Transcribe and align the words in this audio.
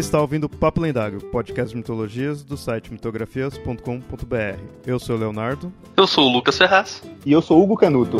está 0.00 0.20
ouvindo 0.20 0.48
Papo 0.48 0.80
Lendário, 0.80 1.20
podcast 1.20 1.70
de 1.70 1.76
mitologias 1.76 2.42
do 2.42 2.56
site 2.56 2.90
mitografias.com.br. 2.90 4.60
Eu 4.86 4.98
sou 4.98 5.14
o 5.14 5.18
Leonardo. 5.18 5.72
Eu 5.94 6.06
sou 6.06 6.24
o 6.24 6.32
Lucas 6.32 6.56
Ferraz. 6.56 7.02
E 7.24 7.32
eu 7.32 7.42
sou 7.42 7.60
o 7.60 7.62
Hugo 7.62 7.76
Canuto. 7.76 8.16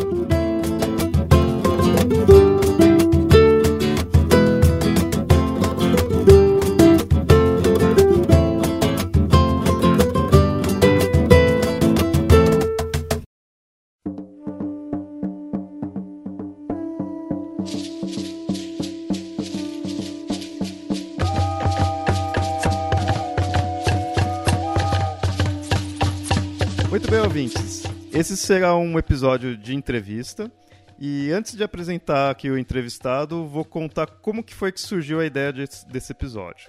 Será 28.50 28.76
um 28.76 28.98
episódio 28.98 29.56
de 29.56 29.76
entrevista. 29.76 30.50
E 30.98 31.30
antes 31.30 31.54
de 31.54 31.62
apresentar 31.62 32.32
aqui 32.32 32.50
o 32.50 32.58
entrevistado, 32.58 33.46
vou 33.46 33.64
contar 33.64 34.08
como 34.08 34.42
que 34.42 34.52
foi 34.52 34.72
que 34.72 34.80
surgiu 34.80 35.20
a 35.20 35.24
ideia 35.24 35.52
desse, 35.52 35.86
desse 35.86 36.10
episódio. 36.10 36.68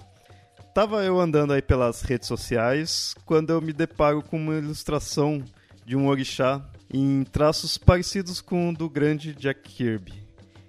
Tava 0.72 1.02
eu 1.02 1.18
andando 1.18 1.52
aí 1.52 1.60
pelas 1.60 2.02
redes 2.02 2.28
sociais 2.28 3.16
quando 3.26 3.50
eu 3.50 3.60
me 3.60 3.72
deparo 3.72 4.22
com 4.22 4.36
uma 4.36 4.54
ilustração 4.54 5.42
de 5.84 5.96
um 5.96 6.06
orixá 6.06 6.64
em 6.88 7.24
traços 7.24 7.76
parecidos 7.76 8.40
com 8.40 8.70
o 8.70 8.72
do 8.72 8.88
grande 8.88 9.34
Jack 9.34 9.68
Kirby. 9.68 10.24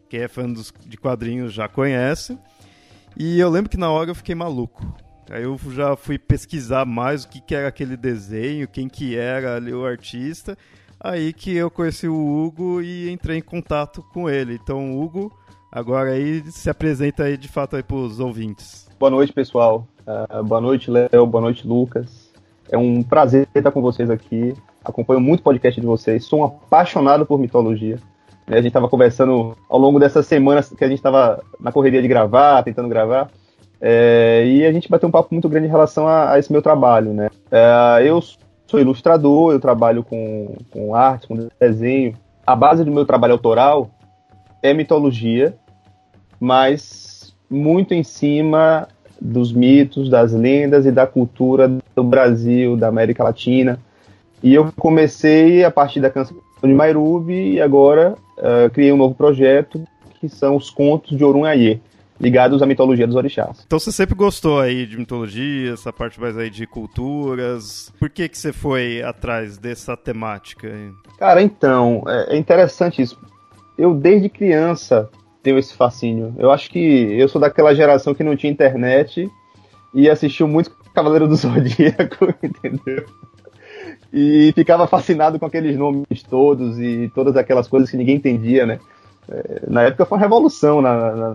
Quem 0.09 0.21
é 0.21 0.27
fã 0.27 0.51
dos, 0.51 0.73
de 0.83 0.97
quadrinhos 0.97 1.53
já 1.53 1.67
conhece. 1.67 2.35
E 3.15 3.39
eu 3.39 3.51
lembro 3.51 3.69
que 3.69 3.77
na 3.77 3.91
hora 3.91 4.09
eu 4.09 4.15
fiquei 4.15 4.33
maluco. 4.33 4.83
Aí 5.29 5.43
eu 5.43 5.59
já 5.69 5.95
fui 5.95 6.17
pesquisar 6.17 6.85
mais 6.85 7.23
o 7.23 7.29
que, 7.29 7.39
que 7.39 7.53
era 7.53 7.67
aquele 7.67 7.95
desenho, 7.95 8.67
quem 8.67 8.89
que 8.89 9.15
era 9.15 9.57
ali 9.57 9.71
o 9.71 9.85
artista. 9.85 10.57
Aí 11.03 11.33
que 11.33 11.53
eu 11.53 11.69
conheci 11.69 12.07
o 12.07 12.15
Hugo 12.15 12.81
e 12.81 13.11
entrei 13.11 13.39
em 13.39 13.41
contato 13.41 14.01
com 14.13 14.29
ele. 14.29 14.57
Então, 14.63 14.97
Hugo, 14.97 15.33
agora 15.69 16.11
aí 16.11 16.41
se 16.49 16.69
apresenta 16.69 17.23
aí 17.23 17.35
de 17.35 17.49
fato 17.49 17.75
aí 17.75 17.83
para 17.83 17.97
os 17.97 18.21
ouvintes. 18.21 18.87
Boa 18.97 19.09
noite, 19.09 19.33
pessoal. 19.33 19.85
Uh, 20.07 20.41
boa 20.45 20.61
noite, 20.61 20.89
Léo. 20.89 21.27
Boa 21.27 21.41
noite, 21.41 21.67
Lucas. 21.67 22.31
É 22.71 22.77
um 22.77 23.03
prazer 23.03 23.49
estar 23.53 23.71
com 23.71 23.81
vocês 23.81 24.09
aqui. 24.09 24.53
Acompanho 24.81 25.19
muito 25.19 25.41
o 25.41 25.43
podcast 25.43 25.79
de 25.79 25.85
vocês. 25.85 26.23
Sou 26.23 26.39
um 26.39 26.45
apaixonado 26.45 27.25
por 27.25 27.37
mitologia. 27.37 27.99
A 28.47 28.55
gente 28.55 28.67
estava 28.67 28.87
conversando 28.87 29.57
ao 29.67 29.79
longo 29.79 29.99
dessas 29.99 30.25
semanas 30.25 30.69
que 30.69 30.85
a 30.85 30.87
gente 30.87 30.99
estava 30.99 31.43
na 31.59 31.73
correria 31.73 32.01
de 32.01 32.07
gravar, 32.07 32.63
tentando 32.63 32.87
gravar. 32.87 33.29
É, 33.81 34.45
e 34.45 34.65
a 34.65 34.71
gente 34.71 34.89
bateu 34.89 35.09
um 35.09 35.11
papo 35.11 35.33
muito 35.33 35.49
grande 35.49 35.67
em 35.67 35.69
relação 35.69 36.07
a, 36.07 36.31
a 36.31 36.39
esse 36.39 36.49
meu 36.49 36.61
trabalho, 36.61 37.13
né? 37.13 37.29
É, 37.51 38.07
eu 38.07 38.21
sou 38.73 38.79
ilustrador, 38.79 39.53
eu 39.53 39.59
trabalho 39.59 40.03
com, 40.03 40.55
com 40.71 40.95
arte, 40.95 41.27
com 41.27 41.47
desenho. 41.59 42.15
A 42.43 42.55
base 42.55 42.83
do 42.83 42.91
meu 42.91 43.05
trabalho 43.05 43.33
autoral 43.33 43.91
é 44.63 44.73
mitologia, 44.73 45.55
mas 46.39 47.35
muito 47.47 47.93
em 47.93 48.01
cima 48.03 48.87
dos 49.21 49.53
mitos, 49.53 50.09
das 50.09 50.33
lendas 50.33 50.87
e 50.87 50.91
da 50.91 51.05
cultura 51.05 51.71
do 51.95 52.03
Brasil, 52.03 52.75
da 52.75 52.87
América 52.87 53.23
Latina. 53.23 53.77
E 54.41 54.55
eu 54.55 54.73
comecei 54.79 55.63
a 55.63 55.69
partir 55.69 55.99
da 55.99 56.09
canção 56.09 56.35
de 56.63 56.73
Mairubi 56.73 57.53
e 57.53 57.61
agora 57.61 58.15
uh, 58.39 58.71
criei 58.71 58.91
um 58.91 58.97
novo 58.97 59.13
projeto 59.13 59.83
que 60.19 60.27
são 60.27 60.55
os 60.55 60.71
contos 60.71 61.15
de 61.15 61.23
Orunhaie 61.23 61.79
ligados 62.23 62.61
à 62.61 62.65
mitologia 62.65 63.05
dos 63.05 63.17
orixás. 63.17 63.63
Então 63.65 63.77
você 63.77 63.91
sempre 63.91 64.15
gostou 64.15 64.59
aí 64.59 64.85
de 64.85 64.97
mitologia, 64.97 65.73
essa 65.73 65.91
parte 65.91 66.19
mais 66.19 66.37
aí 66.37 66.49
de 66.49 66.65
culturas. 66.65 67.93
Por 67.99 68.09
que 68.09 68.29
que 68.29 68.37
você 68.37 68.53
foi 68.53 69.03
atrás 69.03 69.57
dessa 69.57 69.97
temática? 69.97 70.67
Aí? 70.67 70.91
Cara, 71.19 71.41
então, 71.41 72.03
é, 72.07 72.35
é 72.35 72.37
interessante 72.37 73.01
isso. 73.01 73.19
Eu 73.77 73.93
desde 73.93 74.29
criança 74.29 75.09
tenho 75.41 75.57
esse 75.57 75.75
fascínio. 75.75 76.33
Eu 76.37 76.49
acho 76.49 76.69
que 76.69 76.79
eu 76.79 77.27
sou 77.27 77.41
daquela 77.41 77.75
geração 77.75 78.13
que 78.13 78.23
não 78.23 78.37
tinha 78.37 78.51
internet 78.51 79.29
e 79.93 80.09
assistiu 80.09 80.47
muito 80.47 80.71
Cavaleiro 80.93 81.27
do 81.27 81.35
Zodíaco, 81.35 82.33
entendeu? 82.41 83.05
E 84.13 84.53
ficava 84.53 84.87
fascinado 84.87 85.39
com 85.39 85.45
aqueles 85.45 85.75
nomes 85.75 86.23
todos 86.29 86.79
e 86.79 87.11
todas 87.13 87.35
aquelas 87.35 87.67
coisas 87.67 87.89
que 87.89 87.97
ninguém 87.97 88.15
entendia, 88.15 88.65
né? 88.65 88.79
Na 89.67 89.83
época 89.83 90.05
foi 90.05 90.17
uma 90.17 90.23
revolução 90.23 90.81
na, 90.81 91.11
na, 91.15 91.33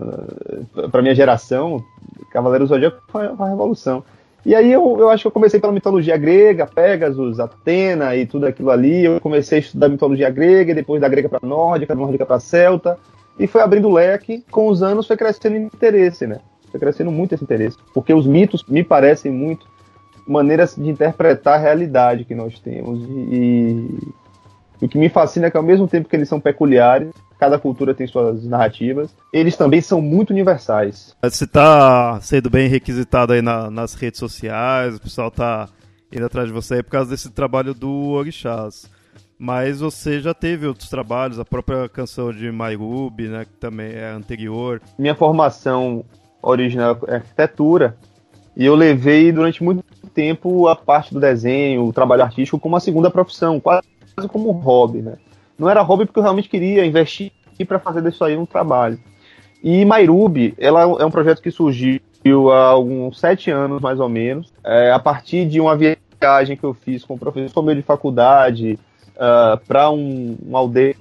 na 0.93 1.01
minha 1.01 1.15
geração. 1.15 1.83
Cavaleiros 2.31 2.69
do 2.69 2.75
Zodíaco 2.75 3.01
foi 3.07 3.27
uma 3.27 3.49
revolução. 3.49 4.03
E 4.45 4.55
aí 4.55 4.71
eu, 4.71 4.97
eu 4.99 5.09
acho 5.09 5.23
que 5.23 5.27
eu 5.27 5.31
comecei 5.31 5.59
pela 5.59 5.73
mitologia 5.73 6.17
grega, 6.17 6.65
Pegasus, 6.65 7.39
Atena 7.39 8.15
e 8.15 8.25
tudo 8.25 8.45
aquilo 8.45 8.71
ali. 8.71 9.05
Eu 9.05 9.19
comecei 9.19 9.57
a 9.57 9.61
estudar 9.61 9.89
mitologia 9.89 10.29
grega, 10.29 10.73
depois 10.73 11.01
da 11.01 11.09
grega 11.09 11.27
para 11.27 11.45
nórdica, 11.45 11.93
da 11.93 12.01
nórdica 12.01 12.25
para 12.25 12.39
celta, 12.39 12.97
e 13.37 13.47
foi 13.47 13.61
abrindo 13.61 13.89
leque. 13.89 14.43
Com 14.49 14.67
os 14.67 14.81
anos 14.81 15.07
foi 15.07 15.17
crescendo 15.17 15.57
interesse, 15.57 16.25
né? 16.25 16.39
Foi 16.71 16.79
crescendo 16.79 17.11
muito 17.11 17.33
esse 17.33 17.43
interesse, 17.43 17.77
porque 17.93 18.13
os 18.13 18.27
mitos 18.27 18.63
me 18.67 18.83
parecem 18.83 19.31
muito 19.31 19.67
maneiras 20.27 20.75
de 20.75 20.87
interpretar 20.87 21.55
a 21.55 21.57
realidade 21.57 22.23
que 22.23 22.35
nós 22.35 22.59
temos 22.59 22.99
e, 23.09 23.97
e 24.79 24.85
o 24.85 24.87
que 24.87 24.97
me 24.97 25.09
fascina 25.09 25.47
é 25.47 25.51
que 25.51 25.57
ao 25.57 25.63
mesmo 25.63 25.87
tempo 25.87 26.07
que 26.07 26.15
eles 26.15 26.29
são 26.29 26.39
peculiares, 26.39 27.09
cada 27.39 27.57
cultura 27.57 27.93
tem 27.93 28.05
suas 28.05 28.43
narrativas, 28.45 29.15
eles 29.31 29.55
também 29.55 29.79
são 29.79 30.01
muito 30.01 30.31
universais. 30.31 31.15
Você 31.23 31.45
está 31.45 32.19
sendo 32.21 32.49
bem 32.49 32.67
requisitado 32.67 33.31
aí 33.31 33.41
na, 33.41 33.71
nas 33.71 33.93
redes 33.93 34.19
sociais, 34.19 34.97
o 34.97 35.01
pessoal 35.01 35.29
está 35.29 35.69
indo 36.11 36.25
atrás 36.25 36.47
de 36.47 36.53
você 36.53 36.75
aí 36.75 36.83
por 36.83 36.91
causa 36.91 37.09
desse 37.09 37.31
trabalho 37.31 37.73
do 37.73 38.09
Orixás. 38.09 38.89
Mas 39.37 39.79
você 39.79 40.19
já 40.19 40.33
teve 40.33 40.67
outros 40.67 40.89
trabalhos, 40.89 41.39
a 41.39 41.45
própria 41.45 41.87
canção 41.87 42.33
de 42.33 42.51
Mairubi, 42.51 43.29
né, 43.29 43.45
que 43.45 43.53
também 43.53 43.93
é 43.93 44.09
anterior. 44.09 44.81
Minha 44.97 45.15
formação 45.15 46.03
original 46.41 46.99
é 47.07 47.15
arquitetura, 47.15 47.97
e 48.53 48.65
eu 48.65 48.75
levei 48.75 49.31
durante 49.31 49.63
muito 49.63 49.81
tempo 50.13 50.67
a 50.67 50.75
parte 50.75 51.13
do 51.13 51.19
desenho, 51.21 51.85
o 51.85 51.93
trabalho 51.93 52.23
artístico 52.23 52.59
como 52.59 52.75
uma 52.75 52.81
segunda 52.81 53.09
profissão, 53.09 53.61
quase 53.61 53.87
como 54.27 54.49
um 54.49 54.53
hobby, 54.53 55.01
né? 55.01 55.13
Não 55.59 55.69
era 55.69 55.81
hobby 55.81 56.05
porque 56.05 56.19
eu 56.19 56.23
realmente 56.23 56.49
queria 56.49 56.85
investir 56.85 57.31
para 57.67 57.77
fazer 57.77 58.01
disso 58.01 58.23
aí 58.23 58.37
um 58.37 58.45
trabalho. 58.45 58.97
E 59.61 59.83
Mairubi, 59.83 60.53
ela 60.57 60.81
é 60.81 61.05
um 61.05 61.11
projeto 61.11 61.41
que 61.41 61.51
surgiu 61.51 61.99
há 62.49 62.67
alguns 62.67 63.19
sete 63.19 63.51
anos, 63.51 63.81
mais 63.81 63.99
ou 63.99 64.07
menos, 64.07 64.53
é, 64.63 64.91
a 64.91 64.99
partir 64.99 65.45
de 65.45 65.59
uma 65.59 65.75
viagem 65.75 66.55
que 66.55 66.63
eu 66.63 66.73
fiz 66.73 67.03
com 67.03 67.15
o 67.15 67.19
professor 67.19 67.61
meu 67.61 67.75
de 67.75 67.81
faculdade 67.81 68.79
uh, 69.15 69.59
para 69.67 69.91
um, 69.91 70.37
uma 70.41 70.59
aldeia 70.59 70.95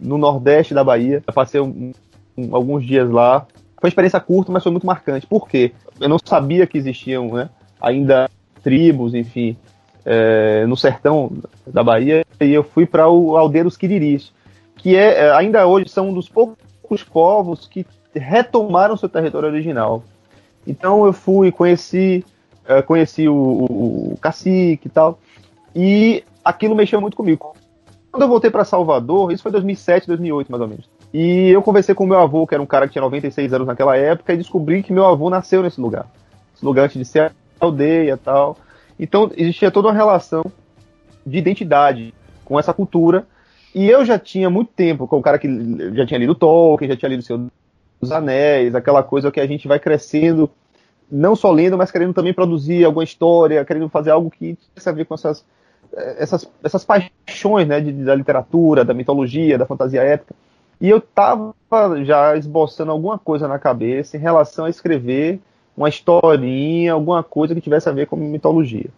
no 0.00 0.18
nordeste 0.18 0.74
da 0.74 0.82
Bahia. 0.82 1.22
Eu 1.24 1.32
passei 1.32 1.60
um, 1.60 1.92
um, 2.36 2.54
alguns 2.54 2.84
dias 2.84 3.08
lá. 3.08 3.46
Foi 3.80 3.86
uma 3.86 3.88
experiência 3.88 4.20
curta, 4.20 4.50
mas 4.50 4.62
foi 4.62 4.72
muito 4.72 4.86
marcante. 4.86 5.26
Por 5.26 5.48
quê? 5.48 5.72
Eu 6.00 6.08
não 6.08 6.18
sabia 6.22 6.66
que 6.66 6.76
existiam 6.76 7.28
né, 7.28 7.48
ainda 7.80 8.28
tribos, 8.62 9.14
enfim, 9.14 9.56
é, 10.04 10.64
no 10.66 10.76
sertão 10.76 11.30
da 11.66 11.82
Bahia 11.82 12.24
e 12.40 12.52
eu 12.52 12.62
fui 12.62 12.86
para 12.86 13.08
o 13.08 13.48
dos 13.48 13.76
Quiriris, 13.76 14.32
que 14.76 14.96
é, 14.96 15.26
é, 15.26 15.32
ainda 15.32 15.66
hoje 15.66 15.88
são 15.88 16.08
um 16.08 16.14
dos 16.14 16.28
poucos 16.28 17.02
povos 17.04 17.66
que 17.66 17.86
retomaram 18.14 18.96
seu 18.96 19.08
território 19.08 19.48
original. 19.48 20.02
Então 20.66 21.04
eu 21.04 21.12
fui, 21.12 21.52
conheci, 21.52 22.24
é, 22.66 22.82
conheci 22.82 23.28
o, 23.28 23.34
o, 23.34 24.12
o 24.14 24.18
cacique 24.20 24.88
e 24.88 24.90
tal, 24.90 25.18
e 25.74 26.24
aquilo 26.44 26.74
mexeu 26.74 27.00
muito 27.00 27.16
comigo. 27.16 27.54
Quando 28.10 28.22
eu 28.22 28.28
voltei 28.28 28.50
para 28.50 28.64
Salvador, 28.64 29.32
isso 29.32 29.42
foi 29.42 29.52
2007, 29.52 30.06
2008 30.06 30.50
mais 30.50 30.60
ou 30.60 30.68
menos. 30.68 30.88
E 31.12 31.50
eu 31.50 31.62
conversei 31.62 31.94
com 31.94 32.06
meu 32.06 32.18
avô, 32.18 32.46
que 32.46 32.54
era 32.54 32.62
um 32.62 32.66
cara 32.66 32.86
que 32.86 32.92
tinha 32.92 33.02
96 33.02 33.52
anos 33.52 33.66
naquela 33.66 33.96
época, 33.96 34.32
e 34.32 34.36
descobri 34.36 34.82
que 34.82 34.92
meu 34.92 35.06
avô 35.06 35.30
nasceu 35.30 35.62
nesse 35.62 35.80
lugar. 35.80 36.06
Esse 36.54 36.64
lugar 36.64 36.84
antes 36.84 36.98
de 36.98 37.04
ser 37.04 37.32
aldeia 37.60 38.14
e 38.14 38.16
tal. 38.16 38.56
Então 39.00 39.30
existia 39.34 39.70
toda 39.70 39.88
uma 39.88 39.94
relação 39.94 40.44
de 41.26 41.38
identidade 41.38 42.14
com 42.44 42.60
essa 42.60 42.74
cultura. 42.74 43.26
E 43.74 43.88
eu 43.88 44.04
já 44.04 44.18
tinha 44.18 44.50
muito 44.50 44.72
tempo, 44.72 45.08
com 45.08 45.18
o 45.18 45.22
cara 45.22 45.38
que 45.38 45.48
já 45.94 46.04
tinha 46.04 46.18
lido 46.18 46.34
Tolkien, 46.34 46.90
já 46.90 46.96
tinha 46.96 47.08
lido 47.08 47.22
Senhor 47.22 47.46
dos 47.98 48.12
Anéis, 48.12 48.74
aquela 48.74 49.02
coisa 49.02 49.30
que 49.30 49.40
a 49.40 49.46
gente 49.46 49.66
vai 49.66 49.78
crescendo, 49.78 50.50
não 51.10 51.34
só 51.34 51.50
lendo, 51.50 51.78
mas 51.78 51.90
querendo 51.90 52.12
também 52.12 52.34
produzir 52.34 52.84
alguma 52.84 53.04
história, 53.04 53.64
querendo 53.64 53.88
fazer 53.88 54.10
algo 54.10 54.30
que 54.30 54.56
tivesse 54.56 54.88
a 54.88 54.92
ver 54.92 55.06
com 55.06 55.14
essas, 55.14 55.44
essas, 56.18 56.50
essas 56.62 56.84
paixões 56.84 57.66
né, 57.66 57.80
de, 57.80 57.92
da 57.92 58.14
literatura, 58.14 58.84
da 58.84 58.92
mitologia, 58.92 59.56
da 59.56 59.66
fantasia 59.66 60.02
épica. 60.02 60.34
E 60.80 60.88
eu 60.88 60.98
estava 60.98 61.54
já 62.04 62.36
esboçando 62.36 62.90
alguma 62.90 63.18
coisa 63.18 63.46
na 63.46 63.58
cabeça 63.58 64.16
em 64.16 64.20
relação 64.20 64.64
a 64.64 64.70
escrever 64.70 65.40
uma 65.80 65.88
historinha, 65.88 66.92
alguma 66.92 67.22
coisa 67.22 67.54
que 67.54 67.60
tivesse 67.60 67.88
a 67.88 67.92
ver 67.92 68.06
com 68.06 68.14
mitologia. 68.14 68.90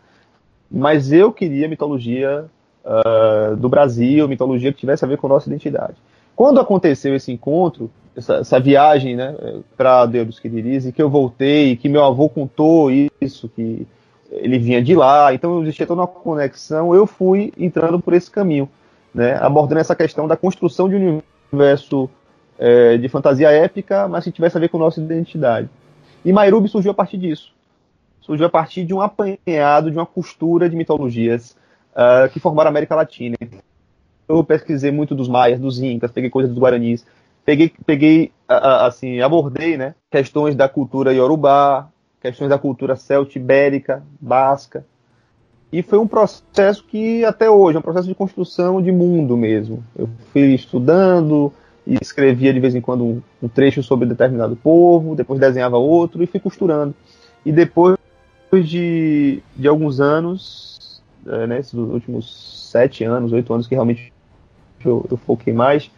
Mas 0.68 1.12
eu 1.12 1.32
queria 1.32 1.68
mitologia 1.68 2.46
uh, 2.84 3.56
do 3.56 3.68
Brasil, 3.68 4.26
mitologia 4.26 4.72
que 4.72 4.80
tivesse 4.80 5.04
a 5.04 5.08
ver 5.08 5.16
com 5.16 5.28
nossa 5.28 5.48
identidade. 5.48 5.94
Quando 6.34 6.58
aconteceu 6.58 7.14
esse 7.14 7.30
encontro, 7.30 7.88
essa, 8.16 8.36
essa 8.36 8.58
viagem, 8.58 9.14
né, 9.14 9.32
para 9.76 10.06
Deus 10.06 10.40
que 10.40 10.48
diz, 10.48 10.84
e 10.84 10.92
que 10.92 11.00
eu 11.00 11.08
voltei, 11.08 11.76
que 11.76 11.88
meu 11.88 12.04
avô 12.04 12.28
contou 12.28 12.90
isso, 13.20 13.48
que 13.48 13.86
ele 14.32 14.58
vinha 14.58 14.82
de 14.82 14.96
lá, 14.96 15.32
então 15.32 15.62
existia 15.62 15.86
toda 15.86 16.00
uma 16.00 16.06
conexão, 16.08 16.92
eu 16.92 17.06
fui 17.06 17.52
entrando 17.56 18.00
por 18.00 18.12
esse 18.12 18.30
caminho, 18.30 18.68
né, 19.14 19.36
abordando 19.40 19.80
essa 19.80 19.94
questão 19.94 20.26
da 20.26 20.36
construção 20.36 20.88
de 20.88 20.96
um 20.96 21.20
universo 21.52 22.10
é, 22.58 22.96
de 22.96 23.08
fantasia 23.08 23.50
épica, 23.50 24.08
mas 24.08 24.24
que 24.24 24.32
tivesse 24.32 24.56
a 24.56 24.60
ver 24.60 24.68
com 24.68 24.78
nossa 24.78 25.00
identidade. 25.00 25.68
E 26.24 26.32
Mairubi 26.32 26.68
surgiu 26.68 26.90
a 26.90 26.94
partir 26.94 27.18
disso. 27.18 27.52
Surgiu 28.20 28.46
a 28.46 28.50
partir 28.50 28.84
de 28.84 28.94
um 28.94 29.00
apanhado, 29.00 29.90
de 29.90 29.96
uma 29.96 30.06
costura 30.06 30.68
de 30.68 30.76
mitologias 30.76 31.56
uh, 31.92 32.28
que 32.32 32.38
formaram 32.38 32.68
a 32.68 32.70
América 32.70 32.94
Latina. 32.94 33.36
Eu 34.28 34.44
pesquisei 34.44 34.90
muito 34.90 35.14
dos 35.14 35.28
maias, 35.28 35.58
dos 35.58 35.80
incas, 35.80 36.12
peguei 36.12 36.30
coisas 36.30 36.52
dos 36.52 36.62
guaranis, 36.62 37.04
peguei, 37.44 37.72
peguei 37.84 38.32
assim, 38.48 39.20
abordei 39.20 39.76
né, 39.76 39.94
questões 40.10 40.54
da 40.54 40.68
cultura 40.68 41.12
iorubá, 41.12 41.88
questões 42.20 42.48
da 42.48 42.58
cultura 42.58 42.96
celto-ibérica, 42.96 44.02
basca. 44.20 44.84
E 45.72 45.82
foi 45.82 45.98
um 45.98 46.06
processo 46.06 46.84
que 46.84 47.24
até 47.24 47.50
hoje 47.50 47.76
é 47.76 47.78
um 47.80 47.82
processo 47.82 48.06
de 48.06 48.14
construção 48.14 48.80
de 48.80 48.92
mundo 48.92 49.36
mesmo. 49.36 49.82
Eu 49.96 50.08
fui 50.32 50.54
estudando, 50.54 51.52
e 51.86 51.98
escrevia 52.00 52.52
de 52.52 52.60
vez 52.60 52.74
em 52.74 52.80
quando 52.80 53.04
um, 53.04 53.22
um, 53.42 53.48
trecho 53.48 53.82
sobre 53.82 54.08
determinado 54.08 54.56
povo, 54.56 55.16
depois 55.16 55.40
desenhava 55.40 55.76
outro 55.76 56.22
e 56.22 56.26
fui 56.26 56.38
costurando. 56.38 56.94
E 57.44 57.50
depois 57.50 57.98
de, 58.64 59.42
de 59.56 59.66
alguns 59.66 60.00
anos, 60.00 61.02
é, 61.26 61.46
né, 61.46 61.58
esses 61.58 61.74
últimos 61.74 62.70
sete 62.70 63.04
anos, 63.04 63.32
oito 63.32 63.52
anos 63.52 63.66
que 63.66 63.74
realmente 63.74 64.12
eu, 64.84 65.04
eu 65.10 65.16
foquei 65.16 65.52
mais, 65.52 65.90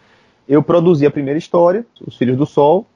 eu 0.49 0.63
produzi 0.63 1.07
a 1.07 1.11
primeira 1.11 1.39
história, 1.39 1.87
Os 2.07 2.17
Filhos 2.17 2.37
do 2.37 2.47
Sol, 2.47 2.87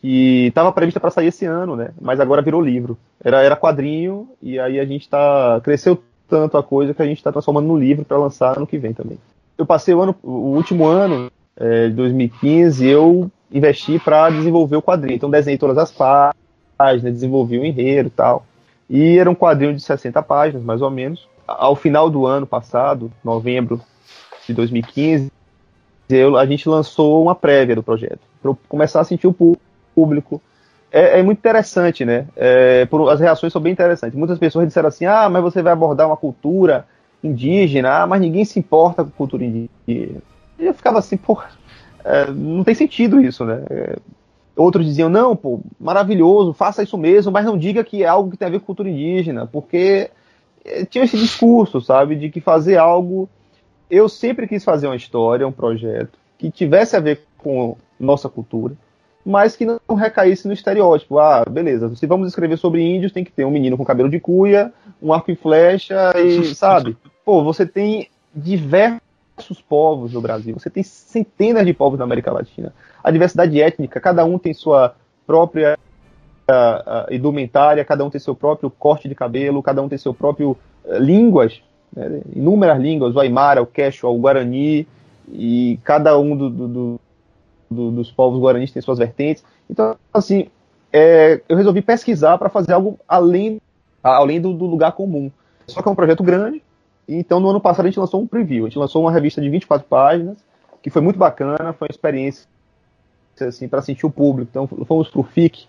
que 0.00 0.46
estava 0.46 0.72
prevista 0.72 0.98
para 0.98 1.10
sair 1.10 1.26
esse 1.26 1.44
ano, 1.44 1.76
né? 1.76 1.90
Mas 2.00 2.20
agora 2.20 2.40
virou 2.40 2.60
livro. 2.60 2.96
Era, 3.22 3.42
era 3.42 3.56
quadrinho 3.56 4.28
e 4.40 4.58
aí 4.58 4.80
a 4.80 4.84
gente 4.84 5.08
tá 5.08 5.60
cresceu 5.62 6.02
tanto 6.26 6.56
a 6.56 6.62
coisa 6.62 6.94
que 6.94 7.02
a 7.02 7.04
gente 7.04 7.18
está 7.18 7.30
transformando 7.30 7.66
no 7.66 7.76
livro 7.76 8.04
para 8.04 8.16
lançar 8.16 8.56
ano 8.56 8.66
que 8.66 8.78
vem 8.78 8.94
também. 8.94 9.18
Eu 9.58 9.66
passei 9.66 9.94
o 9.94 10.00
ano, 10.00 10.14
o 10.22 10.54
último 10.54 10.86
ano 10.86 11.30
é, 11.60 11.88
de 11.88 11.94
2015, 11.94 12.86
eu 12.86 13.30
investi 13.52 13.98
para 13.98 14.30
desenvolver 14.30 14.76
o 14.76 14.82
quadrinho. 14.82 15.16
Então, 15.16 15.30
desenhei 15.30 15.58
todas 15.58 15.76
as 15.76 15.92
páginas, 15.92 17.12
desenvolvi 17.12 17.58
o 17.58 17.64
enredo 17.64 18.08
e 18.08 18.10
tal. 18.10 18.46
E 18.88 19.18
era 19.18 19.30
um 19.30 19.34
quadrinho 19.34 19.74
de 19.74 19.82
60 19.82 20.22
páginas, 20.22 20.64
mais 20.64 20.80
ou 20.80 20.90
menos. 20.90 21.28
Ao 21.46 21.76
final 21.76 22.08
do 22.08 22.26
ano 22.26 22.46
passado, 22.46 23.12
novembro 23.22 23.80
de 24.46 24.54
2015, 24.54 25.30
eu, 26.08 26.36
a 26.36 26.46
gente 26.46 26.68
lançou 26.68 27.22
uma 27.22 27.34
prévia 27.34 27.76
do 27.76 27.82
projeto, 27.82 28.20
para 28.42 28.52
começar 28.68 29.00
a 29.00 29.04
sentir 29.04 29.26
o 29.26 29.58
público. 29.94 30.40
É, 30.90 31.20
é 31.20 31.22
muito 31.22 31.38
interessante, 31.38 32.04
né? 32.04 32.26
É, 32.34 32.84
por, 32.86 33.08
as 33.10 33.20
reações 33.20 33.52
são 33.52 33.62
bem 33.62 33.72
interessantes. 33.72 34.18
Muitas 34.18 34.38
pessoas 34.38 34.66
disseram 34.66 34.88
assim: 34.88 35.04
ah, 35.04 35.28
mas 35.28 35.42
você 35.42 35.62
vai 35.62 35.72
abordar 35.72 36.06
uma 36.08 36.16
cultura 36.16 36.86
indígena, 37.22 38.02
ah, 38.02 38.06
mas 38.06 38.20
ninguém 38.20 38.44
se 38.44 38.58
importa 38.58 39.04
com 39.04 39.10
cultura 39.10 39.44
indígena. 39.44 40.20
E 40.60 40.66
eu 40.66 40.74
ficava 40.74 40.98
assim, 40.98 41.16
pô, 41.16 41.40
é, 42.04 42.30
não 42.30 42.62
tem 42.62 42.74
sentido 42.74 43.20
isso, 43.20 43.44
né? 43.44 43.62
É, 43.70 43.96
outros 44.54 44.84
diziam, 44.84 45.08
não, 45.08 45.34
pô, 45.34 45.60
maravilhoso, 45.80 46.52
faça 46.52 46.82
isso 46.82 46.98
mesmo, 46.98 47.32
mas 47.32 47.46
não 47.46 47.56
diga 47.56 47.82
que 47.82 48.02
é 48.02 48.06
algo 48.06 48.30
que 48.30 48.36
tem 48.36 48.46
a 48.46 48.50
ver 48.50 48.60
com 48.60 48.66
cultura 48.66 48.90
indígena, 48.90 49.46
porque 49.46 50.10
é, 50.64 50.84
tinha 50.84 51.04
esse 51.04 51.16
discurso, 51.16 51.80
sabe, 51.80 52.14
de 52.16 52.28
que 52.30 52.40
fazer 52.40 52.76
algo. 52.76 53.28
Eu 53.90 54.08
sempre 54.08 54.46
quis 54.46 54.62
fazer 54.62 54.86
uma 54.86 54.96
história, 54.96 55.48
um 55.48 55.52
projeto 55.52 56.18
que 56.38 56.50
tivesse 56.50 56.94
a 56.94 57.00
ver 57.00 57.22
com 57.38 57.76
nossa 57.98 58.28
cultura, 58.28 58.74
mas 59.24 59.56
que 59.56 59.66
não 59.66 59.94
recaísse 59.96 60.46
no 60.46 60.54
estereótipo. 60.54 61.18
Ah, 61.18 61.44
beleza, 61.48 61.94
se 61.96 62.06
vamos 62.06 62.28
escrever 62.28 62.56
sobre 62.56 62.82
índios, 62.82 63.12
tem 63.12 63.24
que 63.24 63.32
ter 63.32 63.44
um 63.44 63.50
menino 63.50 63.76
com 63.76 63.84
cabelo 63.84 64.08
de 64.08 64.20
cuia, 64.20 64.72
um 65.02 65.12
arco 65.12 65.30
e 65.30 65.36
flecha 65.36 66.12
e, 66.18 66.44
sabe? 66.54 66.96
Pô, 67.24 67.42
você 67.42 67.66
tem 67.66 68.08
diversos 68.34 69.09
diversos 69.40 69.60
povos 69.60 70.12
no 70.12 70.20
Brasil, 70.20 70.54
você 70.58 70.70
tem 70.70 70.82
centenas 70.82 71.64
de 71.64 71.72
povos 71.72 71.98
na 71.98 72.04
América 72.04 72.30
Latina. 72.30 72.72
A 73.02 73.10
diversidade 73.10 73.60
étnica, 73.60 74.00
cada 74.00 74.24
um 74.24 74.38
tem 74.38 74.52
sua 74.52 74.94
própria 75.26 75.78
uh, 76.50 77.10
uh, 77.10 77.14
indumentária, 77.14 77.84
cada 77.84 78.04
um 78.04 78.10
tem 78.10 78.20
seu 78.20 78.34
próprio 78.34 78.70
corte 78.70 79.08
de 79.08 79.14
cabelo, 79.14 79.62
cada 79.62 79.82
um 79.82 79.88
tem 79.88 79.98
seu 79.98 80.12
próprio 80.12 80.56
uh, 80.84 80.98
línguas, 80.98 81.62
né? 81.94 82.20
inúmeras 82.34 82.78
línguas, 82.80 83.16
o 83.16 83.20
Aymara, 83.20 83.62
o 83.62 83.66
Quechua, 83.66 84.10
o 84.10 84.18
Guarani, 84.18 84.86
e 85.32 85.78
cada 85.84 86.18
um 86.18 86.36
do, 86.36 86.50
do, 86.50 87.00
do, 87.70 87.90
dos 87.90 88.10
povos 88.10 88.40
guaranis 88.40 88.72
tem 88.72 88.82
suas 88.82 88.98
vertentes. 88.98 89.44
Então, 89.68 89.96
assim, 90.12 90.48
é, 90.92 91.40
eu 91.48 91.56
resolvi 91.56 91.82
pesquisar 91.82 92.36
para 92.36 92.48
fazer 92.48 92.72
algo 92.72 92.98
além, 93.08 93.60
além 94.02 94.40
do 94.40 94.50
lugar 94.50 94.92
comum. 94.92 95.30
Só 95.68 95.80
que 95.80 95.88
é 95.88 95.92
um 95.92 95.94
projeto 95.94 96.24
grande, 96.24 96.60
então, 97.18 97.40
no 97.40 97.50
ano 97.50 97.60
passado, 97.60 97.86
a 97.86 97.88
gente 97.88 97.98
lançou 97.98 98.20
um 98.20 98.26
preview. 98.26 98.64
A 98.64 98.68
gente 98.68 98.78
lançou 98.78 99.02
uma 99.02 99.12
revista 99.12 99.40
de 99.40 99.48
24 99.48 99.86
páginas, 99.88 100.38
que 100.82 100.90
foi 100.90 101.02
muito 101.02 101.18
bacana, 101.18 101.72
foi 101.72 101.88
uma 101.88 101.92
experiência 101.92 102.46
assim, 103.40 103.68
para 103.68 103.82
sentir 103.82 104.06
o 104.06 104.10
público. 104.10 104.50
Então, 104.50 104.66
fomos 104.86 105.08
para 105.08 105.20
o 105.20 105.24
FIC, 105.24 105.66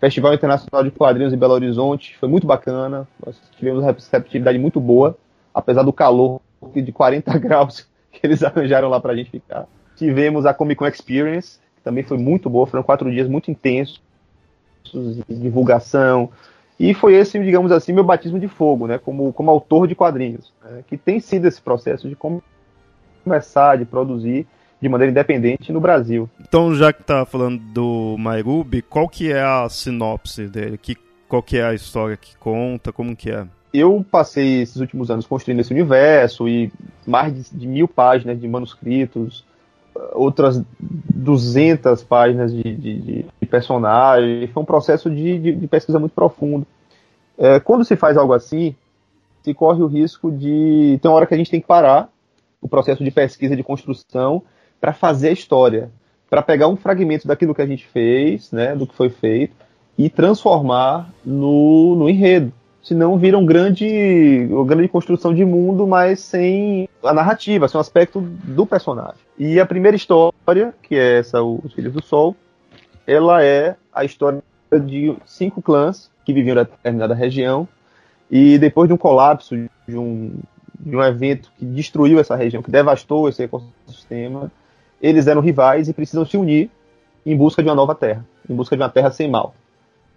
Festival 0.00 0.34
Internacional 0.34 0.82
de 0.82 0.90
Quadrinhos 0.90 1.32
em 1.32 1.38
Belo 1.38 1.54
Horizonte, 1.54 2.16
foi 2.18 2.28
muito 2.28 2.46
bacana. 2.46 3.06
Nós 3.24 3.40
tivemos 3.56 3.82
uma 3.82 3.92
receptividade 3.92 4.58
muito 4.58 4.80
boa, 4.80 5.16
apesar 5.54 5.82
do 5.82 5.92
calor 5.92 6.40
de 6.74 6.92
40 6.92 7.38
graus 7.38 7.86
que 8.10 8.26
eles 8.26 8.42
arranjaram 8.44 8.88
lá 8.88 9.00
para 9.00 9.12
a 9.12 9.16
gente 9.16 9.30
ficar. 9.30 9.66
Tivemos 9.96 10.44
a 10.44 10.52
Comic 10.52 10.78
Con 10.78 10.86
Experience, 10.86 11.58
que 11.76 11.82
também 11.82 12.02
foi 12.02 12.18
muito 12.18 12.50
boa, 12.50 12.66
foram 12.66 12.82
quatro 12.82 13.10
dias 13.10 13.28
muito 13.28 13.50
intensos 13.50 14.02
de 14.92 15.22
divulgação, 15.28 16.30
e 16.82 16.94
foi 16.94 17.14
esse, 17.14 17.38
digamos 17.38 17.70
assim, 17.70 17.92
meu 17.92 18.02
batismo 18.02 18.40
de 18.40 18.48
fogo, 18.48 18.88
né, 18.88 18.98
como, 18.98 19.32
como 19.32 19.52
autor 19.52 19.86
de 19.86 19.94
quadrinhos, 19.94 20.52
né, 20.64 20.82
que 20.88 20.96
tem 20.96 21.20
sido 21.20 21.46
esse 21.46 21.62
processo 21.62 22.08
de 22.08 22.16
começar, 23.24 23.78
de 23.78 23.84
produzir 23.84 24.48
de 24.80 24.88
maneira 24.88 25.12
independente 25.12 25.72
no 25.72 25.80
Brasil. 25.80 26.28
Então, 26.40 26.74
já 26.74 26.92
que 26.92 27.04
tá 27.04 27.24
falando 27.24 27.60
do 27.72 28.16
Mairubi, 28.18 28.82
qual 28.82 29.08
que 29.08 29.30
é 29.30 29.40
a 29.40 29.68
sinopse 29.68 30.48
dele? 30.48 30.76
Que, 30.76 30.96
qual 31.28 31.40
que 31.40 31.56
é 31.56 31.64
a 31.64 31.72
história 31.72 32.16
que 32.16 32.36
conta? 32.36 32.92
Como 32.92 33.14
que 33.14 33.30
é? 33.30 33.46
Eu 33.72 34.04
passei 34.10 34.62
esses 34.62 34.76
últimos 34.76 35.08
anos 35.08 35.24
construindo 35.24 35.60
esse 35.60 35.72
universo 35.72 36.48
e 36.48 36.72
mais 37.06 37.32
de, 37.32 37.56
de 37.56 37.66
mil 37.68 37.86
páginas 37.86 38.40
de 38.40 38.48
manuscritos, 38.48 39.44
outras 40.12 40.60
200 40.80 42.02
páginas 42.02 42.52
de, 42.52 42.62
de, 42.62 43.26
de 43.40 43.46
personagem. 43.46 44.48
Foi 44.48 44.62
um 44.64 44.66
processo 44.66 45.08
de, 45.08 45.54
de 45.54 45.66
pesquisa 45.68 45.98
muito 45.98 46.12
profundo. 46.12 46.66
É, 47.38 47.60
quando 47.60 47.84
se 47.84 47.96
faz 47.96 48.16
algo 48.16 48.32
assim, 48.32 48.74
se 49.42 49.52
corre 49.54 49.82
o 49.82 49.86
risco 49.86 50.30
de. 50.30 50.98
Tem 51.00 51.10
uma 51.10 51.16
hora 51.16 51.26
que 51.26 51.34
a 51.34 51.36
gente 51.36 51.50
tem 51.50 51.60
que 51.60 51.66
parar 51.66 52.08
o 52.60 52.68
processo 52.68 53.02
de 53.02 53.10
pesquisa, 53.10 53.56
de 53.56 53.62
construção, 53.62 54.42
para 54.80 54.92
fazer 54.92 55.28
a 55.28 55.32
história. 55.32 55.90
Para 56.30 56.42
pegar 56.42 56.68
um 56.68 56.76
fragmento 56.76 57.26
daquilo 57.26 57.54
que 57.54 57.62
a 57.62 57.66
gente 57.66 57.86
fez, 57.86 58.50
né, 58.52 58.74
do 58.74 58.86
que 58.86 58.94
foi 58.94 59.10
feito, 59.10 59.54
e 59.98 60.08
transformar 60.08 61.12
no, 61.24 61.94
no 61.96 62.08
enredo 62.08 62.52
senão 62.82 63.16
vira 63.16 63.38
um 63.38 63.46
grande, 63.46 64.46
uma 64.50 64.64
grande 64.64 64.88
construção 64.88 65.32
de 65.32 65.44
mundo, 65.44 65.86
mas 65.86 66.20
sem 66.20 66.88
a 67.02 67.14
narrativa, 67.14 67.68
sem 67.68 67.78
o 67.78 67.80
aspecto 67.80 68.20
do 68.20 68.66
personagem. 68.66 69.20
E 69.38 69.60
a 69.60 69.64
primeira 69.64 69.96
história, 69.96 70.74
que 70.82 70.96
é 70.96 71.18
essa, 71.18 71.42
Os 71.42 71.72
Filhos 71.72 71.92
do 71.92 72.02
Sol, 72.02 72.34
ela 73.06 73.42
é 73.42 73.76
a 73.92 74.04
história 74.04 74.42
de 74.84 75.14
cinco 75.24 75.62
clãs 75.62 76.10
que 76.24 76.32
viviam 76.32 76.54
em 76.54 76.64
determinada 76.64 77.14
região 77.14 77.66
e 78.30 78.58
depois 78.58 78.88
de 78.88 78.94
um 78.94 78.96
colapso, 78.96 79.56
de 79.86 79.96
um, 79.96 80.32
de 80.78 80.96
um 80.96 81.02
evento 81.02 81.52
que 81.58 81.64
destruiu 81.64 82.18
essa 82.18 82.34
região, 82.34 82.62
que 82.62 82.70
devastou 82.70 83.28
esse 83.28 83.42
ecossistema, 83.42 84.50
eles 85.00 85.26
eram 85.26 85.40
rivais 85.40 85.88
e 85.88 85.92
precisam 85.92 86.24
se 86.24 86.36
unir 86.36 86.70
em 87.26 87.36
busca 87.36 87.62
de 87.62 87.68
uma 87.68 87.74
nova 87.74 87.94
terra, 87.94 88.24
em 88.48 88.54
busca 88.54 88.76
de 88.76 88.82
uma 88.82 88.88
terra 88.88 89.10
sem 89.10 89.30
mal. 89.30 89.54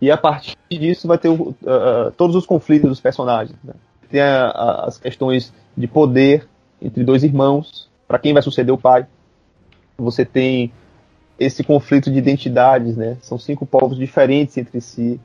E 0.02 0.12
a 0.12 0.18
partir 0.18 0.56
disso 0.70 1.08
vai 1.08 1.18
ter 1.18 1.30
uh, 1.30 2.12
todos 2.18 2.36
os 2.36 2.46
conflitos 2.46 2.90
dos 2.90 3.02
personagens. 3.02 3.58
Né? 3.64 3.74
Tem 4.10 4.22
a, 4.22 4.48
a, 4.48 4.86
as 4.86 4.98
questões 4.98 5.54
de 5.76 5.88
poder 5.88 6.48
entre 6.82 7.04
dois 7.04 7.24
irmãos, 7.24 7.90
para 8.08 8.20
quem 8.20 8.34
vai 8.34 8.42
suceder 8.42 8.74
o 8.74 8.78
pai. 8.78 9.08
Você 9.98 10.26
tem 10.26 10.72
esse 11.40 11.64
conflito 11.64 12.12
de 12.12 12.18
identidades, 12.18 12.96
né? 12.96 13.18
São 13.22 13.38
cinco 13.38 13.66
povos 13.66 13.98
diferentes 13.98 14.58
entre 14.58 14.80
si. 14.82 15.20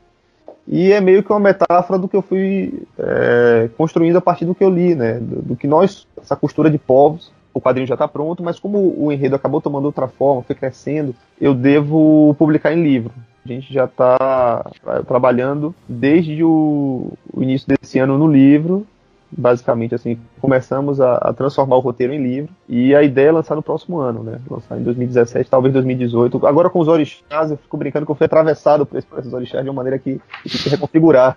E 0.72 0.92
é 0.92 1.00
meio 1.00 1.20
que 1.24 1.32
uma 1.32 1.40
metáfora 1.40 1.98
do 1.98 2.06
que 2.06 2.14
eu 2.14 2.22
fui 2.22 2.84
é, 2.96 3.68
construindo 3.76 4.16
a 4.16 4.20
partir 4.20 4.44
do 4.44 4.54
que 4.54 4.62
eu 4.62 4.70
li, 4.70 4.94
né? 4.94 5.14
Do, 5.14 5.42
do, 5.42 5.56
que 5.56 5.66
nós, 5.66 6.06
essa 6.16 6.36
costura 6.36 6.70
de 6.70 6.78
povos, 6.78 7.32
o 7.52 7.60
quadrinho 7.60 7.88
já 7.88 7.94
está 7.94 8.06
pronto, 8.06 8.40
mas 8.40 8.60
como 8.60 8.94
o 8.96 9.10
enredo 9.10 9.34
acabou 9.34 9.60
tomando 9.60 9.86
outra 9.86 10.06
forma, 10.06 10.42
foi 10.44 10.54
crescendo, 10.54 11.12
eu 11.40 11.52
devo 11.54 12.36
publicar 12.38 12.72
em 12.72 12.84
livro. 12.84 13.12
A 13.44 13.48
gente 13.48 13.74
já 13.74 13.86
está 13.86 14.64
trabalhando 15.08 15.74
desde 15.88 16.44
o, 16.44 17.14
o, 17.34 17.42
início 17.42 17.66
desse 17.66 17.98
ano 17.98 18.16
no 18.16 18.30
livro 18.30 18.86
basicamente 19.30 19.94
assim, 19.94 20.18
começamos 20.40 21.00
a, 21.00 21.14
a, 21.16 21.32
transformar 21.32 21.76
o 21.76 21.80
roteiro 21.80 22.12
em 22.12 22.22
livro 22.22 22.50
e 22.68 22.94
a 22.94 23.02
ideia 23.02 23.28
é 23.28 23.32
lançar 23.32 23.54
no 23.54 23.62
próximo 23.62 23.98
ano, 23.98 24.22
né? 24.22 24.40
Lançar 24.50 24.78
em 24.78 24.82
2017, 24.82 25.48
talvez 25.48 25.72
2018. 25.72 26.46
Agora 26.46 26.68
com 26.68 26.80
os 26.80 26.88
orixás, 26.88 27.50
eu 27.50 27.56
fico 27.56 27.76
brincando 27.76 28.04
que 28.06 28.12
eu 28.12 28.16
fui 28.16 28.26
atravessado 28.26 28.84
por 28.84 28.98
esses 28.98 29.32
orixás 29.32 29.62
de 29.62 29.70
uma 29.70 29.76
maneira 29.76 29.98
que 29.98 30.20
tive 30.44 30.64
que 30.64 30.68
reconfigurar 30.68 31.36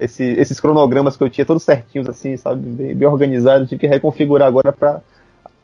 esse, 0.00 0.24
esses 0.24 0.60
cronogramas 0.60 1.16
que 1.16 1.24
eu 1.24 1.30
tinha 1.30 1.44
todos 1.44 1.62
certinhos 1.62 2.08
assim, 2.08 2.36
sabe, 2.36 2.60
bem, 2.60 2.94
bem 2.94 3.08
organizados, 3.08 3.68
tive 3.68 3.80
que 3.80 3.86
reconfigurar 3.86 4.48
agora 4.48 4.72
para 4.72 5.00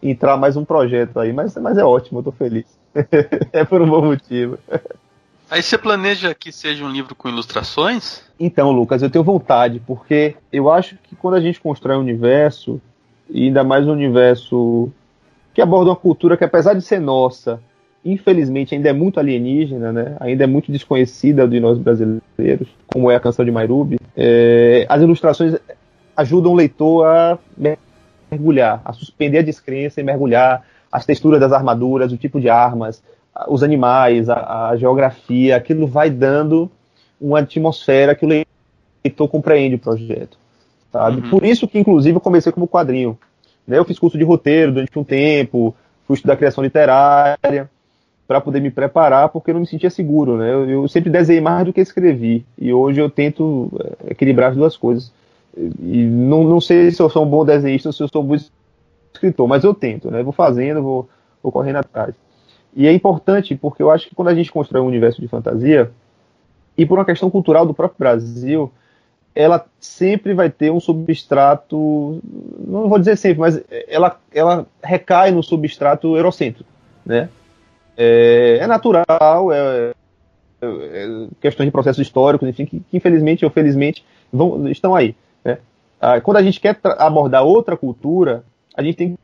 entrar 0.03 0.37
mais 0.37 0.57
um 0.57 0.65
projeto 0.65 1.21
aí, 1.21 1.33
mas, 1.33 1.57
mas 1.57 1.79
é 1.79 1.85
ótimo, 1.85 2.19
eu 2.19 2.25
tô 2.25 2.33
feliz. 2.33 2.67
é 3.53 3.65
por 3.65 3.81
um 3.81 3.89
bom 3.89 4.05
motivo. 4.05 4.59
Aí 5.53 5.63
você 5.63 5.77
planeja 5.77 6.35
que 6.35 6.51
seja 6.51 6.83
um 6.83 6.89
livro 6.89 7.15
com 7.15 7.29
ilustrações? 7.29 8.23
Então, 8.41 8.73
Lucas, 8.73 9.03
eu 9.03 9.11
tenho 9.11 9.23
vontade, 9.23 9.83
porque 9.87 10.35
eu 10.51 10.73
acho 10.73 10.97
que 11.03 11.15
quando 11.15 11.35
a 11.35 11.43
gente 11.43 11.61
constrói 11.61 11.95
um 11.95 12.01
universo, 12.01 12.81
e 13.29 13.49
ainda 13.49 13.63
mais 13.63 13.87
um 13.87 13.93
universo 13.93 14.91
que 15.53 15.61
aborda 15.61 15.91
uma 15.91 15.97
cultura 15.97 16.39
que, 16.39 16.45
apesar 16.45 16.73
de 16.73 16.81
ser 16.81 17.03
nossa, 17.03 17.61
infelizmente 18.03 18.75
ainda 18.75 18.89
é 18.89 18.95
muito 18.95 19.21
alienígena, 19.21 19.93
né? 19.93 20.17
ainda 20.21 20.45
é 20.45 20.47
muito 20.47 20.73
desconhecida 20.73 21.47
de 21.47 21.61
nós 21.61 21.77
brasileiros, 21.77 22.69
como 22.87 23.11
é 23.11 23.17
a 23.17 23.21
canção 23.21 23.45
de 23.45 23.51
Mairubi, 23.51 23.99
é, 24.17 24.87
as 24.89 25.03
ilustrações 25.03 25.55
ajudam 26.17 26.53
o 26.53 26.57
leitor 26.57 27.07
a 27.07 27.39
mergulhar, 28.31 28.81
a 28.87 28.95
suspender 28.95 29.41
a 29.41 29.43
descrença 29.43 30.01
e 30.01 30.03
mergulhar 30.03 30.65
as 30.91 31.05
texturas 31.05 31.39
das 31.39 31.53
armaduras, 31.53 32.11
o 32.11 32.17
tipo 32.17 32.41
de 32.41 32.49
armas, 32.49 33.03
os 33.49 33.63
animais, 33.63 34.29
a, 34.29 34.69
a, 34.69 34.77
geografia, 34.77 35.57
aquilo 35.57 35.87
vai 35.87 36.11
dando 36.11 36.71
uma 37.21 37.41
atmosfera 37.41 38.15
que 38.15 38.27
o 38.27 38.29
leitor 38.29 39.29
compreende 39.29 39.77
o 39.77 39.79
projeto. 39.79 40.37
Sabe? 40.93 41.23
Uhum. 41.23 41.31
Por 41.31 41.45
isso 41.45 41.67
que, 41.67 41.79
inclusive, 41.79 42.17
eu 42.17 42.21
comecei 42.21 42.53
como 42.53 42.69
quadrinho. 42.69 43.19
Né? 43.67 43.79
Eu 43.79 43.85
fiz 43.85 43.99
curso 43.99 44.19
de 44.19 44.25
roteiro 44.25 44.73
durante 44.73 44.99
um 44.99 45.05
tempo, 45.05 45.75
fui 46.07 46.15
estudar 46.15 46.37
criação 46.37 46.63
literária, 46.63 47.71
para 48.27 48.41
poder 48.41 48.61
me 48.61 48.71
preparar, 48.71 49.29
porque 49.29 49.51
eu 49.51 49.55
não 49.55 49.61
me 49.63 49.67
sentia 49.67 49.91
seguro. 49.91 50.37
Né? 50.37 50.53
Eu, 50.53 50.69
eu, 50.69 50.89
sempre 50.89 51.11
desenhei 51.11 51.41
mais 51.41 51.65
do 51.65 51.73
que 51.73 51.81
escrevi, 51.81 52.45
e 52.59 52.73
hoje 52.73 53.01
eu 53.01 53.09
tento 53.09 53.71
é, 54.05 54.13
equilibrar 54.13 54.51
as 54.51 54.57
duas 54.57 54.77
coisas. 54.77 55.13
E 55.57 56.05
não, 56.05 56.45
não 56.45 56.61
sei 56.61 56.91
se 56.91 57.01
eu 57.01 57.11
sou 57.11 57.25
um 57.25 57.29
bom 57.29 57.45
desenhista 57.45 57.89
ou 57.89 57.93
se 57.93 58.03
eu 58.03 58.09
sou 58.09 58.23
um 58.23 58.27
bom 58.27 58.37
escritor, 59.15 59.47
mas 59.47 59.65
eu 59.65 59.75
tento, 59.75 60.11
né? 60.11 60.23
vou 60.23 60.33
fazendo, 60.33 60.83
vou, 60.83 61.09
vou 61.43 61.53
correndo 61.53 61.77
atrás. 61.77 62.15
E 62.75 62.87
é 62.87 62.93
importante 62.93 63.55
porque 63.55 63.83
eu 63.83 63.91
acho 63.91 64.09
que 64.09 64.15
quando 64.15 64.29
a 64.29 64.35
gente 64.35 64.51
constrói 64.51 64.83
um 64.83 64.87
universo 64.87 65.21
de 65.21 65.29
fantasia, 65.29 65.91
e 66.77 66.87
por 66.87 66.99
uma 66.99 67.05
questão 67.05 67.31
cultural 67.31 67.67
do 67.67 67.75
próprio 67.75 67.99
Brasil, 67.99 68.73
ela 69.35 69.67
sempre 69.79 70.35
vai 70.35 70.51
ter 70.51 70.71
um 70.71 70.81
substrato, 70.81 72.21
não 72.67 72.89
vou 72.89 72.99
dizer 72.99 73.17
sempre, 73.17 73.41
mas 73.41 73.63
ela, 73.89 74.19
ela 74.33 74.67
recai 74.83 75.31
no 75.31 75.43
substrato 75.43 76.17
eurocêntrico, 76.17 76.69
né? 77.05 77.29
É, 77.97 78.59
é 78.61 78.67
natural, 78.67 79.53
é, 79.53 79.93
é, 80.63 81.27
é, 81.43 81.51
de 81.51 81.71
processos 81.71 82.01
históricos, 82.01 82.49
enfim, 82.49 82.65
que, 82.65 82.81
que 82.81 82.97
infelizmente 82.97 83.45
ou 83.45 83.51
felizmente 83.51 84.05
vão, 84.33 84.69
estão 84.69 84.95
aí. 84.95 85.15
Né? 85.45 85.59
Ah, 86.01 86.21
quando 86.21 86.39
a 86.39 86.43
gente 86.43 86.59
quer 86.59 86.79
abordar 86.99 87.45
outra 87.45 87.77
cultura, 87.77 88.45
a 88.75 88.83
gente 88.83 88.97
tem 88.97 89.19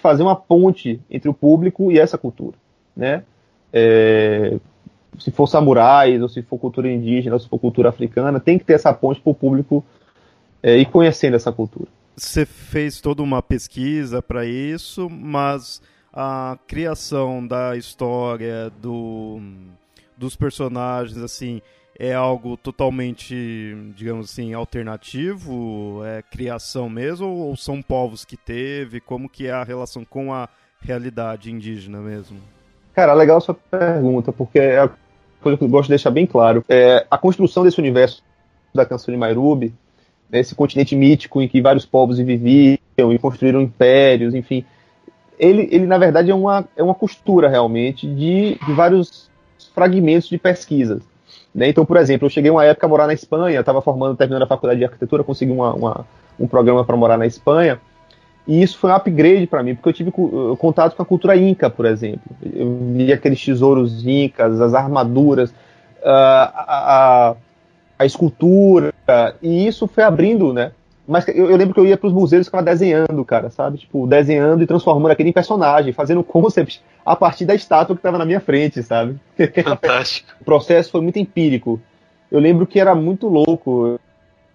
fazer 0.00 0.22
uma 0.22 0.36
ponte 0.36 1.00
entre 1.10 1.28
o 1.28 1.34
público 1.34 1.92
e 1.92 1.98
essa 1.98 2.18
cultura, 2.18 2.56
né? 2.96 3.22
É, 3.72 4.58
se 5.18 5.30
for 5.30 5.46
samurais, 5.46 6.20
ou 6.22 6.28
se 6.28 6.42
for 6.42 6.58
cultura 6.58 6.90
indígena, 6.90 7.34
ou 7.34 7.40
se 7.40 7.48
for 7.48 7.58
cultura 7.58 7.88
africana, 7.88 8.40
tem 8.40 8.58
que 8.58 8.64
ter 8.64 8.74
essa 8.74 8.92
ponte 8.92 9.20
para 9.20 9.30
o 9.30 9.34
público 9.34 9.84
é, 10.62 10.76
ir 10.76 10.86
conhecendo 10.86 11.36
essa 11.36 11.52
cultura. 11.52 11.88
Você 12.16 12.44
fez 12.44 13.00
toda 13.00 13.22
uma 13.22 13.42
pesquisa 13.42 14.20
para 14.20 14.44
isso, 14.44 15.08
mas 15.08 15.80
a 16.12 16.58
criação 16.66 17.46
da 17.46 17.76
história, 17.76 18.70
do, 18.82 19.40
dos 20.16 20.36
personagens, 20.36 21.18
assim, 21.18 21.62
é 22.00 22.14
algo 22.14 22.56
totalmente, 22.56 23.76
digamos 23.94 24.30
assim, 24.30 24.54
alternativo? 24.54 26.00
É 26.02 26.22
criação 26.22 26.88
mesmo? 26.88 27.28
Ou 27.28 27.54
são 27.58 27.82
povos 27.82 28.24
que 28.24 28.38
teve? 28.38 29.00
Como 29.00 29.28
que 29.28 29.46
é 29.46 29.50
a 29.50 29.62
relação 29.62 30.02
com 30.02 30.32
a 30.32 30.48
realidade 30.80 31.52
indígena 31.52 31.98
mesmo? 32.00 32.38
Cara, 32.94 33.12
legal 33.12 33.38
sua 33.42 33.54
pergunta, 33.54 34.32
porque 34.32 34.58
é 34.58 34.80
a 34.80 34.90
coisa 35.42 35.58
que 35.58 35.64
eu 35.64 35.68
gosto 35.68 35.88
de 35.88 35.90
deixar 35.90 36.10
bem 36.10 36.24
claro. 36.24 36.64
É, 36.70 37.06
a 37.10 37.18
construção 37.18 37.64
desse 37.64 37.78
universo 37.78 38.22
da 38.74 38.86
canção 38.86 39.12
de 39.12 39.20
Mairubi, 39.20 39.74
né, 40.30 40.40
esse 40.40 40.54
continente 40.54 40.96
mítico 40.96 41.42
em 41.42 41.48
que 41.48 41.60
vários 41.60 41.84
povos 41.84 42.16
viviam 42.16 42.78
e 42.96 43.18
construíram 43.18 43.60
impérios, 43.60 44.34
enfim, 44.34 44.64
ele, 45.38 45.68
ele 45.70 45.86
na 45.86 45.98
verdade 45.98 46.30
é 46.30 46.34
uma, 46.34 46.66
é 46.74 46.82
uma 46.82 46.94
costura 46.94 47.46
realmente 47.46 48.06
de, 48.06 48.54
de 48.54 48.72
vários 48.72 49.30
fragmentos 49.74 50.30
de 50.30 50.38
pesquisas. 50.38 51.09
Né? 51.54 51.68
Então, 51.68 51.84
por 51.84 51.96
exemplo, 51.96 52.26
eu 52.26 52.30
cheguei 52.30 52.50
uma 52.50 52.64
época 52.64 52.86
a 52.86 52.88
morar 52.88 53.06
na 53.06 53.14
Espanha, 53.14 53.60
estava 53.60 53.82
formando, 53.82 54.16
terminando 54.16 54.42
a 54.42 54.46
faculdade 54.46 54.78
de 54.78 54.84
arquitetura, 54.84 55.24
consegui 55.24 55.52
uma, 55.52 55.74
uma, 55.74 56.06
um 56.38 56.46
programa 56.46 56.84
para 56.84 56.96
morar 56.96 57.18
na 57.18 57.26
Espanha, 57.26 57.80
e 58.46 58.62
isso 58.62 58.78
foi 58.78 58.90
um 58.90 58.94
upgrade 58.94 59.46
para 59.46 59.62
mim, 59.62 59.74
porque 59.74 59.88
eu 59.88 59.92
tive 59.92 60.10
contato 60.58 60.96
com 60.96 61.02
a 61.02 61.06
cultura 61.06 61.36
inca, 61.36 61.68
por 61.68 61.86
exemplo. 61.86 62.22
Eu 62.42 62.78
vi 62.94 63.12
aqueles 63.12 63.44
tesouros 63.44 64.04
incas, 64.06 64.60
as 64.60 64.74
armaduras, 64.74 65.54
a, 66.02 66.52
a, 66.66 67.34
a 67.98 68.06
escultura, 68.06 68.92
e 69.42 69.66
isso 69.66 69.86
foi 69.86 70.04
abrindo, 70.04 70.52
né? 70.52 70.72
Mas 71.10 71.26
eu, 71.28 71.50
eu 71.50 71.56
lembro 71.56 71.74
que 71.74 71.80
eu 71.80 71.86
ia 71.86 71.96
para 71.96 72.06
os 72.06 72.12
museus 72.12 72.42
e 72.42 72.44
ficava 72.44 72.62
desenhando, 72.62 73.24
cara, 73.24 73.50
sabe? 73.50 73.78
Tipo, 73.78 74.06
desenhando 74.06 74.62
e 74.62 74.66
transformando 74.66 75.10
aquele 75.10 75.30
em 75.30 75.32
personagem, 75.32 75.92
fazendo 75.92 76.22
concepts 76.24 76.80
a 77.04 77.16
partir 77.16 77.44
da 77.44 77.54
estátua 77.54 77.96
que 77.96 78.00
estava 78.00 78.16
na 78.16 78.24
minha 78.24 78.40
frente, 78.40 78.82
sabe? 78.82 79.18
Fantástico. 79.64 80.30
o 80.40 80.44
processo 80.44 80.90
foi 80.90 81.00
muito 81.00 81.18
empírico. 81.18 81.80
Eu 82.30 82.38
lembro 82.38 82.66
que 82.66 82.78
era 82.78 82.94
muito 82.94 83.26
louco. 83.26 83.98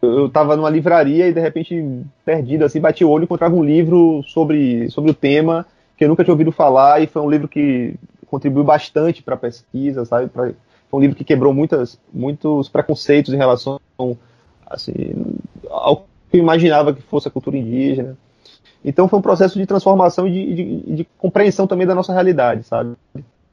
Eu 0.02 0.28
estava 0.28 0.56
numa 0.56 0.70
livraria 0.70 1.28
e 1.28 1.34
de 1.34 1.42
repente, 1.42 2.04
perdido 2.24 2.64
assim, 2.64 2.80
bati 2.80 3.04
o 3.04 3.10
olho 3.10 3.24
e 3.24 3.26
encontrava 3.26 3.56
um 3.56 3.64
livro 3.64 4.24
sobre, 4.28 4.90
sobre 4.90 5.12
o 5.12 5.14
tema 5.16 5.66
que 5.98 6.04
eu 6.04 6.10
nunca 6.10 6.24
tinha 6.24 6.34
ouvido 6.34 6.52
falar 6.52 7.02
e 7.02 7.08
foi 7.08 7.22
um 7.22 7.30
livro 7.30 7.48
que 7.48 7.96
contribuiu 8.28 8.64
bastante 8.64 9.24
para 9.24 9.36
a 9.36 9.38
pesquisa, 9.38 10.06
sabe? 10.06 10.28
Pra, 10.28 10.52
foi 10.90 11.00
um 11.00 11.02
livro 11.02 11.16
que 11.16 11.24
quebrou 11.24 11.54
muitas, 11.54 12.00
muitos 12.14 12.70
preconceitos 12.70 13.34
em 13.34 13.38
relação 13.38 13.80
assim, 14.70 15.38
ao 15.70 16.08
que 16.36 16.40
eu 16.40 16.44
imaginava 16.44 16.94
que 16.94 17.02
fosse 17.02 17.28
a 17.28 17.32
cultura 17.32 17.58
indígena. 17.58 18.18
Então 18.84 19.08
foi 19.08 19.18
um 19.18 19.22
processo 19.22 19.58
de 19.58 19.66
transformação 19.66 20.28
e 20.28 20.32
de, 20.32 20.56
de, 20.56 20.96
de, 20.96 21.08
compreensão 21.18 21.66
também 21.66 21.88
da 21.88 21.96
nossa 21.96 22.14
realidade, 22.14 22.64
sabe? 22.64 22.94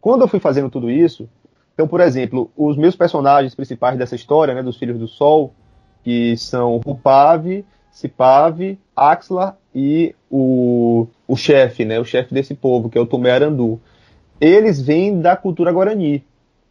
Quando 0.01 0.23
eu 0.23 0.29
fui 0.29 0.41
fazendo 0.41 0.69
tudo 0.69 0.91
isso, 0.91 1.29
então, 1.73 1.87
por 1.87 2.01
exemplo, 2.01 2.51
os 2.57 2.77
meus 2.77 2.97
personagens 2.97 3.55
principais 3.55 3.97
dessa 3.97 4.15
história, 4.15 4.53
né, 4.53 4.63
dos 4.63 4.77
Filhos 4.77 4.99
do 4.99 5.07
Sol, 5.07 5.55
que 6.03 6.37
são 6.37 6.81
Rupave, 6.85 7.65
Cipave, 7.91 8.79
Axla 8.95 9.57
e 9.75 10.15
o, 10.31 11.07
o 11.27 11.37
chefe, 11.37 11.85
né, 11.85 11.99
o 11.99 12.05
chefe 12.05 12.35
desse 12.35 12.55
povo, 12.55 12.91
que 12.91 12.99
é 12.99 13.01
o 13.01 13.07
Tomé 13.07 13.31
Arandu. 13.31 13.81
Eles 14.41 14.83
vêm 14.83 15.21
da 15.21 15.37
cultura 15.37 15.73
Guarani 15.73 16.25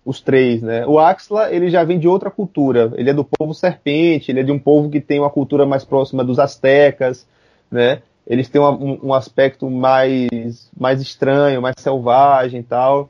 os 0.03 0.19
três, 0.19 0.61
né? 0.61 0.85
O 0.85 0.97
Axla, 0.97 1.51
ele 1.53 1.69
já 1.69 1.83
vem 1.83 1.99
de 1.99 2.07
outra 2.07 2.31
cultura. 2.31 2.91
Ele 2.95 3.09
é 3.09 3.13
do 3.13 3.23
povo 3.23 3.53
serpente, 3.53 4.31
ele 4.31 4.39
é 4.39 4.43
de 4.43 4.51
um 4.51 4.59
povo 4.59 4.89
que 4.89 4.99
tem 4.99 5.19
uma 5.19 5.29
cultura 5.29 5.65
mais 5.65 5.85
próxima 5.85 6.23
dos 6.23 6.39
astecas, 6.39 7.27
né? 7.69 8.01
Eles 8.25 8.49
têm 8.49 8.61
um, 8.61 8.99
um 9.07 9.13
aspecto 9.13 9.69
mais, 9.69 10.69
mais 10.77 11.01
estranho, 11.01 11.61
mais 11.61 11.75
selvagem 11.79 12.61
e 12.61 12.63
tal. 12.63 13.09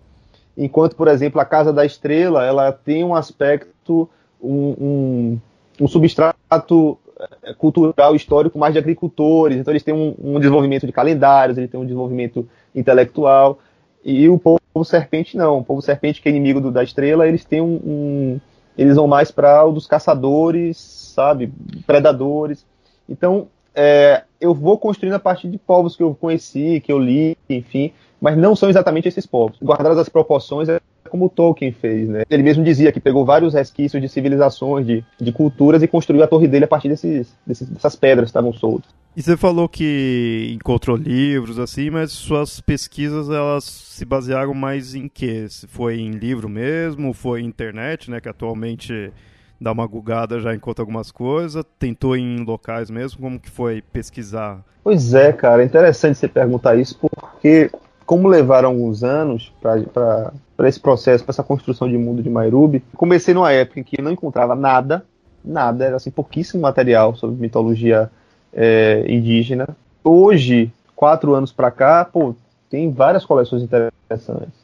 Enquanto, 0.58 0.96
por 0.96 1.08
exemplo, 1.08 1.40
a 1.40 1.46
Casa 1.46 1.72
da 1.72 1.86
Estrela, 1.86 2.46
ela 2.46 2.72
tem 2.72 3.04
um 3.04 3.16
aspecto, 3.16 4.10
um, 4.42 4.76
um, 4.80 5.40
um 5.82 5.88
substrato 5.88 6.98
eh, 7.44 7.54
cultural, 7.54 8.16
histórico 8.16 8.58
mais 8.60 8.74
de 8.74 8.80
agricultores. 8.80 9.58
Então 9.58 9.72
eles 9.72 9.84
têm 9.84 9.94
um, 9.94 10.16
um 10.20 10.40
desenvolvimento 10.40 10.86
de 10.86 10.92
calendários, 10.92 11.58
eles 11.58 11.70
têm 11.70 11.80
um 11.80 11.86
desenvolvimento 11.86 12.48
intelectual. 12.76 13.60
E 14.04 14.28
o 14.30 14.40
povo 14.40 14.60
serpente 14.84 15.38
não. 15.38 15.60
O 15.60 15.64
povo 15.64 15.82
serpente, 15.82 16.22
que 16.22 16.28
é 16.28 16.32
inimigo 16.32 16.60
do, 16.60 16.72
da 16.72 16.84
estrela, 16.84 17.28
eles 17.28 17.46
têm 17.46 17.62
um. 17.62 17.80
um 17.84 18.40
eles 18.78 18.96
vão 18.96 19.08
mais 19.08 19.32
para 19.32 19.66
o 19.66 19.72
dos 19.72 19.86
caçadores, 19.86 20.78
sabe? 20.78 21.52
Predadores. 21.86 22.66
Então, 23.08 23.48
é, 23.76 24.24
eu 24.40 24.54
vou 24.54 24.78
construindo 24.78 25.14
a 25.14 25.20
partir 25.20 25.50
de 25.50 25.58
povos 25.58 25.96
que 25.96 26.04
eu 26.04 26.16
conheci, 26.16 26.82
que 26.82 26.92
eu 26.92 26.98
li, 26.98 27.38
enfim, 27.50 27.92
mas 28.20 28.38
não 28.38 28.56
são 28.56 28.70
exatamente 28.70 29.08
esses 29.08 29.26
povos. 29.26 29.58
Guardadas 29.62 29.98
as 29.98 30.10
proporções, 30.10 30.70
é 30.70 30.80
como 31.12 31.30
Tolkien 31.30 31.74
fez, 31.74 32.08
né? 32.08 32.24
Ele 32.30 32.42
mesmo 32.42 32.64
dizia 32.64 32.92
que 32.92 33.00
pegou 33.00 33.26
vários 33.26 33.54
resquícios 33.54 34.02
de 34.02 34.08
civilizações, 34.08 34.88
de, 34.88 35.04
de 35.20 35.32
culturas 35.34 35.84
e 35.84 35.88
construiu 35.88 36.24
a 36.24 36.28
torre 36.28 36.48
dele 36.48 36.64
a 36.64 36.68
partir 36.68 36.88
desses, 36.88 37.36
desses 37.46 37.68
dessas 37.68 37.96
pedras 37.98 38.28
que 38.28 38.30
estavam 38.30 38.54
soltas. 38.54 38.90
E 39.16 39.22
você 39.22 39.36
falou 39.36 39.68
que 39.68 40.54
encontrou 40.56 40.96
livros 40.96 41.60
assim, 41.60 41.90
mas 41.90 42.14
suas 42.14 42.62
pesquisas 42.62 43.30
elas 43.30 43.66
se 43.66 44.06
basearam 44.06 44.54
mais 44.54 44.96
em 44.96 45.10
quê? 45.10 45.48
Se 45.50 45.68
foi 45.68 46.00
em 46.00 46.12
livro 46.12 46.48
mesmo, 46.48 47.14
foi 47.14 47.42
em 47.42 47.46
internet, 47.46 48.10
né, 48.10 48.22
que 48.22 48.30
atualmente 48.30 49.12
dá 49.60 49.74
uma 49.74 49.86
gugada, 49.86 50.40
já 50.40 50.56
encontra 50.56 50.82
algumas 50.82 51.12
coisas? 51.12 51.62
Tentou 51.78 52.16
em 52.16 52.44
locais 52.46 52.90
mesmo? 52.90 53.20
Como 53.20 53.38
que 53.38 53.50
foi 53.50 53.82
pesquisar? 53.82 54.64
Pois 54.82 55.14
é, 55.14 55.34
cara, 55.34 55.62
é 55.62 55.66
interessante 55.66 56.18
você 56.18 56.30
perguntar 56.30 56.76
isso, 56.78 56.98
porque 56.98 57.70
como 58.06 58.28
levaram 58.28 58.70
alguns 58.70 59.04
anos 59.04 59.54
para 59.62 60.34
esse 60.68 60.80
processo, 60.80 61.24
para 61.24 61.32
essa 61.32 61.44
construção 61.44 61.90
de 61.90 61.98
mundo 61.98 62.22
de 62.22 62.30
Mairubi, 62.30 62.84
comecei 62.96 63.34
numa 63.34 63.52
época 63.52 63.80
em 63.80 63.84
que 63.84 64.02
não 64.02 64.12
encontrava 64.12 64.56
nada, 64.56 65.06
nada, 65.44 65.86
era 65.86 65.96
assim, 65.96 66.12
pouquíssimo 66.12 66.62
material 66.62 67.16
sobre 67.16 67.40
mitologia 67.40 68.12
é, 68.54 69.06
indígena. 69.08 69.68
Hoje, 70.04 70.72
quatro 70.96 71.34
anos 71.34 71.52
para 71.52 71.72
cá, 71.72 72.06
pô, 72.06 72.36
tem 72.70 72.92
várias 72.92 73.26
coleções 73.26 73.64
interessantes. 73.64 74.62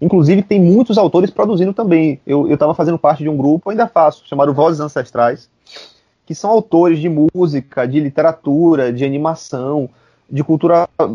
Inclusive, 0.00 0.42
tem 0.42 0.60
muitos 0.60 0.98
autores 0.98 1.30
produzindo 1.30 1.72
também. 1.72 2.20
Eu 2.26 2.52
estava 2.52 2.74
fazendo 2.74 2.98
parte 2.98 3.22
de 3.22 3.28
um 3.28 3.36
grupo, 3.36 3.70
ainda 3.70 3.86
faço, 3.86 4.26
chamado 4.26 4.52
Vozes 4.52 4.80
Ancestrais, 4.80 5.48
que 6.26 6.34
são 6.34 6.50
autores 6.50 6.98
de 6.98 7.08
música, 7.08 7.86
de 7.86 8.00
literatura, 8.00 8.92
de 8.92 9.04
animação, 9.04 9.88
de 10.30 10.42
cultura 10.42 10.88
eh, 10.98 11.08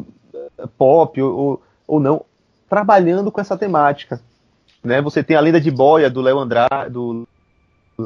pop 0.78 1.22
ou, 1.22 1.62
ou 1.88 2.00
não, 2.00 2.22
trabalhando 2.70 3.32
com 3.32 3.42
essa 3.42 3.58
temática. 3.58 4.22
Né? 4.84 5.02
Você 5.02 5.24
tem 5.24 5.36
a 5.36 5.42
lenda 5.42 5.60
de 5.60 5.72
Boia, 5.72 6.10
do 6.10 6.22
Léo 6.22 6.40
Andrade, 6.40 6.92
do, 6.92 7.28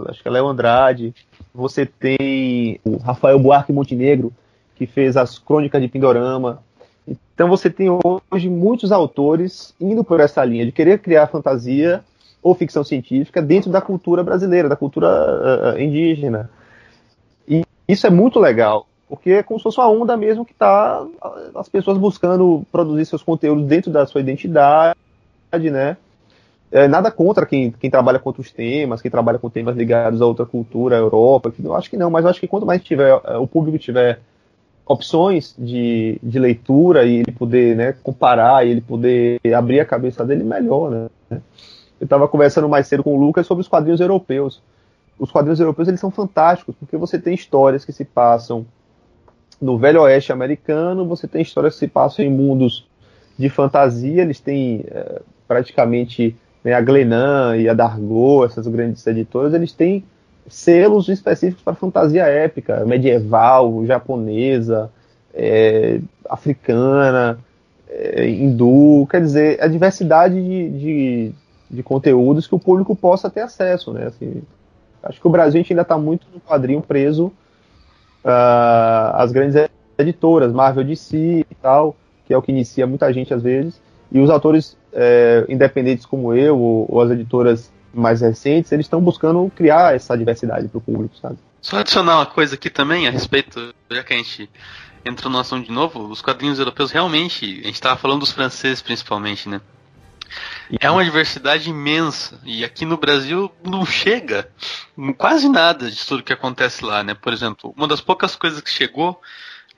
acho 0.08 0.22
que 0.22 0.28
é 0.28 0.32
Léo 0.32 0.48
Andrade, 0.48 1.14
você 1.54 1.86
tem 1.86 2.80
o 2.84 2.98
Rafael 2.98 3.38
Buarque 3.38 3.74
Montenegro, 3.74 4.32
que 4.76 4.88
fez 4.88 5.16
as 5.18 5.38
crônicas 5.38 5.82
de 5.82 5.88
Pindorama, 5.88 6.64
então 7.08 7.50
você 7.50 7.70
tem 7.70 7.88
hoje 8.32 8.50
muitos 8.50 8.92
autores 8.92 9.74
indo 9.80 10.04
por 10.04 10.20
essa 10.20 10.44
linha 10.46 10.66
de 10.66 10.72
querer 10.72 11.00
criar 11.00 11.28
fantasia 11.28 12.04
ou 12.42 12.56
ficção 12.56 12.84
científica 12.84 13.42
dentro 13.42 13.72
da 13.72 13.82
cultura 13.82 14.24
brasileira, 14.24 14.70
da 14.70 14.76
cultura 14.76 15.76
uh, 15.76 15.80
indígena. 15.80 16.50
E 17.48 17.64
isso 17.88 18.06
é 18.06 18.10
muito 18.10 18.40
legal, 18.40 18.88
porque 19.14 19.30
é 19.30 19.44
como 19.44 19.60
se 19.60 19.64
fosse 19.64 19.78
uma 19.78 19.92
onda 19.92 20.18
mesmo 20.18 20.44
que 20.44 20.54
está 20.54 21.06
as 21.54 21.70
pessoas 21.70 22.00
buscando 22.00 22.66
produzir 22.72 23.06
seus 23.06 23.22
conteúdos 23.22 23.68
dentro 23.68 23.92
da 23.92 24.08
sua 24.08 24.20
identidade, 24.20 24.96
né? 25.52 25.98
É, 26.72 26.88
nada 26.88 27.12
contra 27.12 27.46
quem, 27.46 27.70
quem 27.70 27.92
trabalha 27.92 28.18
com 28.18 28.30
outros 28.30 28.52
temas, 28.52 29.04
quem 29.04 29.12
trabalha 29.12 29.38
com 29.38 29.52
temas 29.52 29.78
ligados 29.78 30.20
a 30.20 30.26
outra 30.26 30.48
cultura, 30.48 30.96
a 30.96 31.00
Europa, 31.00 31.54
eu 31.64 31.76
acho 31.76 31.92
que 31.92 31.96
não, 31.96 32.10
mas 32.10 32.26
eu 32.26 32.32
acho 32.32 32.40
que 32.40 32.48
quanto 32.48 32.66
mais 32.66 32.84
tiver, 32.84 33.14
o 33.40 33.46
público 33.46 33.78
tiver 33.78 34.20
opções 34.84 35.54
de, 35.60 36.18
de 36.24 36.40
leitura 36.40 37.06
e 37.06 37.18
ele 37.18 37.32
poder 37.32 37.76
né, 37.76 37.94
comparar 38.02 38.66
e 38.66 38.72
ele 38.72 38.82
poder 38.82 39.40
abrir 39.56 39.80
a 39.80 39.86
cabeça 39.86 40.26
dele 40.26 40.44
melhor, 40.44 40.90
né? 40.90 41.08
Eu 42.02 42.06
estava 42.06 42.28
conversando 42.28 42.68
mais 42.68 42.88
cedo 42.88 43.04
com 43.04 43.16
o 43.16 43.20
Lucas 43.20 43.46
sobre 43.46 43.62
os 43.62 43.68
quadrinhos 43.68 44.02
europeus. 44.02 44.60
Os 45.20 45.30
quadrinhos 45.30 45.60
europeus 45.60 45.88
eles 45.88 46.00
são 46.00 46.10
fantásticos 46.10 46.74
porque 46.80 46.98
você 46.98 47.20
tem 47.20 47.36
histórias 47.36 47.86
que 47.86 47.94
se 47.94 48.04
passam 48.04 48.66
no 49.64 49.78
Velho 49.78 50.02
Oeste 50.02 50.34
americano, 50.34 51.06
você 51.06 51.26
tem 51.26 51.42
histórias 51.42 51.76
que 51.76 51.80
se 51.80 51.88
passam 51.88 52.26
em 52.26 52.30
mundos 52.30 52.86
de 53.40 53.50
fantasia, 53.50 54.22
eles 54.22 54.42
têm 54.42 54.84
é, 54.88 55.22
praticamente 55.48 56.36
né, 56.62 56.74
a 56.74 56.82
Glenan 56.82 57.56
e 57.56 57.70
a 57.70 57.74
Dargaud, 57.74 58.46
essas 58.46 58.68
grandes 58.68 59.08
editoras, 59.08 59.54
eles 59.54 59.72
têm 59.72 60.04
selos 60.50 61.08
específicos 61.08 61.64
para 61.64 61.76
fantasia 61.76 62.26
épica, 62.26 62.86
medieval, 62.86 63.86
japonesa, 63.86 64.92
é, 65.34 66.02
africana, 66.30 67.40
é, 67.90 68.28
hindu, 68.28 69.08
quer 69.10 69.22
dizer, 69.22 69.64
a 69.64 69.68
diversidade 69.68 70.36
de, 70.36 70.70
de, 70.70 71.32
de, 71.72 71.84
conteúdos 71.84 72.48
que 72.48 72.56
o 72.56 72.60
público 72.60 72.94
possa 72.98 73.30
ter 73.30 73.42
acesso, 73.42 73.94
né? 73.94 74.08
Assim, 74.08 74.44
acho 75.02 75.22
que 75.22 75.28
o 75.28 75.32
Brasil 75.32 75.64
ainda 75.68 75.84
está 75.84 75.98
muito 75.98 76.28
no 76.34 76.42
quadrinho 76.42 76.82
preso 76.82 77.32
uh, 78.24 79.16
às 79.16 79.32
grandes 79.32 79.56
editoras, 79.98 80.52
Marvel 80.52 80.84
DC 80.84 81.46
e 81.50 81.56
tal, 81.62 81.96
que 82.26 82.34
é 82.34 82.38
o 82.38 82.42
que 82.42 82.52
inicia 82.52 82.88
muita 82.88 83.12
gente 83.14 83.34
às 83.34 83.42
vezes, 83.42 83.80
e 84.12 84.20
os 84.20 84.30
autores 84.30 84.78
é, 84.94 85.46
independentes 85.50 86.06
como 86.06 86.34
eu, 86.34 86.58
ou, 86.58 86.86
ou 86.90 87.02
as 87.02 87.12
editoras 87.12 87.72
mais 87.94 88.22
recentes, 88.22 88.72
eles 88.72 88.86
estão 88.86 89.02
buscando 89.02 89.52
criar 89.56 89.96
essa 89.96 90.18
diversidade 90.18 90.68
para 90.68 90.78
o 90.78 90.82
público, 90.82 91.16
sabe? 91.18 91.38
Só 91.62 91.78
adicionar 91.78 92.18
uma 92.18 92.26
coisa 92.26 92.56
aqui 92.56 92.70
também 92.70 93.08
a 93.08 93.12
respeito, 93.12 93.74
já 93.92 94.04
que 94.04 94.14
a 94.14 94.18
gente 94.18 94.50
entrou 95.06 95.32
no 95.32 95.40
assunto 95.40 95.66
de 95.66 95.72
novo, 95.72 96.08
os 96.08 96.22
quadrinhos 96.22 96.60
europeus 96.60 96.92
realmente, 96.92 97.46
a 97.46 97.66
gente 97.66 97.76
estava 97.76 97.98
falando 97.98 98.22
dos 98.22 98.32
franceses 98.32 98.82
principalmente, 98.82 99.48
né? 99.48 99.62
É 100.80 100.90
uma 100.90 101.04
diversidade 101.04 101.70
imensa. 101.70 102.40
E 102.44 102.64
aqui 102.64 102.86
no 102.86 102.98
Brasil 102.98 103.52
não 103.64 103.86
chega 103.86 104.50
quase 105.18 105.48
nada 105.48 105.90
de 105.90 106.06
tudo 106.06 106.24
que 106.24 106.34
acontece 106.34 106.84
lá, 106.84 107.04
né? 107.04 107.14
Por 107.14 107.34
exemplo, 107.34 107.74
uma 107.78 107.88
das 107.88 108.02
poucas 108.02 108.36
coisas 108.36 108.62
que 108.62 108.70
chegou 108.70 109.22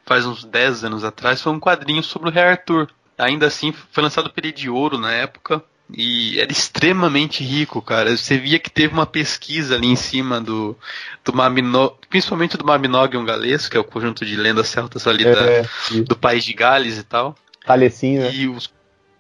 faz 0.06 0.26
uns 0.26 0.44
10 0.44 0.84
anos 0.86 1.04
atrás 1.04 1.42
foi 1.42 1.52
um 1.52 1.60
quadrinho 1.60 2.04
sobre 2.04 2.30
o 2.30 2.32
Rei 2.32 2.44
Arthur. 2.44 2.90
Ainda 3.18 3.48
assim, 3.48 3.74
foi 3.92 4.04
lançado 4.04 4.28
o 4.28 4.34
período 4.34 4.56
de 4.56 4.70
ouro 4.70 4.98
na 4.98 5.12
época. 5.12 5.64
E 5.94 6.40
era 6.40 6.52
extremamente 6.52 7.44
rico, 7.44 7.80
cara. 7.82 8.16
Você 8.16 8.40
via 8.40 8.58
que 8.58 8.72
teve 8.72 8.94
uma 8.94 9.06
pesquisa 9.06 9.76
ali 9.76 9.88
em 9.88 9.96
cima 9.96 10.42
do, 10.42 10.76
do 11.24 11.32
Mabino, 11.32 11.96
principalmente 12.10 12.58
do 12.58 12.66
Mabinogion 12.66 13.24
Galês, 13.24 13.70
que 13.70 13.78
é 13.78 13.80
o 13.80 13.84
conjunto 13.84 14.26
de 14.26 14.36
lendas 14.36 14.68
celtas 14.68 15.06
ali 15.06 15.26
é, 15.26 15.32
da, 15.32 15.70
do 16.08 16.16
país 16.16 16.44
de 16.44 16.54
Gales 16.54 16.98
e 16.98 17.04
tal. 17.04 17.36
Galecinho, 17.68 18.22
né? 18.22 18.34
E 18.34 18.48
os, 18.48 18.72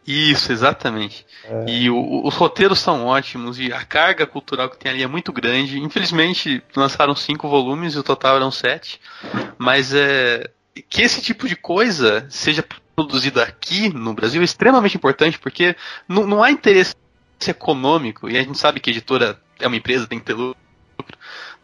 isso, 0.05 0.51
exatamente. 0.51 1.25
É. 1.43 1.65
E 1.67 1.89
o, 1.89 2.25
os 2.25 2.35
roteiros 2.35 2.79
são 2.79 3.05
ótimos 3.05 3.59
e 3.59 3.73
a 3.73 3.83
carga 3.83 4.25
cultural 4.25 4.69
que 4.69 4.77
tem 4.77 4.91
ali 4.91 5.03
é 5.03 5.07
muito 5.07 5.33
grande. 5.33 5.79
Infelizmente, 5.79 6.63
lançaram 6.75 7.15
cinco 7.15 7.49
volumes 7.49 7.95
e 7.95 7.99
o 7.99 8.03
total 8.03 8.35
eram 8.35 8.51
sete. 8.51 8.99
Mas 9.57 9.93
é 9.93 10.49
que 10.89 11.01
esse 11.01 11.21
tipo 11.21 11.47
de 11.47 11.55
coisa 11.55 12.25
seja 12.29 12.63
produzida 12.95 13.43
aqui 13.43 13.89
no 13.89 14.13
Brasil 14.13 14.41
é 14.41 14.45
extremamente 14.45 14.97
importante 14.97 15.39
porque 15.39 15.75
não, 16.07 16.27
não 16.27 16.43
há 16.43 16.51
interesse 16.51 16.95
econômico, 17.47 18.29
e 18.29 18.37
a 18.37 18.41
gente 18.41 18.57
sabe 18.57 18.79
que 18.79 18.89
a 18.89 18.93
editora 18.93 19.39
é 19.59 19.67
uma 19.67 19.75
empresa, 19.75 20.07
tem 20.07 20.19
que 20.19 20.25
ter 20.25 20.33
lucro. 20.33 20.64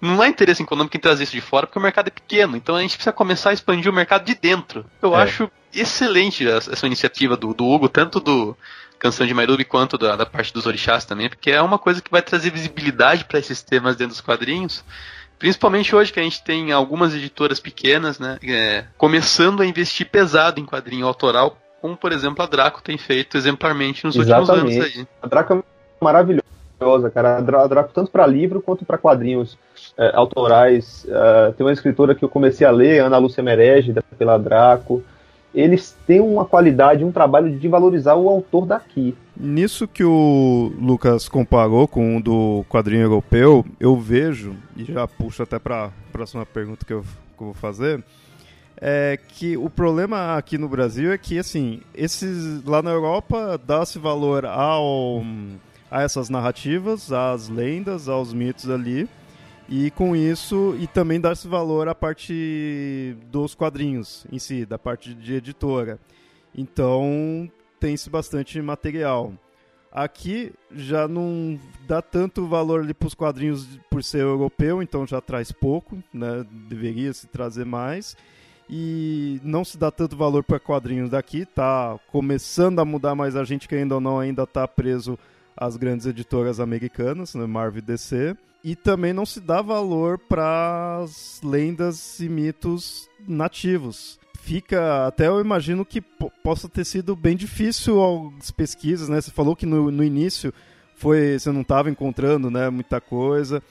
Não 0.01 0.21
há 0.21 0.27
interesse 0.27 0.63
econômico 0.63 0.97
em 0.97 0.99
trazer 0.99 1.23
isso 1.23 1.33
de 1.33 1.41
fora 1.41 1.67
porque 1.67 1.79
o 1.79 1.81
mercado 1.81 2.07
é 2.07 2.11
pequeno, 2.11 2.57
então 2.57 2.75
a 2.75 2.81
gente 2.81 2.95
precisa 2.95 3.13
começar 3.13 3.51
a 3.51 3.53
expandir 3.53 3.91
o 3.91 3.95
mercado 3.95 4.25
de 4.25 4.33
dentro. 4.33 4.85
Eu 5.01 5.15
é. 5.15 5.23
acho 5.23 5.49
excelente 5.73 6.47
essa 6.47 6.87
iniciativa 6.87 7.37
do, 7.37 7.53
do 7.53 7.65
Hugo, 7.65 7.87
tanto 7.87 8.19
do 8.19 8.57
Canção 8.97 9.25
de 9.27 9.33
Mairubi 9.33 9.63
quanto 9.63 9.97
da, 9.97 10.15
da 10.15 10.25
parte 10.25 10.51
dos 10.51 10.65
orixás 10.65 11.05
também, 11.05 11.29
porque 11.29 11.51
é 11.51 11.61
uma 11.61 11.77
coisa 11.77 12.01
que 12.01 12.11
vai 12.11 12.21
trazer 12.21 12.49
visibilidade 12.49 13.25
para 13.25 13.39
esses 13.39 13.61
temas 13.61 13.95
dentro 13.95 14.13
dos 14.13 14.21
quadrinhos 14.21 14.83
Principalmente 15.41 15.95
hoje 15.95 16.13
que 16.13 16.19
a 16.19 16.23
gente 16.23 16.43
tem 16.43 16.71
algumas 16.71 17.15
editoras 17.15 17.59
pequenas, 17.59 18.19
né, 18.19 18.37
é, 18.47 18.85
começando 18.95 19.61
a 19.61 19.65
investir 19.65 20.07
pesado 20.07 20.59
em 20.59 20.65
quadrinho 20.67 21.07
autoral, 21.07 21.57
como 21.81 21.97
por 21.97 22.11
exemplo 22.11 22.43
a 22.43 22.45
Draco 22.45 22.79
tem 22.79 22.95
feito 22.95 23.35
exemplarmente 23.35 24.05
nos 24.05 24.15
Exatamente. 24.15 24.51
últimos 24.51 24.83
anos 24.83 24.97
aí. 24.97 25.07
A 25.19 25.25
Draco 25.25 25.53
é 25.55 25.63
maravilhosa, 25.99 27.09
cara. 27.11 27.37
A 27.37 27.67
Draco 27.67 27.91
tanto 27.91 28.11
para 28.11 28.27
livro 28.27 28.61
quanto 28.61 28.85
para 28.85 28.99
quadrinhos 28.99 29.57
é, 29.97 30.11
autorais. 30.15 31.05
É, 31.09 31.51
tem 31.51 31.65
uma 31.65 31.73
escritora 31.73 32.15
que 32.15 32.23
eu 32.23 32.29
comecei 32.29 32.65
a 32.65 32.71
ler, 32.71 32.99
Ana 32.99 33.17
Lúcia 33.17 33.43
Merege, 33.43 33.93
pela 34.17 34.37
Draco 34.37 35.03
eles 35.53 35.97
têm 36.07 36.21
uma 36.21 36.45
qualidade, 36.45 37.03
um 37.03 37.11
trabalho 37.11 37.57
de 37.57 37.67
valorizar 37.67 38.15
o 38.15 38.29
autor 38.29 38.65
daqui. 38.65 39.15
Nisso 39.35 39.87
que 39.87 40.03
o 40.03 40.71
Lucas 40.79 41.27
comparou 41.27 41.87
com 41.87 42.17
o 42.17 42.21
do 42.21 42.65
quadrinho 42.69 43.03
europeu, 43.03 43.65
eu 43.79 43.97
vejo, 43.97 44.55
e 44.75 44.85
já 44.85 45.07
puxo 45.07 45.43
até 45.43 45.59
para 45.59 45.85
a 45.85 45.89
próxima 46.11 46.45
pergunta 46.45 46.85
que 46.85 46.93
eu, 46.93 47.01
que 47.01 47.43
eu 47.43 47.47
vou 47.47 47.53
fazer, 47.53 48.03
é 48.79 49.19
que 49.27 49.57
o 49.57 49.69
problema 49.69 50.37
aqui 50.37 50.57
no 50.57 50.69
Brasil 50.69 51.11
é 51.11 51.17
que, 51.17 51.37
assim, 51.37 51.81
esses 51.93 52.63
lá 52.63 52.81
na 52.81 52.91
Europa 52.91 53.59
dá-se 53.67 53.99
valor 53.99 54.45
ao, 54.45 55.21
a 55.89 56.01
essas 56.01 56.29
narrativas, 56.29 57.11
às 57.11 57.49
lendas, 57.49 58.07
aos 58.07 58.33
mitos 58.33 58.69
ali, 58.69 59.07
e 59.71 59.89
com 59.89 60.13
isso, 60.13 60.75
e 60.77 60.85
também 60.85 61.17
dar-se 61.17 61.47
valor 61.47 61.87
à 61.87 61.95
parte 61.95 63.15
dos 63.31 63.55
quadrinhos 63.55 64.27
em 64.29 64.37
si, 64.37 64.65
da 64.65 64.77
parte 64.77 65.13
de 65.13 65.35
editora. 65.35 65.97
Então, 66.53 67.49
tem-se 67.79 68.09
bastante 68.09 68.61
material. 68.61 69.31
Aqui 69.89 70.51
já 70.71 71.07
não 71.07 71.57
dá 71.87 72.01
tanto 72.01 72.45
valor 72.47 72.93
para 72.93 73.07
os 73.07 73.13
quadrinhos 73.13 73.79
por 73.89 74.03
ser 74.03 74.23
europeu, 74.23 74.83
então 74.83 75.07
já 75.07 75.21
traz 75.21 75.53
pouco, 75.53 75.97
né? 76.13 76.45
Deveria 76.67 77.13
se 77.13 77.27
trazer 77.27 77.65
mais. 77.65 78.17
E 78.69 79.39
não 79.41 79.63
se 79.63 79.77
dá 79.77 79.89
tanto 79.89 80.17
valor 80.17 80.43
para 80.43 80.59
quadrinhos 80.59 81.09
daqui, 81.09 81.45
tá 81.45 81.97
começando 82.11 82.79
a 82.79 82.85
mudar, 82.85 83.15
mas 83.15 83.37
a 83.37 83.45
gente 83.45 83.69
que 83.69 83.75
ainda 83.75 83.95
ou 83.95 84.01
não 84.01 84.19
ainda 84.19 84.43
está 84.43 84.67
preso 84.67 85.17
às 85.61 85.77
grandes 85.77 86.07
editoras 86.07 86.59
americanas, 86.59 87.35
né? 87.35 87.45
Marvel 87.45 87.77
e 87.77 87.81
DC 87.85 88.35
e 88.63 88.75
também 88.75 89.13
não 89.13 89.25
se 89.25 89.39
dá 89.39 89.61
valor 89.61 90.17
para 90.17 91.01
as 91.03 91.39
lendas 91.43 92.19
e 92.19 92.27
mitos 92.27 93.07
nativos. 93.27 94.19
Fica, 94.39 95.05
até 95.07 95.27
eu 95.27 95.39
imagino 95.39 95.85
que 95.85 96.01
possa 96.01 96.67
ter 96.67 96.83
sido 96.83 97.15
bem 97.15 97.35
difícil 97.35 98.33
as 98.39 98.49
pesquisas, 98.49 99.07
né? 99.07 99.21
Você 99.21 99.31
falou 99.31 99.55
que 99.55 99.65
no, 99.65 99.91
no 99.91 100.03
início 100.03 100.51
foi, 100.95 101.37
você 101.37 101.51
não 101.51 101.61
estava 101.61 101.89
encontrando, 101.89 102.49
né, 102.49 102.69
muita 102.69 102.99
coisa. 102.99 103.61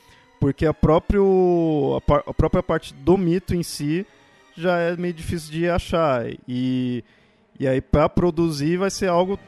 porque 0.41 0.67
a, 0.67 0.75
próprio, 0.75 2.01
a, 2.09 2.31
a, 2.31 2.35
própria 2.35 2.63
parte 2.63 2.95
do 2.95 3.19
mito 3.19 3.55
em 3.55 3.63
si 3.63 4.07
já 4.57 4.79
é 4.79 4.97
meio 4.97 5.15
difícil 5.15 5.53
de 5.53 5.69
achar. 5.69 6.25
E, 6.47 7.05
e 7.59 7.67
aí, 7.67 7.81
para 7.81 8.09
produzir, 8.09 8.77
vai 8.77 8.91
ser 8.91 9.09
algo 9.09 9.39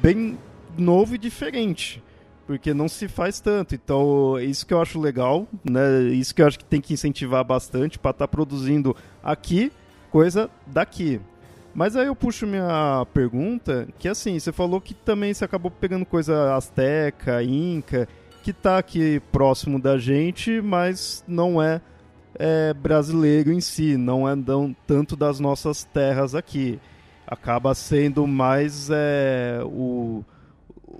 bem 0.00 0.38
novo 0.78 1.14
e 1.14 1.18
diferente. 1.18 2.02
Porque 2.46 2.72
não 2.72 2.88
se 2.88 3.08
faz 3.08 3.40
tanto. 3.40 3.74
Então, 3.74 4.38
isso 4.40 4.66
que 4.66 4.72
eu 4.72 4.80
acho 4.80 4.98
legal, 4.98 5.46
né? 5.62 6.02
Isso 6.04 6.34
que 6.34 6.40
eu 6.40 6.46
acho 6.46 6.58
que 6.58 6.64
tem 6.64 6.80
que 6.80 6.94
incentivar 6.94 7.44
bastante 7.44 7.98
para 7.98 8.12
estar 8.12 8.26
tá 8.26 8.28
produzindo 8.28 8.96
aqui 9.22 9.70
coisa 10.10 10.50
daqui. 10.66 11.20
Mas 11.74 11.94
aí 11.94 12.06
eu 12.06 12.16
puxo 12.16 12.46
minha 12.46 13.06
pergunta, 13.12 13.86
que 13.98 14.08
assim, 14.08 14.38
você 14.38 14.50
falou 14.50 14.80
que 14.80 14.94
também 14.94 15.32
você 15.32 15.44
acabou 15.44 15.70
pegando 15.70 16.04
coisa 16.04 16.56
asteca, 16.56 17.42
inca, 17.42 18.08
que 18.42 18.52
tá 18.52 18.78
aqui 18.78 19.20
próximo 19.30 19.78
da 19.78 19.98
gente, 19.98 20.60
mas 20.60 21.22
não 21.28 21.62
é, 21.62 21.80
é 22.34 22.74
brasileiro 22.74 23.52
em 23.52 23.60
si, 23.60 23.96
não 23.96 24.28
é 24.28 24.34
não, 24.34 24.74
tanto 24.86 25.14
das 25.14 25.38
nossas 25.38 25.84
terras 25.84 26.34
aqui. 26.34 26.80
Acaba 27.26 27.74
sendo 27.74 28.26
mais 28.26 28.88
é, 28.90 29.60
o 29.64 30.24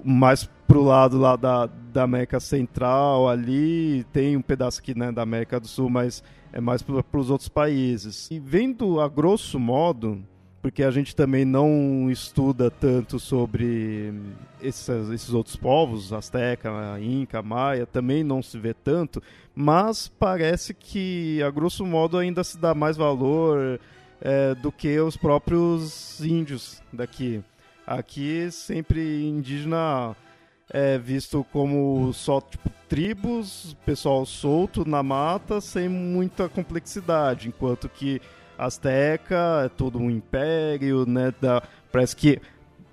mais 0.05 0.49
pro 0.67 0.83
lado 0.83 1.19
lá 1.19 1.35
da, 1.35 1.67
da 1.67 2.03
América 2.03 2.39
Central 2.39 3.29
ali, 3.29 4.05
tem 4.13 4.37
um 4.37 4.43
pedaço 4.43 4.81
aqui 4.81 4.97
né, 4.97 5.11
da 5.11 5.23
América 5.23 5.59
do 5.59 5.67
Sul, 5.67 5.89
mas 5.89 6.23
é 6.53 6.61
mais 6.61 6.83
para 6.83 7.21
os 7.21 7.31
outros 7.31 7.49
países. 7.49 8.31
E 8.31 8.39
vendo 8.39 9.01
a 9.01 9.09
grosso 9.09 9.59
modo, 9.59 10.23
porque 10.61 10.83
a 10.83 10.91
gente 10.91 11.15
também 11.15 11.45
não 11.45 12.11
estuda 12.11 12.71
tanto 12.71 13.19
sobre 13.19 14.13
esses, 14.61 14.89
esses 15.11 15.33
outros 15.33 15.57
povos, 15.57 16.13
Azteca, 16.13 16.71
Inca, 17.01 17.43
Maia, 17.43 17.87
também 17.87 18.23
não 18.23 18.43
se 18.43 18.59
vê 18.59 18.75
tanto, 18.75 19.23
mas 19.55 20.09
parece 20.09 20.75
que, 20.75 21.43
a 21.43 21.51
grosso 21.51 21.87
modo, 21.87 22.19
ainda 22.19 22.45
se 22.45 22.59
dá 22.59 22.75
mais 22.75 22.97
valor 22.97 23.81
é, 24.21 24.55
do 24.57 24.71
que 24.71 24.99
os 25.01 25.17
próprios 25.17 26.21
índios 26.21 26.83
daqui. 26.93 27.43
Aqui, 27.89 28.51
sempre 28.51 29.27
indígena 29.27 30.15
é 30.71 30.99
visto 30.99 31.43
como 31.51 32.13
só 32.13 32.39
tipo, 32.39 32.71
tribos, 32.87 33.75
pessoal 33.87 34.27
solto 34.27 34.87
na 34.87 35.03
mata, 35.03 35.59
sem 35.59 35.89
muita 35.89 36.51
complexidade, 36.51 37.49
enquanto 37.49 37.89
que 37.89 38.21
Azteca 38.59 39.63
é 39.65 39.69
todo 39.71 39.99
um 39.99 40.11
império, 40.11 41.07
né? 41.07 41.33
Da, 41.41 41.63
parece 41.91 42.15
que 42.15 42.39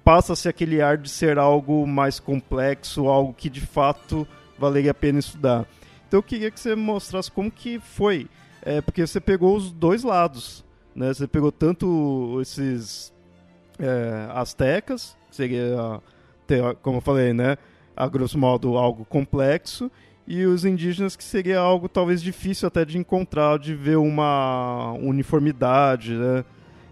passa-se 0.01 0.47
aquele 0.47 0.81
ar 0.81 0.97
de 0.97 1.09
ser 1.09 1.37
algo 1.37 1.85
mais 1.85 2.17
complexo, 2.17 3.09
algo 3.09 3.33
que 3.33 3.49
de 3.49 3.59
fato 3.59 4.25
valeria 4.57 4.91
a 4.91 4.93
pena 4.93 5.19
estudar. 5.19 5.67
Então 6.07 6.19
eu 6.19 6.23
queria 6.23 6.49
que 6.49 6.57
você 6.57 6.73
mostrasse 6.73 7.29
como 7.29 7.51
que 7.51 7.81
foi, 7.81 8.29
é, 8.61 8.79
porque 8.79 9.05
você 9.05 9.19
pegou 9.19 9.57
os 9.57 9.73
dois 9.73 10.03
lados, 10.03 10.63
né? 10.95 11.13
Você 11.13 11.27
pegou 11.27 11.51
tanto 11.51 12.39
esses 12.41 13.13
é, 13.79 14.27
astecas, 14.31 15.17
seria, 15.31 16.01
como 16.81 16.97
eu 16.97 17.01
falei, 17.01 17.33
né? 17.33 17.57
A 17.95 18.07
grosso 18.07 18.37
modo 18.37 18.77
algo 18.77 19.05
complexo, 19.05 19.89
e 20.27 20.45
os 20.45 20.65
indígenas 20.65 21.15
que 21.15 21.23
seria 21.23 21.59
algo 21.59 21.87
talvez 21.87 22.21
difícil 22.21 22.67
até 22.67 22.83
de 22.83 22.97
encontrar, 22.97 23.59
de 23.59 23.75
ver 23.75 23.97
uma 23.97 24.93
uniformidade, 24.93 26.13
né? 26.13 26.43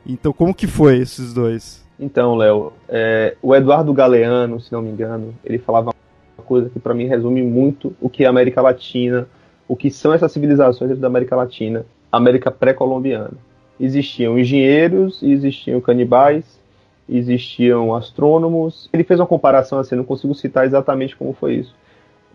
Então, 0.06 0.32
como 0.34 0.54
que 0.54 0.68
foi 0.68 0.98
esses 0.98 1.34
dois? 1.34 1.84
Então, 2.00 2.36
Léo, 2.36 2.74
é, 2.90 3.36
o 3.42 3.56
Eduardo 3.56 3.94
Galeano, 3.94 4.60
se 4.60 4.72
não 4.72 4.82
me 4.82 4.90
engano, 4.90 5.34
ele 5.44 5.58
falava 5.58 5.94
uma 6.38 6.46
coisa 6.46 6.70
que 6.70 6.80
para 6.80 6.94
mim 6.94 7.08
resume 7.08 7.42
muito 7.42 7.96
o 8.02 8.10
que 8.10 8.24
é 8.24 8.28
a 8.28 8.30
América 8.30 8.62
Latina, 8.62 9.28
o 9.68 9.76
que 9.76 9.90
são 9.90 10.14
essas 10.14 10.32
civilizações 10.32 10.98
da 11.00 11.08
América 11.08 11.36
Latina, 11.36 11.86
América 12.12 12.52
pré-colombiana. 12.52 13.32
Existiam 13.80 14.38
engenheiros, 14.38 15.24
existiam 15.24 15.80
canibais, 15.82 16.60
existiam 17.08 17.94
astrônomos. 17.94 18.90
Ele 18.94 19.04
fez 19.04 19.20
uma 19.20 19.28
comparação 19.28 19.80
assim, 19.80 19.96
não 19.96 20.04
consigo 20.04 20.34
citar 20.34 20.66
exatamente 20.66 21.16
como 21.16 21.34
foi 21.34 21.56
isso 21.56 21.74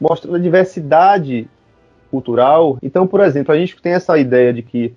mostrando 0.00 0.36
a 0.36 0.40
diversidade 0.40 1.48
cultural. 2.10 2.78
Então, 2.82 3.06
por 3.06 3.20
exemplo, 3.20 3.52
a 3.52 3.58
gente 3.58 3.80
tem 3.80 3.92
essa 3.92 4.16
ideia 4.18 4.52
de 4.52 4.62
que 4.62 4.94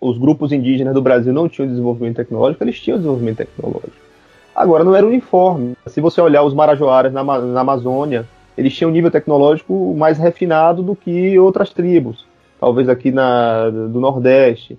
os 0.00 0.18
grupos 0.18 0.52
indígenas 0.52 0.94
do 0.94 1.02
Brasil 1.02 1.32
não 1.32 1.48
tinham 1.48 1.68
desenvolvimento 1.68 2.16
tecnológico, 2.16 2.62
eles 2.64 2.80
tinham 2.80 2.98
desenvolvimento 2.98 3.38
tecnológico. 3.38 4.04
Agora, 4.54 4.84
não 4.84 4.94
era 4.94 5.06
uniforme. 5.06 5.76
Se 5.86 6.00
você 6.00 6.20
olhar 6.20 6.42
os 6.42 6.54
marajoaras 6.54 7.12
na, 7.12 7.22
na 7.24 7.60
Amazônia, 7.60 8.26
eles 8.56 8.74
tinham 8.74 8.90
um 8.90 8.92
nível 8.92 9.10
tecnológico 9.10 9.94
mais 9.96 10.18
refinado 10.18 10.82
do 10.82 10.94
que 10.94 11.38
outras 11.38 11.70
tribos, 11.70 12.24
talvez 12.60 12.88
aqui 12.88 13.10
na, 13.10 13.68
do 13.70 14.00
Nordeste. 14.00 14.78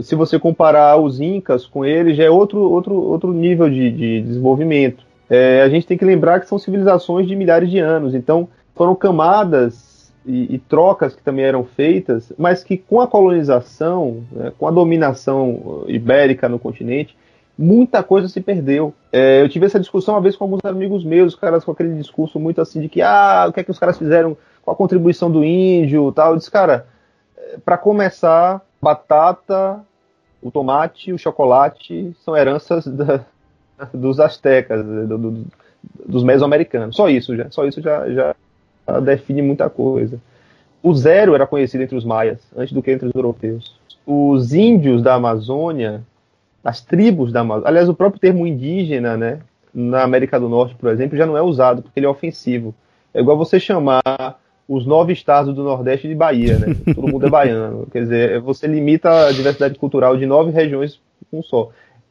Se 0.00 0.14
você 0.14 0.38
comparar 0.38 0.96
os 0.96 1.20
Incas 1.20 1.66
com 1.66 1.84
eles, 1.84 2.16
já 2.16 2.24
é 2.24 2.30
outro, 2.30 2.60
outro, 2.60 2.94
outro 2.94 3.32
nível 3.32 3.68
de, 3.68 3.90
de 3.90 4.22
desenvolvimento. 4.22 5.04
É, 5.28 5.62
a 5.62 5.68
gente 5.68 5.86
tem 5.86 5.98
que 5.98 6.04
lembrar 6.04 6.40
que 6.40 6.48
são 6.48 6.58
civilizações 6.58 7.26
de 7.26 7.34
milhares 7.34 7.70
de 7.70 7.78
anos, 7.78 8.14
então 8.14 8.48
foram 8.74 8.94
camadas 8.94 10.12
e, 10.26 10.54
e, 10.54 10.58
trocas 10.58 11.14
que 11.14 11.22
também 11.22 11.44
eram 11.44 11.64
feitas, 11.64 12.32
mas 12.38 12.62
que 12.62 12.76
com 12.76 13.00
a 13.00 13.06
colonização, 13.06 14.22
né, 14.30 14.52
com 14.56 14.66
a 14.66 14.70
dominação 14.70 15.84
ibérica 15.88 16.48
no 16.48 16.58
continente, 16.58 17.16
muita 17.58 18.02
coisa 18.02 18.28
se 18.28 18.40
perdeu. 18.40 18.94
É, 19.12 19.42
eu 19.42 19.48
tive 19.48 19.66
essa 19.66 19.80
discussão 19.80 20.14
uma 20.14 20.20
vez 20.20 20.36
com 20.36 20.44
alguns 20.44 20.64
amigos 20.64 21.04
meus, 21.04 21.34
caras 21.34 21.64
com 21.64 21.72
aquele 21.72 21.94
discurso 21.94 22.38
muito 22.38 22.60
assim 22.60 22.80
de 22.80 22.88
que, 22.88 23.02
ah, 23.02 23.46
o 23.48 23.52
que 23.52 23.60
é 23.60 23.64
que 23.64 23.70
os 23.70 23.78
caras 23.78 23.98
fizeram 23.98 24.36
com 24.62 24.70
a 24.70 24.76
contribuição 24.76 25.30
do 25.30 25.44
índio 25.44 26.12
tal. 26.12 26.32
Eu 26.32 26.38
disse, 26.38 26.50
cara, 26.50 26.86
é, 27.36 27.58
para 27.64 27.76
começar, 27.76 28.62
batata, 28.82 29.80
o 30.42 30.50
tomate, 30.50 31.12
o 31.12 31.18
chocolate 31.18 32.14
são 32.24 32.36
heranças 32.36 32.86
da, 32.86 33.24
dos 33.94 34.18
astecas, 34.18 34.84
do, 34.84 35.18
do, 35.18 35.44
dos 36.04 36.24
mesoamericanos. 36.24 36.96
Só 36.96 37.08
isso 37.08 37.36
já, 37.36 37.48
só 37.50 37.64
isso 37.64 37.80
já, 37.80 38.08
já 38.10 38.34
define 39.00 39.40
muita 39.40 39.70
coisa. 39.70 40.20
O 40.82 40.92
zero 40.94 41.34
era 41.34 41.46
conhecido 41.46 41.84
entre 41.84 41.96
os 41.96 42.04
maias, 42.04 42.40
antes 42.56 42.72
do 42.72 42.82
que 42.82 42.90
entre 42.90 43.06
os 43.06 43.14
europeus. 43.14 43.80
Os 44.04 44.52
índios 44.52 45.00
da 45.00 45.14
Amazônia, 45.14 46.02
as 46.64 46.80
tribos 46.80 47.30
da 47.30 47.40
Amazônia, 47.40 47.68
aliás, 47.68 47.88
o 47.88 47.94
próprio 47.94 48.20
termo 48.20 48.44
indígena, 48.44 49.16
né, 49.16 49.38
na 49.72 50.02
América 50.02 50.40
do 50.40 50.48
Norte, 50.48 50.74
por 50.74 50.90
exemplo, 50.90 51.16
já 51.16 51.24
não 51.24 51.36
é 51.36 51.42
usado, 51.42 51.82
porque 51.82 52.00
ele 52.00 52.06
é 52.06 52.08
ofensivo. 52.08 52.74
É 53.14 53.20
igual 53.20 53.36
você 53.36 53.60
chamar 53.60 54.02
os 54.72 54.86
nove 54.86 55.12
estados 55.12 55.54
do 55.54 55.62
Nordeste 55.62 56.08
de 56.08 56.14
Bahia, 56.14 56.58
né? 56.58 56.74
Todo 56.94 57.08
mundo 57.08 57.26
é 57.26 57.30
baiano. 57.30 57.86
Quer 57.92 58.02
dizer, 58.02 58.40
você 58.40 58.66
limita 58.66 59.26
a 59.26 59.32
diversidade 59.32 59.78
cultural 59.78 60.16
de 60.16 60.24
nove 60.24 60.50
regiões 60.50 61.00
um 61.32 61.42
só. 61.42 61.70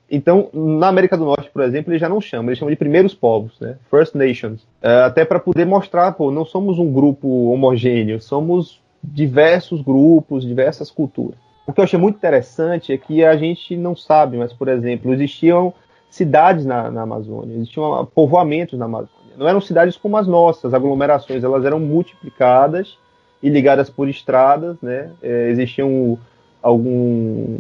Então, 0.10 0.50
na 0.54 0.90
América 0.90 1.18
do 1.18 1.24
Norte, 1.24 1.50
por 1.50 1.64
exemplo, 1.64 1.92
eles 1.92 2.02
já 2.02 2.10
não 2.10 2.20
chamam, 2.20 2.50
eles 2.50 2.60
chamam 2.60 2.72
de 2.72 2.76
primeiros 2.76 3.14
povos, 3.14 3.54
né? 3.60 3.78
First 3.90 4.14
Nations. 4.14 4.68
É, 4.82 5.04
até 5.04 5.24
para 5.24 5.40
poder 5.40 5.66
mostrar, 5.66 6.12
pô, 6.12 6.32
não 6.32 6.44
somos 6.44 6.78
um 6.78 6.92
grupo 6.92 7.52
homogêneo, 7.52 8.20
somos 8.20 8.82
diversos 9.02 9.82
grupos, 9.82 10.46
diversas 10.46 10.92
culturas. 10.92 11.38
O 11.66 11.72
que 11.72 11.80
eu 11.80 11.86
achei 11.86 11.98
muito 11.98 12.18
interessante 12.18 12.92
é 12.92 12.98
que 12.98 13.24
a 13.24 13.38
gente 13.38 13.78
não 13.78 13.96
sabe, 13.96 14.38
mas, 14.38 14.52
por 14.52 14.68
exemplo, 14.68 15.14
existiam 15.14 15.74
cidades 16.10 16.66
na, 16.66 16.92
na 16.92 17.04
Amazônia, 17.04 17.56
existiam 17.56 18.06
povoamentos 18.14 18.78
na 18.78 18.86
Amazônia. 18.86 19.21
Não 19.38 19.48
eram 19.48 19.62
cidades 19.62 19.98
como 19.98 20.18
as 20.18 20.28
nossas, 20.28 20.74
aglomerações, 20.74 21.44
elas 21.44 21.66
eram 21.66 21.80
multiplicadas 21.80 22.98
e 23.42 23.50
ligadas 23.50 23.90
por 23.90 24.08
estradas, 24.08 24.78
né? 24.82 25.12
É, 25.22 25.50
existiam 25.50 26.18
algum 26.62 27.58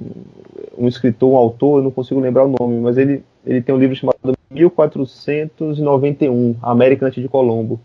um 0.77 0.87
escritor, 0.87 1.33
um 1.33 1.37
autor, 1.37 1.79
eu 1.79 1.83
não 1.83 1.91
consigo 1.91 2.19
lembrar 2.19 2.45
o 2.45 2.55
nome, 2.59 2.79
mas 2.79 2.97
ele, 2.97 3.23
ele 3.45 3.61
tem 3.61 3.73
um 3.73 3.77
livro 3.77 3.95
chamado 3.95 4.33
1491, 4.49 6.55
América 6.61 7.07
antes 7.07 7.21
de 7.21 7.29
Colombo. 7.29 7.79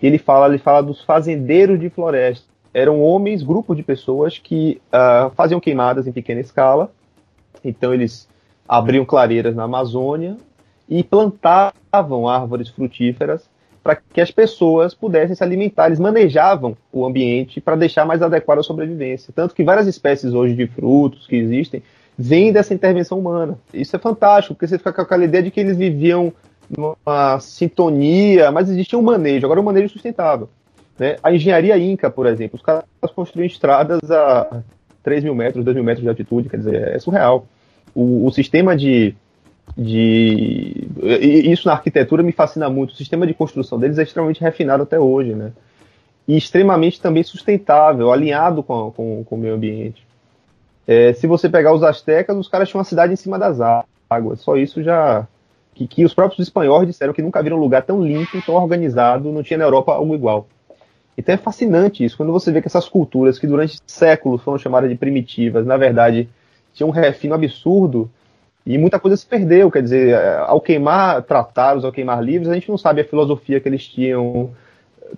E 0.00 0.06
ele 0.06 0.18
fala, 0.18 0.48
ele 0.48 0.58
fala 0.58 0.82
dos 0.82 1.02
fazendeiros 1.02 1.78
de 1.78 1.90
floresta. 1.90 2.46
Eram 2.72 3.02
homens, 3.02 3.42
grupos 3.42 3.76
de 3.76 3.82
pessoas 3.82 4.38
que 4.38 4.80
uh, 4.88 5.30
faziam 5.30 5.60
queimadas 5.60 6.06
em 6.06 6.12
pequena 6.12 6.40
escala. 6.40 6.90
Então 7.64 7.92
eles 7.92 8.28
abriam 8.68 9.04
clareiras 9.04 9.56
na 9.56 9.64
Amazônia 9.64 10.36
e 10.88 11.02
plantavam 11.02 12.28
árvores 12.28 12.68
frutíferas 12.68 13.48
para 13.82 13.96
que 13.96 14.20
as 14.20 14.30
pessoas 14.30 14.94
pudessem 14.94 15.34
se 15.34 15.42
alimentar. 15.42 15.86
Eles 15.86 15.98
manejavam 15.98 16.76
o 16.92 17.06
ambiente 17.06 17.60
para 17.60 17.76
deixar 17.76 18.04
mais 18.04 18.22
adequado 18.22 18.58
a 18.58 18.62
sobrevivência. 18.62 19.32
Tanto 19.34 19.54
que 19.54 19.64
várias 19.64 19.86
espécies 19.86 20.34
hoje 20.34 20.54
de 20.54 20.66
frutos 20.66 21.26
que 21.26 21.36
existem 21.36 21.82
vêm 22.16 22.52
dessa 22.52 22.74
intervenção 22.74 23.18
humana. 23.18 23.58
Isso 23.72 23.94
é 23.94 23.98
fantástico, 23.98 24.54
porque 24.54 24.66
você 24.66 24.76
fica 24.76 24.92
com 24.92 25.02
aquela 25.02 25.24
ideia 25.24 25.42
de 25.42 25.50
que 25.50 25.60
eles 25.60 25.76
viviam 25.76 26.32
numa 26.68 27.40
sintonia, 27.40 28.50
mas 28.50 28.68
existia 28.68 28.98
um 28.98 29.02
manejo, 29.02 29.46
agora 29.46 29.60
um 29.60 29.64
manejo 29.64 29.92
sustentável. 29.92 30.50
Né? 30.98 31.16
A 31.22 31.32
engenharia 31.32 31.78
Inca, 31.78 32.10
por 32.10 32.26
exemplo, 32.26 32.56
os 32.56 32.62
caras 32.62 32.84
construíam 33.14 33.46
estradas 33.46 34.10
a 34.10 34.62
3 35.02 35.24
mil 35.24 35.34
metros, 35.34 35.64
2 35.64 35.76
mil 35.76 35.84
metros 35.84 36.02
de 36.02 36.08
altitude, 36.08 36.48
quer 36.48 36.58
dizer, 36.58 36.88
é 36.88 36.98
surreal. 36.98 37.46
O, 37.94 38.26
o 38.26 38.32
sistema 38.32 38.76
de, 38.76 39.14
de. 39.78 40.88
Isso 41.00 41.68
na 41.68 41.74
arquitetura 41.74 42.22
me 42.22 42.32
fascina 42.32 42.68
muito. 42.68 42.90
O 42.90 42.96
sistema 42.96 43.26
de 43.26 43.32
construção 43.32 43.78
deles 43.78 43.98
é 43.98 44.02
extremamente 44.02 44.40
refinado 44.40 44.82
até 44.82 44.98
hoje, 44.98 45.34
né? 45.34 45.52
e 46.28 46.36
extremamente 46.36 47.00
também 47.00 47.22
sustentável, 47.22 48.12
alinhado 48.12 48.62
com, 48.62 48.90
com, 48.90 49.24
com 49.24 49.34
o 49.34 49.38
meio 49.38 49.54
ambiente. 49.54 50.06
É, 50.86 51.14
se 51.14 51.26
você 51.26 51.48
pegar 51.48 51.72
os 51.72 51.82
astecas, 51.82 52.36
os 52.36 52.48
caras 52.48 52.68
tinham 52.68 52.80
uma 52.80 52.84
cidade 52.84 53.14
em 53.14 53.16
cima 53.16 53.38
das 53.38 53.58
águas. 54.10 54.40
Só 54.40 54.56
isso 54.56 54.82
já. 54.82 55.26
Que, 55.74 55.86
que 55.86 56.04
os 56.04 56.12
próprios 56.12 56.40
espanhóis 56.40 56.86
disseram 56.86 57.14
que 57.14 57.22
nunca 57.22 57.42
viram 57.42 57.56
um 57.56 57.60
lugar 57.60 57.82
tão 57.82 58.02
limpo, 58.02 58.42
tão 58.44 58.56
organizado, 58.56 59.32
não 59.32 59.42
tinha 59.42 59.58
na 59.58 59.64
Europa 59.64 59.94
algo 59.94 60.14
igual. 60.14 60.46
Então 61.16 61.34
é 61.34 61.38
fascinante 61.38 62.04
isso, 62.04 62.16
quando 62.16 62.32
você 62.32 62.52
vê 62.52 62.60
que 62.60 62.68
essas 62.68 62.88
culturas 62.88 63.38
que 63.38 63.46
durante 63.46 63.78
séculos 63.86 64.42
foram 64.42 64.58
chamadas 64.58 64.90
de 64.90 64.96
primitivas, 64.96 65.66
na 65.66 65.76
verdade, 65.76 66.28
tinham 66.74 66.90
um 66.90 66.92
refino 66.92 67.34
absurdo 67.34 68.10
e 68.66 68.76
muita 68.76 69.00
coisa 69.00 69.16
se 69.16 69.26
perdeu. 69.26 69.70
Quer 69.70 69.82
dizer, 69.82 70.14
ao 70.46 70.60
queimar 70.60 71.22
tratados, 71.22 71.84
ao 71.84 71.92
queimar 71.92 72.22
livros, 72.22 72.50
a 72.50 72.54
gente 72.54 72.68
não 72.68 72.78
sabe 72.78 73.00
a 73.00 73.04
filosofia 73.04 73.60
que 73.60 73.68
eles 73.68 73.86
tinham, 73.86 74.50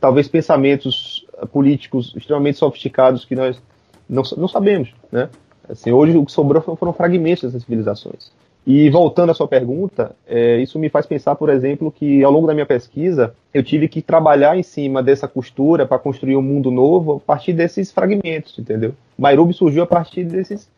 talvez 0.00 0.28
pensamentos 0.28 1.26
políticos 1.52 2.12
extremamente 2.16 2.58
sofisticados 2.58 3.24
que 3.24 3.34
nós 3.34 3.60
não, 4.08 4.22
não 4.36 4.48
sabemos, 4.48 4.92
né? 5.10 5.28
Assim, 5.68 5.92
hoje 5.92 6.16
o 6.16 6.24
que 6.24 6.32
sobrou 6.32 6.60
foram 6.60 6.92
fragmentos 6.92 7.44
dessas 7.44 7.62
civilizações. 7.62 8.32
E 8.66 8.90
voltando 8.90 9.30
à 9.30 9.34
sua 9.34 9.48
pergunta, 9.48 10.14
é, 10.26 10.58
isso 10.58 10.78
me 10.78 10.88
faz 10.88 11.06
pensar, 11.06 11.34
por 11.34 11.48
exemplo, 11.48 11.90
que 11.90 12.22
ao 12.22 12.30
longo 12.30 12.46
da 12.46 12.52
minha 12.52 12.66
pesquisa 12.66 13.34
eu 13.54 13.62
tive 13.62 13.88
que 13.88 14.02
trabalhar 14.02 14.56
em 14.56 14.62
cima 14.62 15.02
dessa 15.02 15.26
costura 15.26 15.86
para 15.86 15.98
construir 15.98 16.36
um 16.36 16.42
mundo 16.42 16.70
novo 16.70 17.16
a 17.16 17.20
partir 17.20 17.52
desses 17.52 17.90
fragmentos, 17.90 18.58
entendeu? 18.58 18.94
Mairubi 19.16 19.54
surgiu 19.54 19.82
a 19.82 19.86
partir 19.86 20.24
desses 20.24 20.68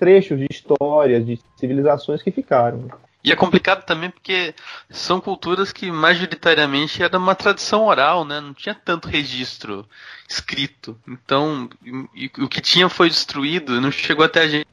trechos 0.00 0.38
de 0.38 0.46
histórias, 0.50 1.26
de 1.26 1.38
civilizações 1.56 2.22
que 2.22 2.30
ficaram. 2.30 2.88
E 3.22 3.30
é 3.30 3.36
complicado 3.36 3.84
também 3.84 4.08
porque 4.08 4.54
são 4.88 5.20
culturas 5.20 5.72
que 5.72 5.92
majoritariamente 5.92 7.02
era 7.02 7.18
uma 7.18 7.34
tradição 7.34 7.84
oral, 7.84 8.24
né? 8.24 8.40
Não 8.40 8.54
tinha 8.54 8.74
tanto 8.74 9.08
registro 9.08 9.86
escrito. 10.26 10.98
Então, 11.06 11.68
e, 11.84 12.30
e, 12.38 12.42
o 12.42 12.48
que 12.48 12.62
tinha 12.62 12.88
foi 12.88 13.10
destruído, 13.10 13.78
não 13.78 13.92
chegou 13.92 14.24
até 14.24 14.40
a 14.40 14.48
gente. 14.48 14.66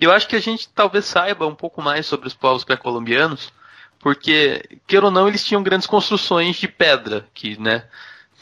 Eu 0.00 0.10
acho 0.10 0.26
que 0.26 0.34
a 0.34 0.40
gente 0.40 0.66
talvez 0.70 1.04
saiba 1.04 1.46
um 1.46 1.54
pouco 1.54 1.82
mais 1.82 2.06
sobre 2.06 2.26
os 2.26 2.32
povos 2.32 2.64
pré-colombianos, 2.64 3.52
porque, 3.98 4.62
queira 4.86 5.04
ou 5.04 5.12
não, 5.12 5.28
eles 5.28 5.44
tinham 5.44 5.62
grandes 5.62 5.86
construções 5.86 6.56
de 6.56 6.66
pedra, 6.66 7.28
que, 7.34 7.60
né, 7.60 7.84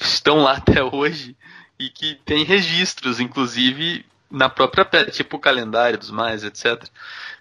estão 0.00 0.38
lá 0.38 0.52
até 0.58 0.84
hoje, 0.84 1.36
e 1.80 1.90
que 1.90 2.14
tem 2.24 2.44
registros, 2.44 3.18
inclusive, 3.18 4.06
na 4.32 4.48
própria 4.48 4.84
tipo 5.04 5.36
o 5.36 5.40
calendário 5.40 5.98
dos 5.98 6.10
mais, 6.10 6.42
etc. 6.42 6.82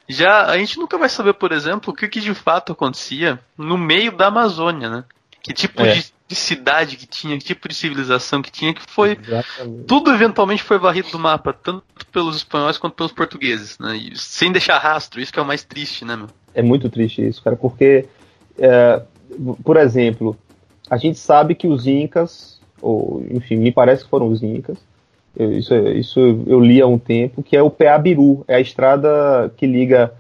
Já 0.08 0.46
a 0.46 0.58
gente 0.58 0.78
nunca 0.78 0.98
vai 0.98 1.08
saber, 1.08 1.34
por 1.34 1.54
exemplo, 1.54 1.94
o 1.94 1.96
que, 1.96 2.08
que 2.08 2.20
de 2.20 2.34
fato 2.34 2.74
acontecia 2.74 3.40
no 3.58 3.78
meio 3.78 4.12
da 4.12 4.28
Amazônia, 4.28 4.90
né? 4.90 5.04
Que 5.42 5.54
tipo 5.54 5.82
é. 5.82 5.94
de, 5.94 6.14
de, 6.28 6.36
cidade 6.36 6.98
que 6.98 7.08
tinha, 7.08 7.38
que 7.38 7.46
tipo 7.46 7.68
de 7.68 7.74
civilização 7.74 8.42
que 8.42 8.52
tinha, 8.52 8.74
que 8.74 8.82
foi. 8.82 9.18
Exatamente. 9.24 9.86
Tudo 9.86 10.12
eventualmente 10.12 10.62
foi 10.62 10.78
varrido 10.78 11.10
do 11.10 11.18
mapa, 11.18 11.54
tanto 11.54 11.84
pelos 12.12 12.36
espanhóis 12.36 12.78
quanto 12.78 12.96
pelos 12.96 13.12
portugueses, 13.12 13.80
né? 13.80 13.96
E 13.96 14.18
sem 14.18 14.52
deixar 14.52 14.78
rastro, 14.78 15.22
isso 15.22 15.32
que 15.32 15.40
é 15.40 15.42
o 15.42 15.46
mais 15.46 15.64
triste, 15.64 16.04
né, 16.04 16.16
meu? 16.16 16.28
É 16.54 16.62
muito 16.62 16.90
triste 16.90 17.26
isso, 17.26 17.42
cara, 17.42 17.56
porque, 17.56 18.06
é, 18.60 19.02
por 19.64 19.78
exemplo, 19.78 20.38
a 20.90 20.98
gente 20.98 21.18
sabe 21.18 21.56
que 21.56 21.68
os 21.68 21.88
Incas, 21.88 22.60
ou 22.82 23.26
enfim, 23.32 23.56
me 23.56 23.72
parece 23.72 24.04
que 24.04 24.10
foram 24.10 24.28
os 24.28 24.44
Incas, 24.44 24.78
eu, 25.36 25.52
isso, 25.54 25.74
isso 25.76 26.20
eu 26.48 26.60
li 26.60 26.82
há 26.82 26.88
um 26.88 27.00
tempo, 27.00 27.42
que 27.42 27.56
é 27.56 27.62
o 27.62 27.70
Peabiru, 27.70 28.44
é 28.48 28.56
a 28.56 28.60
estrada 28.60 29.52
que 29.56 29.66
liga 29.66 30.12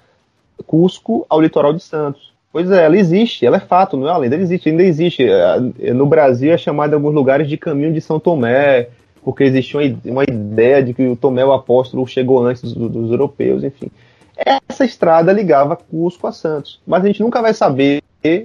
Cusco 0.65 1.25
ao 1.29 1.41
litoral 1.41 1.73
de 1.73 1.81
Santos. 1.81 2.31
Pois 2.51 2.69
é, 2.69 2.83
ela 2.83 2.97
existe, 2.97 3.45
ela 3.45 3.57
é 3.57 3.61
fato, 3.61 3.95
não 3.95 4.09
é 4.09 4.17
lenda, 4.17 4.35
ela 4.35 4.43
existe, 4.43 4.69
ainda 4.69 4.83
existe. 4.83 5.23
É, 5.23 5.93
no 5.93 6.05
Brasil 6.05 6.51
é 6.51 6.57
chamada 6.57 6.93
em 6.93 6.97
alguns 6.97 7.13
lugares 7.13 7.47
de 7.47 7.57
caminho 7.57 7.93
de 7.93 8.01
São 8.01 8.19
Tomé, 8.19 8.89
porque 9.23 9.43
existia 9.43 9.79
uma, 10.05 10.23
ideia 10.23 10.83
de 10.83 10.93
que 10.93 11.07
o 11.07 11.15
Tomé, 11.15 11.45
o 11.45 11.53
apóstolo, 11.53 12.05
chegou 12.05 12.43
antes 12.45 12.61
dos, 12.61 12.91
dos 12.91 13.11
europeus, 13.11 13.63
enfim. 13.63 13.89
Essa 14.35 14.83
estrada 14.83 15.31
ligava 15.31 15.75
Cusco 15.75 16.27
a 16.27 16.31
Santos, 16.31 16.81
mas 16.85 17.03
a 17.03 17.07
gente 17.07 17.21
nunca 17.21 17.41
vai 17.41 17.53
saber 17.53 18.01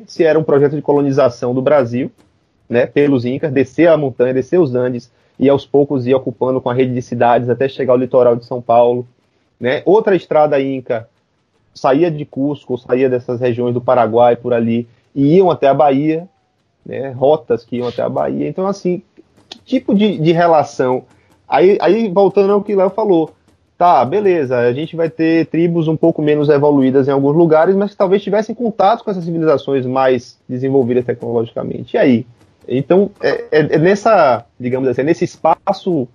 se 0.06 0.24
era 0.24 0.38
um 0.38 0.44
projeto 0.44 0.74
de 0.74 0.82
colonização 0.82 1.54
do 1.54 1.60
Brasil, 1.60 2.10
né, 2.68 2.86
pelos 2.86 3.24
Incas, 3.24 3.52
descer 3.52 3.88
a 3.88 3.96
montanha, 3.96 4.34
descer 4.34 4.58
os 4.58 4.74
Andes, 4.74 5.10
e 5.38 5.48
aos 5.48 5.66
poucos 5.66 6.06
ia 6.06 6.16
ocupando 6.16 6.60
com 6.60 6.70
a 6.70 6.74
rede 6.74 6.94
de 6.94 7.02
cidades 7.02 7.48
até 7.48 7.68
chegar 7.68 7.92
ao 7.92 7.98
litoral 7.98 8.36
de 8.36 8.44
São 8.44 8.60
Paulo. 8.60 9.06
Né? 9.60 9.82
Outra 9.84 10.16
estrada 10.16 10.60
inca 10.60 11.08
saía 11.74 12.10
de 12.10 12.24
Cusco, 12.24 12.78
saía 12.78 13.08
dessas 13.08 13.40
regiões 13.40 13.74
do 13.74 13.80
Paraguai 13.80 14.36
por 14.36 14.52
ali 14.52 14.88
e 15.14 15.36
iam 15.36 15.50
até 15.50 15.68
a 15.68 15.74
Bahia, 15.74 16.28
né? 16.84 17.10
rotas 17.10 17.64
que 17.64 17.76
iam 17.76 17.88
até 17.88 18.02
a 18.02 18.08
Bahia. 18.08 18.48
Então, 18.48 18.66
assim, 18.66 19.02
que 19.48 19.58
tipo 19.60 19.94
de, 19.94 20.18
de 20.18 20.32
relação? 20.32 21.04
Aí, 21.48 21.78
aí, 21.80 22.08
voltando 22.08 22.52
ao 22.52 22.62
que 22.62 22.74
Léo 22.74 22.90
falou, 22.90 23.30
tá, 23.78 24.04
beleza, 24.04 24.58
a 24.58 24.72
gente 24.72 24.96
vai 24.96 25.08
ter 25.10 25.46
tribos 25.46 25.86
um 25.86 25.96
pouco 25.96 26.22
menos 26.22 26.48
evoluídas 26.48 27.08
em 27.08 27.12
alguns 27.12 27.36
lugares, 27.36 27.76
mas 27.76 27.90
que 27.90 27.96
talvez 27.96 28.22
tivessem 28.22 28.54
contato 28.54 29.04
com 29.04 29.10
essas 29.10 29.24
civilizações 29.24 29.86
mais 29.86 30.38
desenvolvidas 30.48 31.04
tecnologicamente. 31.04 31.94
E 31.94 31.98
aí? 31.98 32.26
Então, 32.68 33.10
é, 33.20 33.44
é, 33.50 33.58
é, 33.74 33.78
nessa, 33.78 34.44
digamos 34.58 34.88
assim, 34.88 35.02
é 35.02 35.04
nesse 35.04 35.24
espaço 35.24 36.08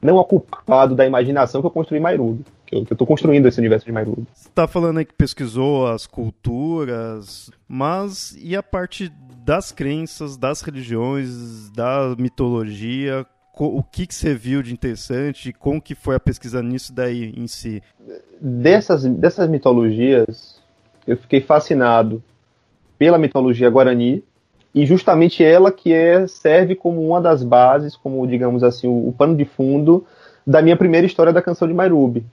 não 0.00 0.16
ocupado 0.16 0.94
da 0.94 1.06
imaginação 1.06 1.60
que 1.60 1.66
eu 1.66 1.70
construí 1.70 1.98
Mairudo. 1.98 2.44
Que 2.64 2.76
eu 2.76 2.82
estou 2.82 3.06
construindo 3.06 3.46
esse 3.46 3.58
universo 3.58 3.86
de 3.86 3.92
Mairudo. 3.92 4.26
Você 4.34 4.48
está 4.48 4.66
falando 4.66 4.98
aí 4.98 5.04
que 5.04 5.14
pesquisou 5.14 5.86
as 5.86 6.06
culturas, 6.06 7.50
mas 7.68 8.36
e 8.40 8.56
a 8.56 8.62
parte 8.62 9.12
das 9.44 9.70
crenças, 9.70 10.36
das 10.36 10.60
religiões, 10.62 11.70
da 11.70 12.14
mitologia? 12.18 13.24
O 13.58 13.82
que, 13.82 14.06
que 14.06 14.14
você 14.14 14.34
viu 14.34 14.62
de 14.62 14.72
interessante? 14.72 15.52
Como 15.52 15.80
que 15.80 15.94
foi 15.94 16.16
a 16.16 16.20
pesquisa 16.20 16.62
nisso 16.62 16.92
daí 16.92 17.32
em 17.36 17.46
si? 17.46 17.82
Dessas, 18.40 19.04
dessas 19.04 19.48
mitologias, 19.48 20.60
eu 21.06 21.16
fiquei 21.16 21.40
fascinado 21.40 22.22
pela 22.98 23.16
mitologia 23.16 23.70
guarani, 23.70 24.22
e 24.76 24.84
justamente 24.84 25.42
ela 25.42 25.72
que 25.72 25.90
é, 25.90 26.26
serve 26.26 26.74
como 26.74 27.00
uma 27.00 27.18
das 27.18 27.42
bases, 27.42 27.96
como 27.96 28.26
digamos 28.26 28.62
assim, 28.62 28.86
o, 28.86 29.08
o 29.08 29.14
pano 29.16 29.34
de 29.34 29.46
fundo 29.46 30.04
da 30.46 30.60
minha 30.60 30.76
primeira 30.76 31.06
história 31.06 31.32
da 31.32 31.40
canção 31.40 31.66
de 31.66 31.72
Mairubi. 31.72 32.26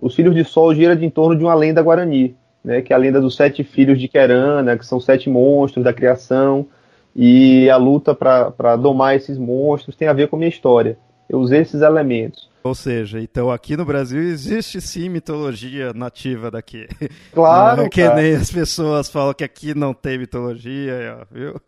Os 0.00 0.12
Filhos 0.12 0.34
de 0.34 0.44
Sol 0.44 0.74
gira 0.74 0.96
de 0.96 1.06
em 1.06 1.10
torno 1.10 1.36
de 1.36 1.44
uma 1.44 1.54
lenda 1.54 1.80
guarani, 1.80 2.34
né, 2.64 2.82
que 2.82 2.92
é 2.92 2.96
a 2.96 2.98
lenda 2.98 3.20
dos 3.20 3.36
sete 3.36 3.62
filhos 3.62 4.00
de 4.00 4.08
Querana, 4.08 4.76
que 4.76 4.84
são 4.84 4.98
sete 4.98 5.30
monstros 5.30 5.84
da 5.84 5.92
criação, 5.92 6.66
e 7.14 7.70
a 7.70 7.76
luta 7.76 8.16
para 8.16 8.74
domar 8.74 9.14
esses 9.14 9.38
monstros 9.38 9.94
tem 9.94 10.08
a 10.08 10.12
ver 10.12 10.26
com 10.26 10.34
a 10.34 10.40
minha 10.40 10.48
história. 10.48 10.98
Eu 11.30 11.38
usei 11.38 11.60
esses 11.60 11.82
elementos. 11.82 12.50
Ou 12.64 12.74
seja, 12.74 13.20
então 13.20 13.48
aqui 13.48 13.76
no 13.76 13.84
Brasil 13.84 14.20
existe 14.20 14.80
sim 14.80 15.08
mitologia 15.08 15.92
nativa 15.94 16.50
daqui. 16.50 16.88
Claro. 17.32 17.76
Não 17.76 17.84
é 17.84 17.88
que 17.88 18.08
nem 18.10 18.34
as 18.34 18.50
pessoas 18.50 19.08
falam 19.08 19.32
que 19.32 19.44
aqui 19.44 19.72
não 19.72 19.94
tem 19.94 20.18
mitologia, 20.18 21.18
viu? 21.30 21.60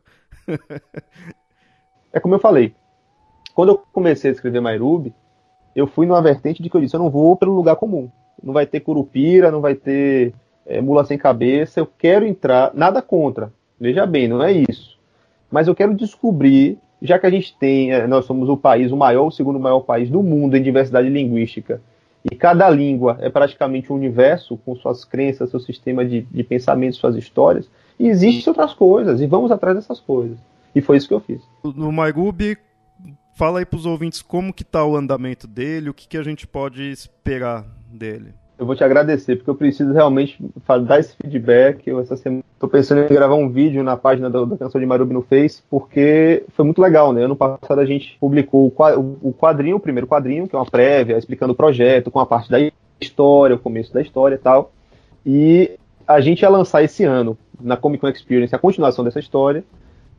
é 2.13 2.21
como 2.21 2.35
eu 2.35 2.39
falei. 2.39 2.75
Quando 3.55 3.71
eu 3.71 3.83
comecei 3.93 4.31
a 4.31 4.35
escrever 4.35 4.61
Mairubi, 4.61 5.13
eu 5.75 5.87
fui 5.87 6.07
numa 6.07 6.23
vertente 6.23 6.63
de 6.63 6.71
que 6.71 6.77
eu 6.77 6.81
disse, 6.81 6.95
eu 6.95 7.01
não 7.01 7.11
vou 7.11 7.37
pelo 7.37 7.55
lugar 7.55 7.77
comum. 7.77 8.11
Não 8.43 8.53
vai 8.53 8.67
ter 8.67 8.81
curupira, 8.81 9.51
não 9.51 9.61
vai 9.61 9.75
ter 9.75 10.33
é, 10.67 10.81
mula 10.81 11.05
sem 11.05 11.19
cabeça. 11.19 11.81
Eu 11.81 11.87
quero 11.87 12.27
entrar, 12.27 12.73
nada 12.75 13.03
contra. 13.03 13.53
Veja 13.81 14.07
bem, 14.07 14.29
não 14.29 14.43
é 14.43 14.53
isso. 14.53 14.99
Mas 15.51 15.67
eu 15.67 15.75
quero 15.75 15.95
descobrir, 15.95 16.79
já 17.01 17.19
que 17.19 17.27
a 17.27 17.31
gente 17.31 17.57
tem, 17.59 17.93
é, 17.93 18.07
nós 18.07 18.25
somos 18.27 18.49
o 18.49 18.57
país, 18.57 18.93
o 18.93 18.97
maior, 18.97 19.27
o 19.27 19.31
segundo 19.31 19.59
maior 19.59 19.81
país 19.81 20.11
do 20.11 20.23
mundo 20.23 20.57
em 20.57 20.63
diversidade 20.63 21.09
linguística, 21.09 21.81
e 22.31 22.35
cada 22.35 22.69
língua 22.69 23.17
é 23.21 23.31
praticamente 23.31 23.93
um 23.93 23.97
universo 23.97 24.57
com 24.59 24.75
suas 24.75 25.05
crenças, 25.05 25.51
seu 25.51 25.61
sistema 25.61 26.05
de, 26.05 26.23
de 26.23 26.45
pensamento, 26.45 26.97
suas 26.97 27.17
histórias. 27.17 27.71
E 27.99 28.09
existem 28.09 28.51
outras 28.51 28.73
coisas, 28.75 29.21
e 29.21 29.27
vamos 29.27 29.51
atrás 29.51 29.77
dessas 29.77 30.01
coisas. 30.01 30.39
E 30.75 30.81
foi 30.81 30.97
isso 30.97 31.09
que 31.09 31.15
eu 31.15 31.21
fiz. 31.21 31.43
No 31.65 31.91
MyGubi, 31.91 32.57
fala 33.35 33.59
aí 33.59 33.67
para 33.67 33.77
os 33.77 33.87
ouvintes 33.87 34.23
como 34.23 34.53
que 34.53 34.65
tá 34.65 34.85
o 34.85 34.97
andamento 34.97 35.47
dele, 35.47 35.91
o 35.91 35.95
que, 35.95 36.07
que 36.07 36.17
a 36.17 36.23
gente 36.23 36.47
pode 36.47 36.83
esperar 36.91 37.65
dele. 37.89 38.35
Eu 38.59 38.67
vou 38.67 38.75
te 38.75 38.83
agradecer, 38.83 39.37
porque 39.37 39.49
eu 39.49 39.55
preciso 39.55 39.93
realmente 39.93 40.37
dar 40.85 40.99
esse 40.99 41.15
feedback. 41.17 41.87
Eu 41.87 42.01
essa 42.01 42.17
semana 42.17 42.43
estou 42.55 42.69
pensando 42.69 43.03
em 43.03 43.07
gravar 43.07 43.37
um 43.37 43.49
vídeo 43.49 43.85
na 43.85 43.97
página 43.97 44.29
da, 44.29 44.45
da 44.45 44.57
canção 44.57 44.81
de 44.81 44.87
Marubi 44.87 45.15
no 45.15 45.23
Face, 45.23 45.63
porque 45.71 46.45
foi 46.49 46.65
muito 46.65 46.83
legal, 46.83 47.13
né? 47.13 47.23
Ano 47.23 47.37
passado 47.37 47.81
a 47.81 47.87
gente 47.87 48.17
publicou 48.19 48.67
o 48.67 49.33
quadrinho, 49.33 49.77
o 49.77 49.81
primeiro 49.81 50.09
quadrinho, 50.09 50.49
que 50.49 50.57
é 50.57 50.59
uma 50.59 50.67
prévia, 50.67 51.17
explicando 51.17 51.53
o 51.53 51.57
projeto, 51.57 52.11
com 52.11 52.19
a 52.19 52.27
parte 52.27 52.51
da 52.51 52.59
história, 53.01 53.55
o 53.55 53.61
começo 53.61 53.95
da 53.95 54.03
história 54.03 54.35
e 54.35 54.39
tal. 54.39 54.73
E 55.25 55.79
a 56.09 56.21
gente 56.23 56.41
ia 56.41 56.49
lançar 56.49 56.83
esse 56.83 57.05
ano, 57.05 57.37
na 57.61 57.77
Comic 57.77 58.01
Con 58.01 58.09
Experience, 58.09 58.55
a 58.55 58.59
continuação 58.59 59.05
dessa 59.05 59.21
história. 59.21 59.63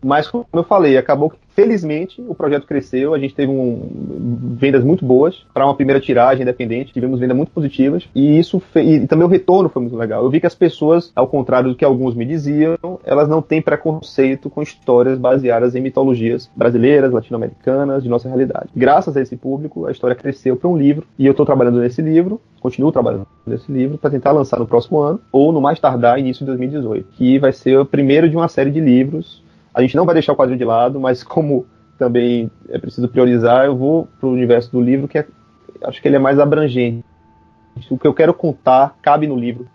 Mas, 0.04 0.28
como 0.28 0.46
eu 0.54 0.64
falei, 0.64 0.98
acabou 0.98 1.30
que, 1.30 1.38
felizmente, 1.50 2.24
o 2.28 2.34
projeto 2.34 2.66
cresceu. 2.66 3.14
A 3.14 3.20
gente 3.20 3.36
teve 3.36 3.52
um, 3.52 4.56
vendas 4.58 4.84
muito 4.84 5.06
boas 5.06 5.46
para 5.54 5.66
uma 5.66 5.76
primeira 5.76 6.00
tiragem 6.00 6.44
independente. 6.44 6.94
Tivemos 6.94 7.20
vendas 7.20 7.36
muito 7.36 7.52
positivas. 7.52 8.08
E 8.16 8.40
isso 8.40 8.62
e 8.76 9.06
também 9.08 9.26
o 9.26 9.30
retorno 9.30 9.70
foi 9.70 9.82
muito 9.82 9.98
legal. 9.98 10.24
Eu 10.24 10.30
vi 10.30 10.40
que 10.40 10.48
as 10.48 10.56
pessoas, 10.56 11.12
ao 11.16 11.28
contrário 11.28 11.70
do 11.70 11.76
que 11.76 11.84
alguns 11.84 12.16
me 12.16 12.26
diziam, 12.26 12.78
elas 13.04 13.28
não 13.28 13.42
têm 13.42 13.62
preconceito 13.62 14.50
com 14.50 14.62
histórias 14.62 15.18
baseadas 15.18 15.76
em 15.76 15.82
mitologias 15.82 16.50
brasileiras, 16.56 17.12
latino-americanas, 17.12 18.04
de 18.04 18.10
nossa 18.10 18.28
realidade. 18.28 18.70
Graças 18.76 19.16
a 19.18 19.22
esse 19.22 19.36
público, 19.36 19.86
a 19.86 19.92
história 19.92 20.16
cresceu 20.16 20.56
para 20.56 20.70
um 20.70 20.78
livro. 20.78 21.06
E 21.18 21.26
eu 21.26 21.32
estou 21.32 21.46
trabalhando 21.46 21.80
nesse 21.80 22.02
livro 22.02 22.40
continuo 22.60 22.92
trabalhando 22.92 23.26
nesse 23.48 23.72
livro 23.72 23.98
para 23.98 24.10
tentar 24.10 24.32
lançar 24.32 24.60
no 24.60 24.68
próximo 24.68 25.00
ano 25.00 25.20
ou 25.32 25.52
no 25.52 25.62
mais 25.62 25.80
tardar 25.80 26.20
início 26.20 26.42
de 26.42 26.48
2018, 26.48 27.08
que 27.14 27.40
vai 27.40 27.52
ser 27.52 27.80
o 27.80 27.86
primeiro 27.86 28.30
de 28.30 28.36
uma 28.36 28.48
série 28.48 28.70
de 28.70 28.80
livros 28.80 29.42
a 29.80 29.82
gente 29.82 29.96
não 29.96 30.06
vai 30.06 30.14
deixar 30.14 30.34
o 30.34 30.36
quadrinho 30.36 30.60
de 30.60 30.66
lado, 30.66 31.00
mas 31.00 31.24
como 31.24 31.66
também 31.98 32.50
é 32.70 32.78
preciso 32.78 33.08
priorizar, 33.08 33.66
eu 33.66 33.76
vou 33.76 34.08
para 34.20 34.28
o 34.28 34.32
universo 34.32 34.72
do 34.72 34.82
livro, 34.82 35.08
que 35.08 35.18
é, 35.18 35.28
acho 35.84 36.02
que 36.02 36.08
ele 36.08 36.16
é 36.16 36.20
mais 36.20 36.40
abrangente. 36.40 37.04
O 37.90 37.98
que 37.98 38.08
eu 38.08 38.14
quero 38.14 38.34
contar 38.34 38.96
cabe 39.02 39.26
no 39.26 39.36
livro 39.36 39.68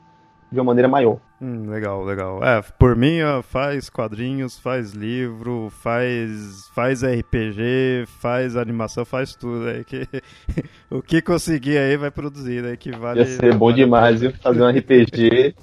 de 0.52 0.58
uma 0.58 0.64
maneira 0.64 0.88
maior. 0.88 1.18
Hum, 1.40 1.68
legal, 1.68 2.02
legal. 2.04 2.42
É, 2.42 2.62
por 2.78 2.94
mim, 2.96 3.18
faz 3.42 3.90
quadrinhos, 3.90 4.58
faz 4.58 4.92
livro, 4.92 5.68
faz 5.70 6.68
faz 6.74 7.02
RPG, 7.02 8.06
faz 8.06 8.56
animação, 8.56 9.04
faz 9.04 9.34
tudo 9.34 9.68
aí 9.68 9.84
que 9.84 10.06
o 10.90 11.02
que 11.02 11.20
conseguir 11.20 11.76
aí 11.76 11.96
vai 11.96 12.10
produzir, 12.10 12.64
aí 12.64 12.76
que 12.76 12.92
vale. 12.92 13.20
Ia 13.20 13.26
ser 13.26 13.54
bom 13.54 13.66
vale 13.66 13.76
demais, 13.76 14.20
viu? 14.20 14.32
Fazer 14.42 14.62
um 14.62 14.70
RPG. 14.70 15.54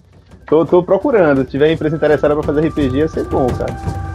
tô, 0.45 0.65
tô 0.65 0.83
procurando. 0.83 1.43
Se 1.45 1.51
tiver 1.51 1.71
empresa 1.71 1.95
interessada 1.95 2.35
para 2.35 2.43
fazer 2.43 2.67
RPG, 2.67 2.97
ia 2.97 3.07
ser 3.07 3.23
bom, 3.25 3.47
cara. 3.47 4.10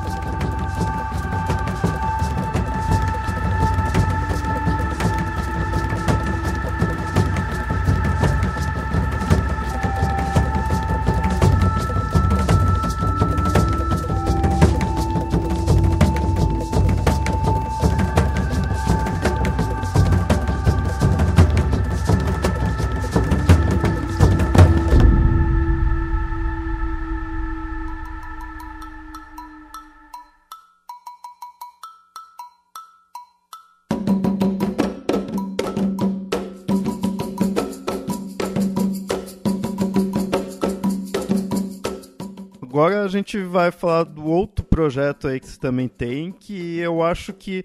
Gente 43.27 43.43
vai 43.43 43.73
falar 43.73 44.05
do 44.05 44.25
outro 44.25 44.65
projeto 44.65 45.27
aí 45.27 45.41
que 45.41 45.49
você 45.49 45.59
também 45.59 45.89
tem, 45.89 46.31
que 46.31 46.79
eu 46.79 47.03
acho 47.03 47.33
que 47.33 47.65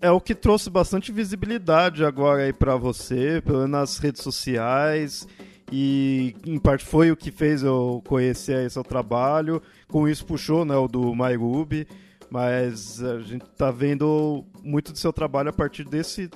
é 0.00 0.08
o 0.08 0.20
que 0.20 0.36
trouxe 0.36 0.70
bastante 0.70 1.10
visibilidade 1.10 2.04
agora 2.04 2.44
aí 2.44 2.52
para 2.52 2.76
você, 2.76 3.42
pelo 3.44 3.58
menos 3.58 3.72
nas 3.72 3.98
redes 3.98 4.22
sociais, 4.22 5.26
e 5.72 6.36
em 6.46 6.58
parte 6.60 6.84
foi 6.84 7.10
o 7.10 7.16
que 7.16 7.32
fez 7.32 7.64
eu 7.64 8.00
conhecer 8.06 8.54
aí 8.54 8.70
seu 8.70 8.84
trabalho. 8.84 9.60
Com 9.88 10.08
isso 10.08 10.24
puxou, 10.24 10.64
né, 10.64 10.76
o 10.76 10.86
do 10.86 11.12
MyRuby, 11.12 11.88
mas 12.30 13.02
a 13.02 13.18
gente 13.18 13.44
tá 13.56 13.72
vendo 13.72 14.44
muito 14.62 14.92
do 14.92 14.98
seu 14.98 15.12
trabalho 15.12 15.50
a 15.50 15.52
partir 15.52 15.82
desse 15.82 16.30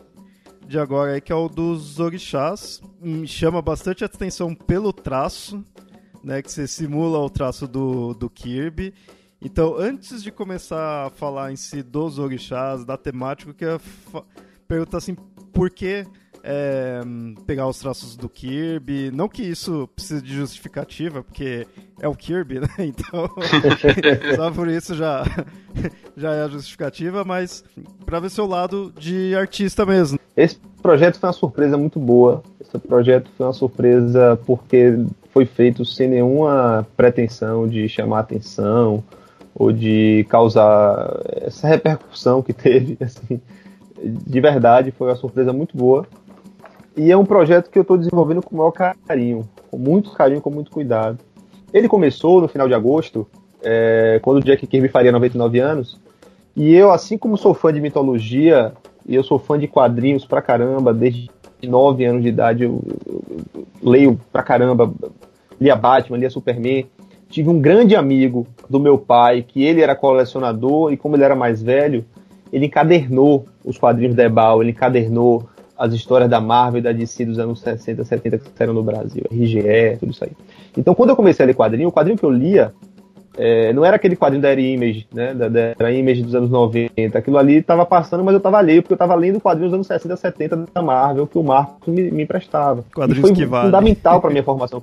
de 0.66 0.78
agora 0.78 1.12
aí, 1.12 1.20
que 1.20 1.31
é 1.31 1.35
o 1.35 1.48
dos 1.48 2.00
orixás. 2.00 2.83
Me 3.00 3.28
chama 3.28 3.62
bastante 3.62 4.05
atenção 4.05 4.52
pelo 4.52 4.92
traço, 4.92 5.64
né, 6.23 6.43
que 6.43 6.51
você 6.51 6.67
simula 6.67 7.19
o 7.19 7.31
traço 7.31 7.67
do, 7.67 8.15
do 8.15 8.31
Kirby. 8.31 8.95
Então, 9.41 9.77
antes 9.77 10.23
de 10.23 10.31
começar 10.31 11.07
a 11.07 11.11
falar 11.11 11.53
em 11.53 11.57
si 11.57 11.83
dos 11.83 12.19
orixás, 12.19 12.85
da 12.85 12.97
temática, 12.97 13.51
eu 13.51 13.55
queria 13.55 13.81
perguntar 14.69 14.99
assim, 14.99 15.17
por 15.53 15.69
que 15.69 16.07
é, 16.45 17.01
pegar 17.47 17.67
os 17.67 17.79
traços 17.79 18.17
do 18.17 18.29
Kirby? 18.29 19.11
Não 19.11 19.29
que 19.29 19.43
isso 19.43 19.89
precise 19.95 20.23
de 20.23 20.35
justificativa, 20.35 21.23
porque 21.23 21.67
é 22.01 22.09
o 22.09 22.15
Kirby, 22.15 22.61
né? 22.61 22.69
Então, 22.79 23.29
só 24.37 24.51
por 24.51 24.69
isso 24.69 24.95
já, 24.95 25.25
já 26.17 26.33
é 26.33 26.45
a 26.45 26.49
justificativa, 26.49 27.25
mas 27.25 27.65
para 28.05 28.21
ver 28.21 28.31
seu 28.31 28.47
lado 28.47 28.93
de 28.99 29.35
artista 29.35 29.87
mesmo. 29.87 30.19
Esse 30.37 30.57
projeto 30.83 31.19
foi 31.19 31.29
uma 31.29 31.33
surpresa 31.33 31.77
muito 31.77 31.99
boa. 31.99 32.43
Esse 32.61 32.79
projeto 32.79 33.31
foi 33.37 33.47
uma 33.47 33.53
surpresa 33.53 34.39
porque 34.47 35.05
foi 35.33 35.47
feito 35.47 35.85
sem 35.85 36.09
nenhuma 36.09 36.87
pretensão 36.97 37.66
de 37.66 37.88
chamar 37.88 38.21
atenção 38.21 39.03
ou 39.55 39.73
de 39.73 40.27
causar 40.29 41.21
essa 41.40 41.66
repercussão 41.66 42.42
que 42.42 42.53
teve. 42.55 42.97
Assim, 43.01 43.40
de 44.03 44.40
verdade, 44.40 44.90
foi 44.90 45.09
uma 45.09 45.16
surpresa 45.16 45.53
muito 45.53 45.77
boa. 45.77 46.07
E 46.97 47.11
é 47.11 47.16
um 47.16 47.25
projeto 47.25 47.71
que 47.71 47.79
eu 47.79 47.83
estou 47.83 47.97
desenvolvendo 47.97 48.42
com 48.42 48.55
o 48.55 48.59
maior 48.59 48.73
carinho, 48.73 49.49
com 49.71 49.79
muito 49.79 50.11
carinho, 50.11 50.42
com 50.42 50.51
muito 50.51 50.71
cuidado. 50.71 51.18
Ele 51.73 51.88
começou 51.88 52.40
no 52.40 52.49
final 52.49 52.68
de 52.68 52.75
agosto, 52.75 53.27
é, 53.62 54.21
quando 54.23 54.38
o 54.38 54.45
Jack 54.45 54.66
Kirby 54.66 54.88
faria 54.88 55.11
99 55.11 55.59
anos, 55.59 55.99
e 56.55 56.75
eu, 56.75 56.90
assim 56.90 57.16
como 57.16 57.38
sou 57.38 57.55
fã 57.55 57.73
de 57.73 57.81
mitologia, 57.81 58.75
e 59.07 59.14
eu 59.14 59.25
sou 59.25 59.38
fã 59.38 59.59
de 59.59 59.66
quadrinhos 59.66 60.27
pra 60.27 60.42
caramba, 60.42 60.92
desde 60.92 61.31
9 61.66 62.05
anos 62.05 62.22
de 62.22 62.29
idade 62.29 62.64
eu, 62.64 62.83
eu, 63.07 63.22
eu 63.55 63.66
leio 63.83 64.20
pra 64.33 64.42
caramba, 64.42 64.92
lia 65.61 65.77
Batman, 65.77 66.18
lia 66.18 66.31
Superman. 66.31 66.87
Tive 67.29 67.48
um 67.48 67.61
grande 67.61 67.96
amigo 67.96 68.46
do 68.68 68.79
meu 68.79 68.98
pai, 68.98 69.42
que 69.42 69.64
ele 69.64 69.81
era 69.81 69.96
colecionador, 69.96 70.92
e 70.92 70.96
como 70.96 71.16
ele 71.16 71.25
era 71.25 71.35
mais 71.35 71.62
velho, 71.62 72.05
ele 72.53 72.66
encadernou 72.66 73.46
os 73.64 73.79
quadrinhos 73.79 74.14
da 74.14 74.25
Ebal, 74.25 74.62
ele 74.62 74.72
encadernou 74.72 75.48
as 75.79 75.92
histórias 75.94 76.29
da 76.29 76.40
Marvel 76.40 76.79
e 76.79 76.83
da 76.83 76.92
DC 76.92 77.25
dos 77.25 77.38
anos 77.38 77.61
60, 77.61 78.05
70 78.05 78.38
que 78.38 78.51
saíram 78.55 78.75
no 78.75 78.83
Brasil, 78.83 79.25
RGE, 79.31 79.96
tudo 79.98 80.12
isso 80.12 80.25
aí. 80.25 80.31
Então, 80.77 80.94
quando 80.94 81.11
eu 81.11 81.16
comecei 81.16 81.44
a 81.44 81.46
ler 81.46 81.55
quadrinho, 81.55 81.88
o 81.88 81.92
quadrinho 81.92 82.18
que 82.18 82.25
eu 82.25 82.31
lia 82.31 82.72
é, 83.37 83.73
não 83.73 83.85
era 83.85 83.97
aquele 83.97 84.16
quadrinho 84.16 84.42
da 84.42 84.51
Era 84.51 84.61
Image, 84.61 85.07
né, 85.12 85.33
da, 85.35 85.49
da 85.49 85.92
Image 85.92 86.23
dos 86.23 86.35
anos 86.35 86.51
90. 86.51 87.18
Aquilo 87.18 87.38
ali 87.38 87.57
estava 87.57 87.87
passando, 87.87 88.23
mas 88.23 88.35
eu 88.35 88.38
estava 88.38 88.61
lendo, 88.61 88.83
porque 88.83 88.92
eu 88.92 88.97
estava 88.97 89.14
lendo 89.14 89.40
quadrinhos 89.40 89.71
dos 89.71 89.77
anos 89.77 89.87
60, 89.87 90.16
70 90.16 90.57
da 90.73 90.83
Marvel, 90.83 91.27
que 91.27 91.38
o 91.38 91.42
Marcos 91.42 91.88
me, 91.92 92.11
me 92.11 92.23
emprestava. 92.25 92.85
Quadrinhos 92.95 93.18
e 93.18 93.35
foi 93.35 93.35
que 93.35 93.47
fundamental 93.47 94.21
para 94.21 94.31
minha 94.31 94.45
formação. 94.45 94.83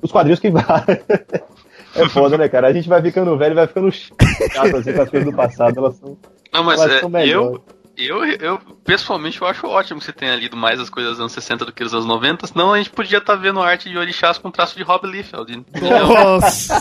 Os 0.00 0.12
quadrinhos 0.12 0.40
que 0.40 0.50
valem. 0.50 0.84
é 1.96 2.08
foda, 2.08 2.38
né, 2.38 2.48
cara? 2.48 2.68
A 2.68 2.72
gente 2.72 2.88
vai 2.88 3.02
ficando 3.02 3.36
velho, 3.36 3.54
vai 3.54 3.66
ficando 3.66 3.90
chato 3.90 4.76
assim, 4.76 4.92
com 4.92 5.02
as 5.02 5.10
coisas 5.10 5.30
do 5.30 5.36
passado. 5.36 5.78
Elas 5.78 5.96
são, 5.96 6.16
não, 6.52 6.64
mas 6.64 6.80
elas 6.80 6.96
é, 6.96 7.00
são 7.00 7.18
eu, 7.20 7.62
eu, 8.06 8.24
eu, 8.24 8.58
pessoalmente, 8.84 9.40
eu 9.40 9.46
acho 9.46 9.66
ótimo 9.66 9.98
que 9.98 10.06
você 10.06 10.12
tenha 10.12 10.36
lido 10.36 10.56
mais 10.56 10.80
as 10.80 10.90
coisas 10.90 11.12
dos 11.12 11.20
anos 11.20 11.32
60 11.32 11.64
do 11.64 11.72
que 11.72 11.84
dos 11.84 11.94
anos 11.94 12.06
90, 12.06 12.46
senão 12.46 12.72
a 12.72 12.78
gente 12.78 12.90
podia 12.90 13.18
estar 13.18 13.36
tá 13.36 13.40
vendo 13.40 13.60
arte 13.60 13.88
de 13.88 13.98
orixás 13.98 14.38
com 14.38 14.50
traço 14.50 14.76
de 14.76 14.82
Rob 14.82 15.06
Liefeld. 15.06 15.64
Nossa! 15.80 16.80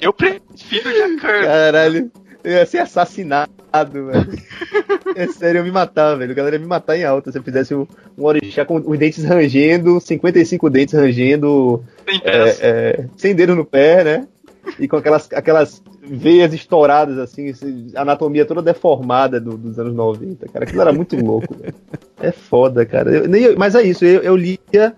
eu 0.00 0.12
prefiro 0.12 0.92
Jack 0.92 1.16
Kirby. 1.16 1.46
Caralho, 1.46 2.10
eu 2.42 2.52
ia 2.52 2.66
ser 2.66 2.78
assassinado, 2.78 3.50
velho. 3.72 4.38
É 5.16 5.26
sério, 5.28 5.60
eu 5.60 5.64
me 5.64 5.70
matar, 5.70 6.16
velho. 6.16 6.32
A 6.32 6.34
galera 6.34 6.56
ia 6.56 6.60
me 6.60 6.66
matar 6.66 6.96
em 6.96 7.04
alta 7.04 7.30
se 7.30 7.38
eu 7.38 7.42
fizesse 7.42 7.74
um, 7.74 7.86
um 8.18 8.24
orixá 8.24 8.64
com 8.64 8.76
os 8.76 8.98
dentes 8.98 9.24
rangendo, 9.24 10.00
55 10.00 10.68
dentes 10.68 10.94
rangendo. 10.94 11.84
Sem, 12.06 12.20
é, 12.24 12.48
é, 12.60 13.08
sem 13.16 13.34
dedo 13.34 13.54
no 13.54 13.64
pé, 13.64 14.04
né? 14.04 14.28
E 14.78 14.88
com 14.88 14.96
aquelas, 14.96 15.28
aquelas 15.32 15.82
veias 16.02 16.52
estouradas, 16.52 17.18
assim, 17.18 17.52
anatomia 17.94 18.44
toda 18.44 18.60
deformada 18.60 19.40
do, 19.40 19.56
dos 19.56 19.78
anos 19.78 19.94
90, 19.94 20.48
cara. 20.48 20.64
Aquilo 20.64 20.80
era 20.80 20.92
muito 20.92 21.16
louco. 21.16 21.54
É 22.20 22.32
foda, 22.32 22.84
cara. 22.84 23.10
Eu, 23.10 23.28
nem, 23.28 23.54
mas 23.56 23.74
é 23.74 23.82
isso, 23.82 24.04
eu, 24.04 24.22
eu 24.22 24.36
lia. 24.36 24.94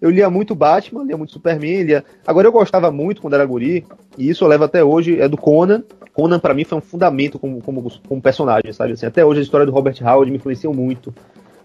Eu 0.00 0.08
lia 0.08 0.30
muito 0.30 0.54
Batman, 0.54 1.04
lia 1.04 1.16
muito 1.16 1.34
Superman, 1.34 1.82
lia... 1.82 2.02
Agora 2.26 2.48
eu 2.48 2.52
gostava 2.52 2.90
muito 2.90 3.20
quando 3.20 3.34
era 3.34 3.44
guri, 3.44 3.84
e 4.16 4.30
isso 4.30 4.42
eu 4.44 4.48
levo 4.48 4.64
até 4.64 4.82
hoje, 4.82 5.20
é 5.20 5.28
do 5.28 5.36
Conan. 5.36 5.82
Conan 6.14 6.38
para 6.38 6.54
mim 6.54 6.64
foi 6.64 6.78
um 6.78 6.80
fundamento 6.80 7.38
como, 7.38 7.60
como, 7.60 7.92
como 8.08 8.22
personagem, 8.22 8.72
sabe? 8.72 8.94
Assim, 8.94 9.04
até 9.04 9.22
hoje 9.22 9.40
a 9.40 9.42
história 9.42 9.66
do 9.66 9.72
Robert 9.72 9.96
Howard 10.02 10.30
me 10.30 10.38
influenciou 10.38 10.72
muito. 10.72 11.14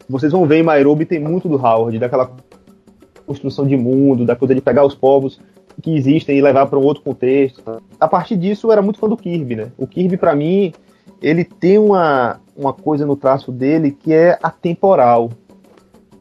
Vocês 0.09 0.33
vão 0.33 0.45
ver 0.45 0.57
em 0.57 0.63
Nairobi 0.63 1.05
tem 1.05 1.17
muito 1.17 1.47
do 1.47 1.55
Howard, 1.55 1.97
daquela 1.97 2.29
construção 3.25 3.65
de 3.65 3.77
mundo, 3.77 4.25
da 4.25 4.35
coisa 4.35 4.53
de 4.53 4.59
pegar 4.59 4.85
os 4.85 4.93
povos 4.93 5.39
que 5.81 5.95
existem 5.95 6.37
e 6.37 6.41
levar 6.41 6.65
para 6.67 6.79
um 6.79 6.83
outro 6.83 7.03
contexto. 7.03 7.63
A 7.99 8.07
partir 8.07 8.37
disso, 8.37 8.67
eu 8.67 8.71
era 8.71 8.81
muito 8.81 8.99
fã 8.99 9.07
do 9.07 9.17
Kirby, 9.17 9.55
né? 9.55 9.71
O 9.77 9.85
Kirby, 9.85 10.17
para 10.17 10.35
mim, 10.35 10.73
ele 11.21 11.43
tem 11.43 11.77
uma, 11.77 12.39
uma 12.55 12.73
coisa 12.73 13.05
no 13.05 13.15
traço 13.15 13.51
dele 13.51 13.91
que 13.91 14.13
é 14.13 14.37
atemporal. 14.41 15.31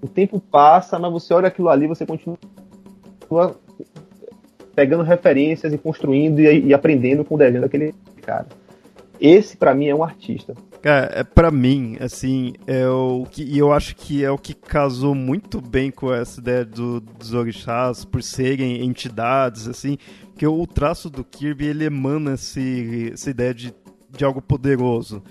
O 0.02 0.09
tempo 0.09 0.40
passa, 0.40 0.98
mas 0.98 1.12
você 1.12 1.32
olha 1.32 1.48
aquilo 1.48 1.68
ali, 1.68 1.86
você 1.86 2.05
continua 2.05 2.36
pegando 4.74 5.02
referências 5.02 5.72
e 5.72 5.78
construindo 5.78 6.40
e, 6.40 6.66
e 6.66 6.74
aprendendo 6.74 7.24
com 7.24 7.36
o 7.36 7.38
desenho 7.38 7.62
daquele 7.62 7.94
cara. 8.22 8.46
Esse, 9.20 9.57
para 9.57 9.74
mim, 9.74 9.86
é 9.88 9.94
um 9.94 10.02
artista. 10.02 10.55
Cara, 10.85 11.11
é, 11.14 11.24
pra 11.24 11.51
mim, 11.51 11.97
assim, 11.99 12.53
é 12.66 12.87
o 12.87 13.24
que, 13.24 13.43
e 13.43 13.59
eu 13.59 13.72
acho 13.72 13.97
que 13.97 14.22
é 14.22 14.30
o 14.30 14.37
que 14.37 14.53
casou 14.53 15.14
muito 15.14 15.59
bem 15.59 15.91
com 15.91 16.12
essa 16.12 16.39
ideia 16.39 16.62
do, 16.62 17.01
dos 17.01 17.32
orixás, 17.32 18.05
por 18.05 18.22
serem 18.22 18.85
entidades, 18.85 19.66
assim, 19.66 19.97
que 20.37 20.47
o 20.47 20.66
traço 20.66 21.09
do 21.09 21.24
Kirby, 21.24 21.68
ele 21.68 21.87
emana 21.87 22.35
esse, 22.35 23.12
essa 23.14 23.30
ideia 23.30 23.55
de, 23.55 23.74
de 24.11 24.24
algo 24.26 24.43
poderoso. 24.43 25.22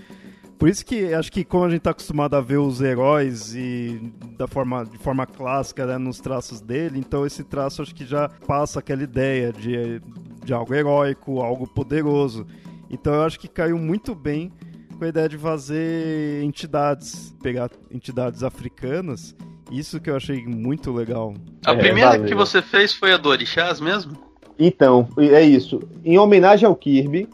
Por 0.58 0.68
isso 0.68 0.84
que 0.84 1.14
acho 1.14 1.32
que 1.32 1.46
como 1.46 1.66
a 1.66 1.70
gente 1.70 1.82
está 1.82 1.92
acostumado 1.92 2.36
a 2.36 2.42
ver 2.42 2.58
os 2.58 2.82
heróis 2.82 3.54
e 3.54 4.12
da 4.36 4.48
forma, 4.48 4.84
de 4.84 4.98
forma 4.98 5.28
clássica 5.28 5.86
né, 5.86 6.00
nos 6.00 6.20
traços 6.20 6.62
dele, 6.62 6.98
então 6.98 7.28
esse 7.28 7.44
traço 7.44 7.84
acho 7.84 7.94
que 7.94 8.08
já 8.08 8.28
passa 8.28 8.80
aquela 8.80 9.04
ideia 9.04 9.54
de, 9.54 10.02
de 10.44 10.52
algo 10.52 10.74
heróico, 10.74 11.42
algo 11.42 11.68
poderoso. 11.68 12.48
Então 12.90 13.14
eu 13.14 13.22
acho 13.22 13.40
que 13.40 13.48
caiu 13.48 13.78
muito 13.78 14.16
bem 14.16 14.52
com 14.94 15.06
a 15.06 15.08
ideia 15.08 15.28
de 15.28 15.38
fazer 15.38 16.44
entidades, 16.44 17.36
pegar 17.42 17.70
entidades 17.92 18.44
africanas. 18.44 19.36
Isso 19.72 20.00
que 20.00 20.10
eu 20.10 20.16
achei 20.16 20.46
muito 20.46 20.92
legal. 20.92 21.34
A 21.66 21.74
é, 21.74 21.76
primeira 21.76 22.12
valeu. 22.12 22.26
que 22.26 22.36
você 22.36 22.62
fez 22.62 22.94
foi 22.94 23.14
a 23.14 23.18
do 23.18 23.30
Orixás 23.30 23.80
mesmo? 23.80 24.14
Então, 24.58 25.08
é 25.18 25.42
isso. 25.42 25.82
Em 26.06 26.18
homenagem 26.18 26.68
ao 26.68 26.76
Kirby, 26.76 27.28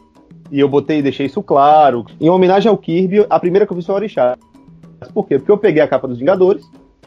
e 0.50 0.58
eu 0.58 0.68
botei, 0.68 1.02
deixei 1.02 1.26
isso 1.26 1.42
claro. 1.42 2.04
Em 2.20 2.28
homenagem 2.28 2.70
ao 2.70 2.78
Kirby, 2.78 3.26
a 3.28 3.38
primeira 3.38 3.66
que 3.66 3.72
eu 3.72 3.76
fiz 3.76 3.86
foi 3.86 3.94
o 3.94 3.98
Orixá. 3.98 4.38
Por 5.14 5.26
quê? 5.26 5.38
Porque 5.38 5.52
eu 5.52 5.58
peguei 5.58 5.82
a 5.82 5.88
capa 5.88 6.08
dos 6.08 6.18
Vingadores, 6.18 6.64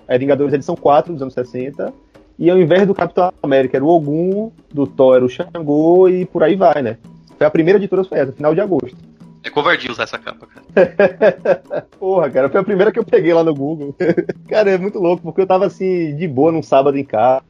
a 0.07 0.17
Vingadores 0.17 0.53
edição 0.53 0.75
4 0.75 1.13
dos 1.13 1.21
anos 1.21 1.33
60, 1.33 1.93
e 2.37 2.49
ao 2.49 2.57
invés 2.57 2.87
do 2.87 2.93
Capitão 2.93 3.31
América 3.41 3.77
era 3.77 3.85
o 3.85 3.89
Ogum, 3.89 4.51
do 4.71 4.87
Thor 4.87 5.15
era 5.15 5.25
o 5.25 5.29
Xangô 5.29 6.09
e 6.09 6.25
por 6.25 6.43
aí 6.43 6.55
vai, 6.55 6.81
né? 6.81 6.97
Foi 7.37 7.45
a 7.45 7.51
primeira 7.51 7.77
editora 7.77 8.03
foi 8.03 8.19
essa, 8.19 8.31
final 8.31 8.53
de 8.53 8.61
agosto. 8.61 8.97
É 9.43 9.49
covardia 9.49 9.91
usar 9.91 10.03
essa 10.03 10.17
capa, 10.17 10.47
cara. 10.47 11.85
Porra, 11.99 12.29
cara, 12.29 12.49
foi 12.49 12.61
a 12.61 12.63
primeira 12.63 12.91
que 12.91 12.99
eu 12.99 13.03
peguei 13.03 13.33
lá 13.33 13.43
no 13.43 13.53
Google. 13.53 13.93
cara, 14.47 14.71
é 14.71 14.77
muito 14.77 14.99
louco, 14.99 15.21
porque 15.21 15.41
eu 15.41 15.47
tava 15.47 15.65
assim, 15.65 16.15
de 16.15 16.27
boa 16.27 16.51
num 16.51 16.63
sábado 16.63 16.97
em 16.97 17.03
casa 17.03 17.43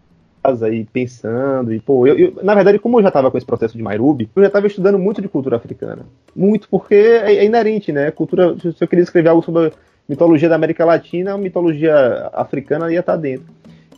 e 0.71 0.85
pensando. 0.85 1.71
E, 1.71 1.79
pô, 1.79 2.07
eu, 2.07 2.17
eu, 2.17 2.43
na 2.43 2.55
verdade, 2.55 2.79
como 2.79 2.97
eu 2.97 3.03
já 3.03 3.09
estava 3.09 3.29
com 3.29 3.37
esse 3.37 3.45
processo 3.45 3.77
de 3.77 3.83
Mairubi, 3.83 4.27
eu 4.35 4.41
já 4.41 4.47
estava 4.47 4.65
estudando 4.65 4.97
muito 4.97 5.21
de 5.21 5.29
cultura 5.29 5.57
africana. 5.57 6.03
Muito, 6.35 6.67
porque 6.67 6.95
é, 6.95 7.35
é, 7.35 7.45
inerente, 7.45 7.91
né? 7.91 8.09
Cultura, 8.09 8.57
se 8.59 8.75
eu 8.81 8.87
queria 8.87 9.03
escrever 9.03 9.29
algo 9.29 9.43
sobre 9.43 9.67
a 9.67 9.71
mitologia 10.09 10.49
da 10.49 10.55
América 10.55 10.83
Latina, 10.83 11.33
a 11.33 11.37
mitologia 11.37 12.29
africana 12.33 12.91
ia 12.91 13.01
estar 13.01 13.13
tá 13.13 13.19
dentro. 13.19 13.45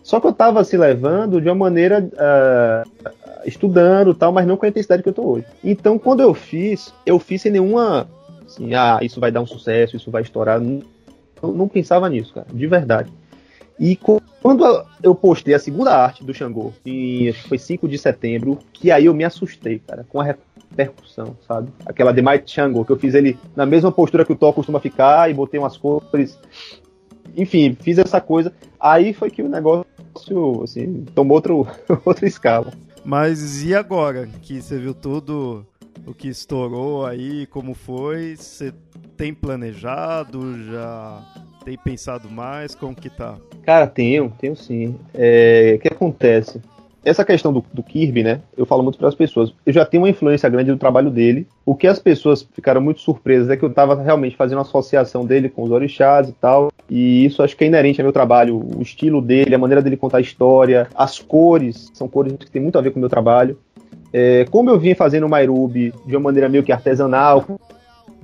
Só 0.03 0.19
que 0.19 0.27
eu 0.27 0.31
estava 0.31 0.63
se 0.63 0.77
levando 0.77 1.41
de 1.41 1.47
uma 1.47 1.55
maneira 1.55 1.99
uh, 1.99 3.09
estudando 3.45 4.13
tal, 4.13 4.31
mas 4.31 4.47
não 4.47 4.57
com 4.57 4.65
a 4.65 4.69
intensidade 4.69 5.03
que 5.03 5.09
eu 5.09 5.11
estou 5.11 5.27
hoje. 5.33 5.45
Então, 5.63 5.97
quando 5.97 6.21
eu 6.21 6.33
fiz, 6.33 6.93
eu 7.05 7.19
fiz 7.19 7.41
sem 7.41 7.51
nenhuma. 7.51 8.07
Assim, 8.45 8.73
ah, 8.73 8.99
isso 9.01 9.19
vai 9.19 9.31
dar 9.31 9.41
um 9.41 9.47
sucesso, 9.47 9.95
isso 9.95 10.11
vai 10.11 10.21
estourar. 10.21 10.59
Não, 10.59 10.81
não 11.41 11.67
pensava 11.67 12.09
nisso, 12.09 12.33
cara, 12.33 12.47
de 12.51 12.67
verdade. 12.67 13.11
E 13.79 13.97
quando 14.41 14.85
eu 15.03 15.13
postei 15.13 15.53
a 15.53 15.59
segunda 15.59 15.95
arte 15.95 16.23
do 16.23 16.33
Xangô, 16.33 16.71
e 16.85 17.33
foi 17.47 17.57
5 17.57 17.87
de 17.87 17.97
setembro, 17.97 18.57
que 18.71 18.89
aí 18.89 19.05
eu 19.05 19.13
me 19.13 19.25
assustei, 19.25 19.79
cara, 19.79 20.05
com 20.07 20.21
a 20.21 20.23
repercussão, 20.23 21.35
sabe? 21.45 21.69
Aquela 21.85 22.13
The 22.13 22.21
Might 22.21 22.49
Xangô, 22.49 22.85
que 22.85 22.91
eu 22.91 22.97
fiz 22.97 23.13
ele 23.13 23.37
na 23.53 23.65
mesma 23.65 23.91
postura 23.91 24.23
que 24.23 24.31
o 24.31 24.35
Thor 24.35 24.53
costuma 24.53 24.79
ficar, 24.79 25.29
e 25.29 25.33
botei 25.33 25.59
umas 25.59 25.75
cores. 25.75 26.39
Enfim, 27.35 27.75
fiz 27.77 27.97
essa 27.97 28.21
coisa. 28.21 28.53
Aí 28.79 29.13
foi 29.13 29.29
que 29.29 29.41
o 29.41 29.49
negócio, 29.49 29.85
assim, 30.63 31.03
tomou 31.13 31.35
outro, 31.35 31.67
outra 32.05 32.25
escala. 32.25 32.71
Mas 33.05 33.63
e 33.63 33.75
agora 33.75 34.27
que 34.41 34.59
você 34.59 34.79
viu 34.79 34.93
tudo 34.93 35.65
o 36.07 36.13
que 36.13 36.27
estourou 36.27 37.05
aí, 37.05 37.45
como 37.45 37.75
foi? 37.75 38.35
Você 38.35 38.73
tem 39.15 39.31
planejado? 39.31 40.63
Já 40.65 41.21
tem 41.63 41.77
pensado 41.77 42.29
mais? 42.29 42.73
Como 42.73 42.95
que 42.95 43.09
tá? 43.09 43.37
Cara, 43.63 43.85
tenho, 43.85 44.33
tenho 44.39 44.55
sim. 44.55 44.95
É, 45.13 45.75
o 45.77 45.79
que 45.79 45.87
acontece? 45.87 46.59
Essa 47.05 47.23
questão 47.23 47.53
do, 47.53 47.63
do 47.71 47.83
Kirby, 47.83 48.23
né? 48.23 48.41
Eu 48.57 48.65
falo 48.65 48.81
muito 48.81 48.97
para 48.97 49.07
as 49.07 49.13
pessoas. 49.13 49.53
Eu 49.63 49.71
já 49.71 49.85
tenho 49.85 50.01
uma 50.01 50.09
influência 50.09 50.49
grande 50.49 50.71
do 50.71 50.77
trabalho 50.77 51.11
dele. 51.11 51.47
O 51.63 51.75
que 51.75 51.85
as 51.85 51.99
pessoas 51.99 52.41
ficaram 52.51 52.81
muito 52.81 52.99
surpresas 52.99 53.47
é 53.47 53.55
que 53.55 53.63
eu 53.63 53.69
estava 53.69 54.01
realmente 54.01 54.35
fazendo 54.35 54.57
uma 54.57 54.63
associação 54.63 55.23
dele 55.23 55.47
com 55.47 55.61
os 55.61 55.69
orixás 55.69 56.27
e 56.27 56.33
tal. 56.33 56.71
E 56.89 57.23
isso 57.23 57.43
acho 57.43 57.55
que 57.55 57.63
é 57.63 57.67
inerente 57.67 58.01
ao 58.01 58.05
meu 58.05 58.11
trabalho. 58.11 58.59
O 58.75 58.81
estilo 58.81 59.21
dele, 59.21 59.53
a 59.53 59.59
maneira 59.59 59.83
dele 59.83 59.95
contar 59.95 60.17
a 60.17 60.21
história, 60.21 60.87
as 60.95 61.19
cores, 61.19 61.91
são 61.93 62.07
cores 62.07 62.33
que 62.39 62.49
tem 62.49 62.59
muito 62.59 62.77
a 62.79 62.81
ver 62.81 62.89
com 62.89 62.97
o 62.97 62.99
meu 63.01 63.09
trabalho. 63.09 63.55
É, 64.11 64.45
como 64.49 64.71
eu 64.71 64.79
vim 64.79 64.95
fazendo 64.95 65.27
o 65.27 65.29
Mairubi 65.29 65.93
de 66.07 66.15
uma 66.15 66.23
maneira 66.23 66.49
meio 66.49 66.63
que 66.63 66.71
artesanal, 66.71 67.45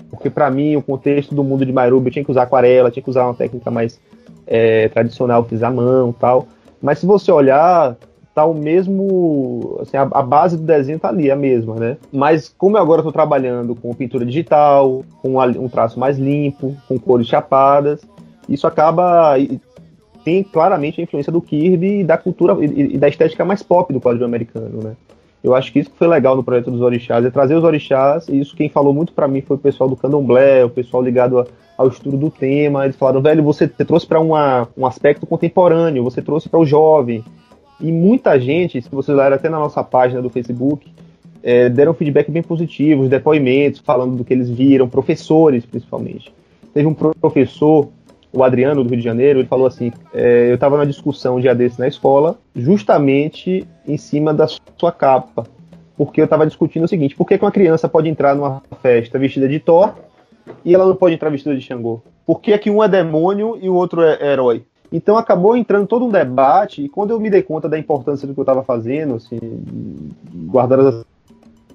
porque 0.09 0.29
para 0.29 0.49
mim 0.49 0.75
o 0.75 0.81
contexto 0.81 1.35
do 1.35 1.43
mundo 1.43 1.65
de 1.65 1.71
Mairubi 1.71 2.07
eu 2.07 2.13
tinha 2.13 2.25
que 2.25 2.31
usar 2.31 2.43
aquarela, 2.43 2.89
tinha 2.89 3.03
que 3.03 3.09
usar 3.09 3.25
uma 3.25 3.35
técnica 3.35 3.69
mais 3.69 3.99
é, 4.47 4.89
tradicional, 4.89 5.43
fiz 5.43 5.61
à 5.61 5.69
mão 5.69 6.11
tal. 6.11 6.47
Mas 6.81 6.97
se 6.97 7.05
você 7.05 7.31
olhar, 7.31 7.95
tá 8.33 8.45
o 8.45 8.53
mesmo. 8.53 9.77
Assim, 9.81 9.97
a, 9.97 10.03
a, 10.03 10.21
base 10.21 10.57
do 10.57 10.63
desenho 10.63 10.99
tá 10.99 11.09
ali, 11.09 11.29
a 11.29 11.35
mesma, 11.35 11.75
né? 11.75 11.97
Mas 12.11 12.53
como 12.57 12.77
eu 12.77 12.81
agora 12.81 13.01
estou 13.01 13.11
trabalhando 13.11 13.75
com 13.75 13.93
pintura 13.93 14.25
digital, 14.25 15.03
com 15.21 15.37
um 15.39 15.69
traço 15.69 15.99
mais 15.99 16.17
limpo, 16.17 16.75
com 16.87 16.99
cores 16.99 17.27
chapadas, 17.27 18.01
isso 18.47 18.67
acaba. 18.67 19.35
Tem 20.23 20.43
claramente 20.43 21.01
a 21.01 21.03
influência 21.03 21.31
do 21.31 21.41
Kirby 21.41 22.01
e 22.01 22.03
da 22.03 22.15
cultura 22.17 22.55
e, 22.63 22.95
e 22.95 22.97
da 22.97 23.09
estética 23.09 23.43
mais 23.43 23.63
pop 23.63 23.91
do 23.91 23.99
quadrinho 23.99 24.25
americano, 24.25 24.81
né? 24.83 24.95
Eu 25.43 25.55
acho 25.55 25.73
que 25.73 25.79
isso 25.79 25.89
que 25.89 25.97
foi 25.97 26.07
legal 26.07 26.35
no 26.35 26.43
projeto 26.43 26.69
dos 26.69 26.81
orixás, 26.81 27.25
é 27.25 27.31
trazer 27.31 27.55
os 27.55 27.63
orixás, 27.63 28.27
e 28.27 28.39
isso 28.39 28.55
quem 28.55 28.69
falou 28.69 28.93
muito 28.93 29.11
para 29.11 29.27
mim 29.27 29.41
foi 29.41 29.57
o 29.57 29.59
pessoal 29.59 29.89
do 29.89 29.95
candomblé, 29.95 30.63
o 30.63 30.69
pessoal 30.69 31.01
ligado 31.01 31.39
a, 31.39 31.47
ao 31.75 31.87
estudo 31.87 32.15
do 32.15 32.29
tema. 32.29 32.85
Eles 32.85 32.95
falaram, 32.95 33.21
velho, 33.21 33.41
você, 33.41 33.67
você 33.67 33.83
trouxe 33.83 34.05
para 34.05 34.21
um 34.21 34.85
aspecto 34.85 35.25
contemporâneo, 35.25 36.03
você 36.03 36.21
trouxe 36.21 36.47
para 36.47 36.59
o 36.59 36.65
jovem. 36.65 37.23
E 37.81 37.91
muita 37.91 38.39
gente, 38.39 38.81
se 38.81 38.89
vocês 38.89 39.17
olharem 39.17 39.35
até 39.35 39.49
na 39.49 39.57
nossa 39.57 39.83
página 39.83 40.21
do 40.21 40.29
Facebook, 40.29 40.87
é, 41.43 41.67
deram 41.67 41.93
feedback 41.93 42.29
bem 42.29 42.43
positivos, 42.43 43.09
depoimentos, 43.09 43.79
falando 43.79 44.15
do 44.15 44.23
que 44.23 44.33
eles 44.33 44.49
viram, 44.49 44.87
professores 44.87 45.65
principalmente. 45.65 46.31
Teve 46.73 46.87
um 46.87 46.93
professor, 46.93 47.89
o 48.31 48.43
Adriano 48.43 48.83
do 48.83 48.89
Rio 48.89 48.99
de 48.99 49.03
Janeiro, 49.03 49.39
ele 49.39 49.47
falou 49.47 49.65
assim: 49.65 49.91
é, 50.13 50.49
eu 50.49 50.55
estava 50.55 50.77
numa 50.77 50.85
discussão 50.85 51.37
um 51.37 51.39
dia 51.39 51.55
desse 51.55 51.79
na 51.79 51.87
escola, 51.87 52.37
justamente 52.55 53.67
em 53.87 53.97
cima 53.97 54.33
da 54.33 54.47
sua 54.47 54.91
capa. 54.91 55.45
Porque 55.97 56.21
eu 56.21 56.25
estava 56.25 56.45
discutindo 56.45 56.83
o 56.83 56.87
seguinte: 56.87 57.15
por 57.15 57.25
que 57.25 57.35
uma 57.35 57.51
criança 57.51 57.89
pode 57.89 58.09
entrar 58.09 58.35
numa 58.35 58.61
festa 58.81 59.17
vestida 59.17 59.47
de 59.47 59.59
Thor 59.59 59.95
e 60.63 60.73
ela 60.73 60.85
não 60.85 60.95
pode 60.95 61.15
entrar 61.15 61.29
vestida 61.29 61.55
de 61.55 61.61
Xangô? 61.61 62.01
Por 62.25 62.39
que, 62.39 62.55
que 62.57 62.69
um 62.69 62.83
é 62.83 62.87
demônio 62.87 63.57
e 63.59 63.67
o 63.67 63.73
outro 63.73 64.01
é 64.01 64.31
herói? 64.31 64.63
Então 64.91 65.17
acabou 65.17 65.55
entrando 65.55 65.87
todo 65.87 66.05
um 66.05 66.09
debate, 66.09 66.83
e 66.83 66.89
quando 66.89 67.11
eu 67.11 67.19
me 67.19 67.29
dei 67.29 67.41
conta 67.41 67.69
da 67.69 67.79
importância 67.79 68.27
do 68.27 68.33
que 68.33 68.39
eu 68.39 68.43
estava 68.43 68.61
fazendo, 68.61 69.15
assim, 69.15 69.39
guardando 70.47 71.05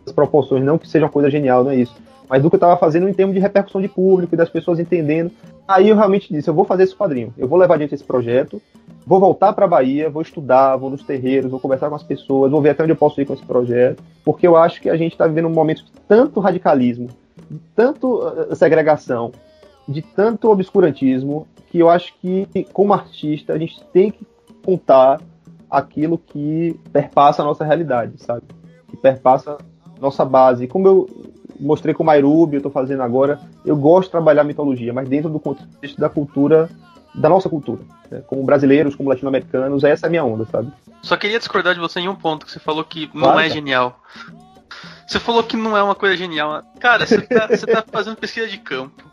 as 0.04 0.12
proporções, 0.12 0.62
não 0.62 0.76
que 0.76 0.88
seja 0.88 1.06
uma 1.06 1.10
coisa 1.10 1.30
genial, 1.30 1.64
não 1.64 1.70
é 1.70 1.76
isso, 1.76 1.96
mas 2.28 2.42
do 2.42 2.50
que 2.50 2.56
eu 2.56 2.58
estava 2.58 2.76
fazendo 2.76 3.08
em 3.08 3.14
termos 3.14 3.34
de 3.34 3.40
repercussão 3.40 3.80
de 3.80 3.88
público 3.88 4.34
e 4.34 4.36
das 4.36 4.50
pessoas 4.50 4.78
entendendo, 4.78 5.30
aí 5.66 5.88
eu 5.88 5.96
realmente 5.96 6.32
disse, 6.32 6.48
eu 6.48 6.54
vou 6.54 6.64
fazer 6.64 6.82
esse 6.82 6.94
quadrinho, 6.94 7.32
eu 7.38 7.48
vou 7.48 7.58
levar 7.58 7.74
adiante 7.74 7.94
esse 7.94 8.04
projeto, 8.04 8.60
vou 9.06 9.18
voltar 9.18 9.52
para 9.52 9.64
a 9.64 9.68
Bahia, 9.68 10.10
vou 10.10 10.20
estudar, 10.20 10.76
vou 10.76 10.90
nos 10.90 11.02
terreiros, 11.02 11.50
vou 11.50 11.60
conversar 11.60 11.88
com 11.88 11.94
as 11.94 12.02
pessoas, 12.02 12.50
vou 12.50 12.60
ver 12.60 12.70
até 12.70 12.82
onde 12.82 12.92
eu 12.92 12.96
posso 12.96 13.20
ir 13.20 13.24
com 13.24 13.32
esse 13.32 13.44
projeto, 13.44 14.02
porque 14.24 14.46
eu 14.46 14.56
acho 14.56 14.80
que 14.80 14.90
a 14.90 14.96
gente 14.96 15.12
está 15.12 15.26
vivendo 15.26 15.46
um 15.46 15.54
momento 15.54 15.84
de 15.84 15.92
tanto 16.08 16.40
radicalismo, 16.40 17.08
de 17.50 17.58
tanto 17.74 18.18
uh, 18.18 18.54
segregação, 18.54 19.32
de 19.88 20.02
tanto 20.02 20.50
obscurantismo, 20.50 21.46
que 21.70 21.78
eu 21.78 21.88
acho 21.88 22.14
que, 22.20 22.46
como 22.72 22.92
artista, 22.92 23.52
a 23.52 23.58
gente 23.58 23.82
tem 23.92 24.10
que 24.10 24.26
contar 24.64 25.20
aquilo 25.70 26.18
que 26.18 26.78
perpassa 26.92 27.42
a 27.42 27.44
nossa 27.44 27.64
realidade, 27.64 28.14
sabe? 28.22 28.42
Que 28.88 28.96
perpassa 28.96 29.58
nossa 30.00 30.24
base. 30.24 30.66
Como 30.66 30.86
eu 30.86 31.08
mostrei 31.58 31.94
com 31.94 32.02
o 32.02 32.06
Mairubi, 32.06 32.56
eu 32.56 32.58
estou 32.58 32.72
fazendo 32.72 33.02
agora, 33.02 33.40
eu 33.64 33.76
gosto 33.76 34.08
de 34.08 34.12
trabalhar 34.12 34.44
mitologia, 34.44 34.92
mas 34.92 35.08
dentro 35.08 35.30
do 35.30 35.40
contexto 35.40 35.98
da 35.98 36.08
cultura, 36.08 36.68
da 37.14 37.28
nossa 37.28 37.48
cultura. 37.48 37.82
Né? 38.10 38.22
Como 38.26 38.44
brasileiros, 38.44 38.94
como 38.94 39.08
latino-americanos, 39.08 39.84
essa 39.84 40.06
é 40.06 40.08
a 40.08 40.10
minha 40.10 40.24
onda, 40.24 40.44
sabe? 40.46 40.72
Só 41.02 41.16
queria 41.16 41.38
discordar 41.38 41.74
de 41.74 41.80
você 41.80 42.00
em 42.00 42.08
um 42.08 42.14
ponto, 42.14 42.46
que 42.46 42.52
você 42.52 42.58
falou 42.58 42.84
que 42.84 43.06
claro, 43.06 43.34
não 43.34 43.40
é 43.40 43.48
genial. 43.48 44.00
Você 45.06 45.20
falou 45.20 45.42
que 45.42 45.56
não 45.56 45.76
é 45.76 45.82
uma 45.82 45.94
coisa 45.94 46.16
genial. 46.16 46.62
Cara, 46.80 47.06
você 47.06 47.20
tá, 47.20 47.46
você 47.46 47.66
tá 47.66 47.84
fazendo 47.90 48.16
pesquisa 48.16 48.48
de 48.48 48.58
campo. 48.58 49.04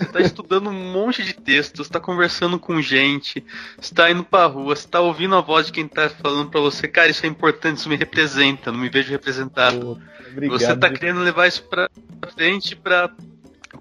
Você 0.00 0.06
tá 0.06 0.20
estudando 0.22 0.70
um 0.70 0.92
monte 0.92 1.22
de 1.22 1.34
textos, 1.34 1.86
está 1.86 2.00
conversando 2.00 2.58
com 2.58 2.80
gente, 2.80 3.44
está 3.78 4.10
indo 4.10 4.24
pra 4.24 4.46
rua, 4.46 4.74
você 4.74 4.88
tá 4.88 4.98
ouvindo 4.98 5.36
a 5.36 5.42
voz 5.42 5.66
de 5.66 5.72
quem 5.72 5.86
tá 5.86 6.08
falando 6.08 6.50
para 6.50 6.58
você, 6.58 6.88
cara, 6.88 7.10
isso 7.10 7.26
é 7.26 7.28
importante, 7.28 7.76
isso 7.76 7.88
me 7.88 7.96
representa, 7.96 8.72
não 8.72 8.78
me 8.78 8.88
vejo 8.88 9.10
representado. 9.10 10.00
Obrigado. 10.32 10.58
Você 10.58 10.74
tá 10.74 10.88
querendo 10.88 11.20
levar 11.20 11.48
isso 11.48 11.62
pra 11.64 11.90
frente 12.34 12.74
pra, 12.74 13.10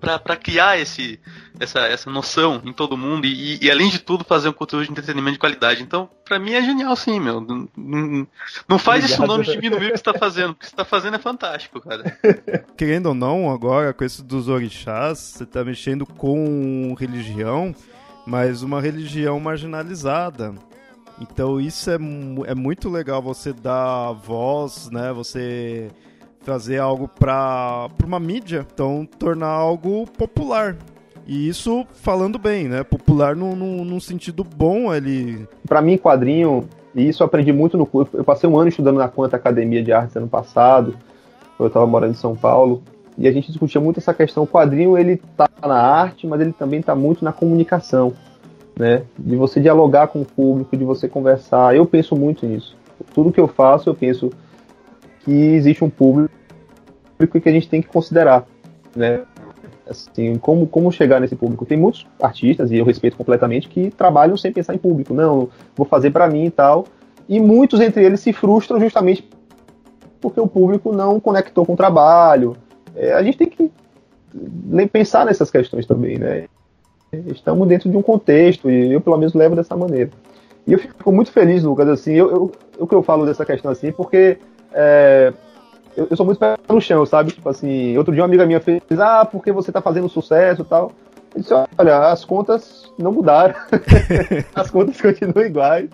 pra, 0.01 0.20
pra 0.20 0.36
criar 0.36 0.78
esse, 0.78 1.22
essa, 1.60 1.80
essa 1.82 2.10
noção 2.10 2.62
em 2.64 2.72
todo 2.72 2.97
mundo 2.97 3.26
e, 3.26 3.60
e, 3.62 3.70
além 3.70 3.89
de 3.89 3.99
tudo, 3.99 4.24
fazer 4.24 4.47
um 4.49 4.53
conteúdo 4.53 4.86
de 4.86 4.91
entretenimento 4.91 5.34
de 5.34 5.39
qualidade. 5.39 5.84
Então, 5.84 6.10
para 6.24 6.39
mim 6.39 6.53
é 6.53 6.62
genial 6.62 6.95
sim, 6.95 7.20
meu. 7.20 7.41
Não, 7.41 7.68
não, 7.76 8.28
não 8.68 8.80
faz 8.80 9.03
Obrigado. 9.03 9.28
isso 9.28 9.28
não 9.28 9.41
de 9.41 9.51
diminuir 9.51 9.89
o 9.89 9.91
que 9.91 9.97
você 9.97 10.03
tá 10.03 10.14
fazendo. 10.14 10.51
O 10.51 10.55
que 10.55 10.68
você 10.68 10.76
tá 10.76 10.86
fazendo 10.86 11.16
é 11.16 11.20
fantástico, 11.20 11.82
cara. 11.82 12.18
Querendo 12.78 13.07
ou 13.07 13.14
não, 13.14 13.51
agora, 13.51 13.93
com 13.93 14.03
esse 14.03 14.24
dos 14.24 14.47
orixás, 14.47 15.20
você 15.20 15.45
tá 15.45 15.64
mexendo 15.64 16.05
com 16.05 16.95
religião, 16.97 17.76
mas 18.26 18.64
uma 18.64 18.80
religião 18.80 19.39
marginalizada. 19.39 20.55
Então 21.20 21.60
isso 21.60 21.91
é, 21.91 21.97
é 22.47 22.55
muito 22.55 22.89
legal 22.89 23.22
você 23.22 23.51
dar 23.51 24.14
voz, 24.14 24.89
né? 24.89 25.12
Você 25.12 25.89
fazer 26.41 26.78
algo 26.78 27.07
para 27.07 27.89
uma 28.03 28.20
mídia, 28.20 28.66
então 28.74 29.05
tornar 29.05 29.49
algo 29.49 30.07
popular. 30.07 30.78
E 31.30 31.47
isso 31.47 31.86
falando 31.93 32.39
bem, 32.39 32.67
né? 32.67 32.84
Popular 32.84 33.36
num, 33.36 33.55
num 33.55 33.99
sentido 33.99 34.43
bom 34.43 34.89
ali. 34.89 35.47
Para 35.67 35.80
mim, 35.80 35.95
quadrinho, 35.95 36.67
e 36.95 37.07
isso 37.07 37.21
eu 37.21 37.27
aprendi 37.27 37.53
muito 37.53 37.77
no 37.77 37.86
curso. 37.86 38.17
Eu 38.17 38.23
passei 38.23 38.49
um 38.49 38.57
ano 38.57 38.69
estudando 38.69 38.97
na 38.97 39.07
Quanta 39.07 39.36
Academia 39.36 39.84
de 39.84 39.93
Artes 39.93 40.15
ano 40.15 40.27
passado, 40.27 40.95
eu 41.59 41.67
estava 41.67 41.86
morando 41.86 42.13
em 42.13 42.15
São 42.15 42.36
Paulo, 42.36 42.82
e 43.15 43.27
a 43.27 43.32
gente 43.32 43.49
discutia 43.49 43.80
muito 43.80 43.99
essa 43.99 44.11
questão. 44.11 44.41
O 44.41 44.47
quadrinho, 44.47 44.97
ele 44.97 45.21
tá 45.38 45.47
na 45.61 45.80
arte, 45.80 46.25
mas 46.25 46.41
ele 46.41 46.51
também 46.51 46.82
tá 46.82 46.95
muito 46.95 47.23
na 47.23 47.32
comunicação, 47.32 48.11
né? 48.75 49.03
De 49.15 49.36
você 49.36 49.61
dialogar 49.61 50.07
com 50.07 50.23
o 50.23 50.25
público, 50.25 50.75
de 50.75 50.84
você 50.84 51.07
conversar. 51.07 51.75
Eu 51.75 51.86
penso 51.86 52.15
muito 52.15 52.43
nisso. 52.47 52.75
Tudo 53.13 53.32
que 53.32 53.39
eu 53.39 53.47
faço, 53.47 53.88
eu 53.88 53.93
penso 53.93 54.32
que 55.23 55.32
existe 55.32 55.84
um 55.84 55.91
público 55.91 56.32
que 57.39 57.49
a 57.49 57.51
gente 57.51 57.69
tem 57.69 57.84
que 57.84 57.88
considerar, 57.88 58.47
né? 58.95 59.21
Assim, 59.89 60.35
como, 60.35 60.67
como 60.67 60.91
chegar 60.91 61.19
nesse 61.19 61.35
público. 61.35 61.65
Tem 61.65 61.77
muitos 61.77 62.05
artistas, 62.21 62.71
e 62.71 62.77
eu 62.77 62.85
respeito 62.85 63.17
completamente, 63.17 63.67
que 63.67 63.89
trabalham 63.91 64.37
sem 64.37 64.51
pensar 64.51 64.75
em 64.75 64.77
público. 64.77 65.13
Não, 65.13 65.49
vou 65.75 65.85
fazer 65.85 66.11
para 66.11 66.29
mim 66.29 66.45
e 66.45 66.51
tal. 66.51 66.85
E 67.27 67.39
muitos 67.39 67.79
entre 67.79 68.03
eles 68.03 68.19
se 68.19 68.33
frustram 68.33 68.79
justamente 68.79 69.27
porque 70.21 70.39
o 70.39 70.47
público 70.47 70.91
não 70.91 71.19
conectou 71.19 71.65
com 71.65 71.73
o 71.73 71.77
trabalho. 71.77 72.55
É, 72.95 73.13
a 73.13 73.23
gente 73.23 73.37
tem 73.37 73.47
que 73.47 73.71
pensar 74.91 75.25
nessas 75.25 75.49
questões 75.49 75.85
também, 75.85 76.17
né? 76.17 76.45
Estamos 77.27 77.67
dentro 77.67 77.89
de 77.89 77.97
um 77.97 78.01
contexto 78.01 78.69
e 78.69 78.93
eu, 78.93 79.01
pelo 79.01 79.17
menos, 79.17 79.33
levo 79.33 79.55
dessa 79.55 79.75
maneira. 79.75 80.11
E 80.67 80.73
eu 80.73 80.79
fico 80.79 81.11
muito 81.11 81.31
feliz, 81.31 81.63
Lucas, 81.63 81.87
assim, 81.87 82.13
eu, 82.13 82.29
eu, 82.29 82.51
o 82.77 82.85
que 82.85 82.93
eu 82.93 83.01
falo 83.01 83.25
dessa 83.25 83.45
questão 83.45 83.71
assim, 83.71 83.91
porque 83.91 84.37
é, 84.71 85.33
eu, 85.95 86.07
eu, 86.09 86.17
sou 86.17 86.25
muito 86.25 86.39
pé 86.39 86.55
no 86.67 86.81
chão, 86.81 87.05
sabe? 87.05 87.31
Tipo 87.31 87.49
assim, 87.49 87.97
outro 87.97 88.13
dia 88.13 88.21
uma 88.21 88.27
amiga 88.27 88.45
minha 88.45 88.59
fez, 88.59 88.81
ah, 88.99 89.25
porque 89.25 89.51
você 89.51 89.71
tá 89.71 89.81
fazendo 89.81 90.09
sucesso 90.09 90.61
e 90.61 90.65
tal. 90.65 90.91
Eu 91.35 91.41
disse, 91.41 91.53
olha, 91.77 92.11
as 92.11 92.25
contas 92.25 92.91
não 92.97 93.11
mudaram. 93.11 93.55
as 94.55 94.69
contas 94.69 94.99
continuam 94.99 95.45
iguais. 95.45 95.89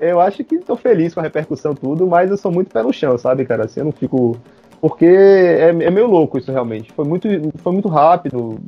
Eu 0.00 0.20
acho 0.20 0.42
que 0.42 0.56
estou 0.56 0.76
feliz 0.76 1.12
com 1.12 1.20
a 1.20 1.22
repercussão 1.22 1.74
tudo, 1.74 2.06
mas 2.06 2.30
eu 2.30 2.36
sou 2.36 2.50
muito 2.50 2.72
pé 2.72 2.82
no 2.82 2.92
chão, 2.92 3.18
sabe, 3.18 3.44
cara? 3.44 3.66
Assim, 3.66 3.80
eu 3.80 3.84
não 3.84 3.92
fico. 3.92 4.36
Porque 4.80 5.04
é, 5.04 5.68
é 5.68 5.90
meio 5.90 6.06
louco 6.06 6.38
isso 6.38 6.50
realmente. 6.50 6.90
Foi 6.92 7.04
muito, 7.04 7.28
foi 7.58 7.72
muito 7.72 7.88
rápido 7.88 8.58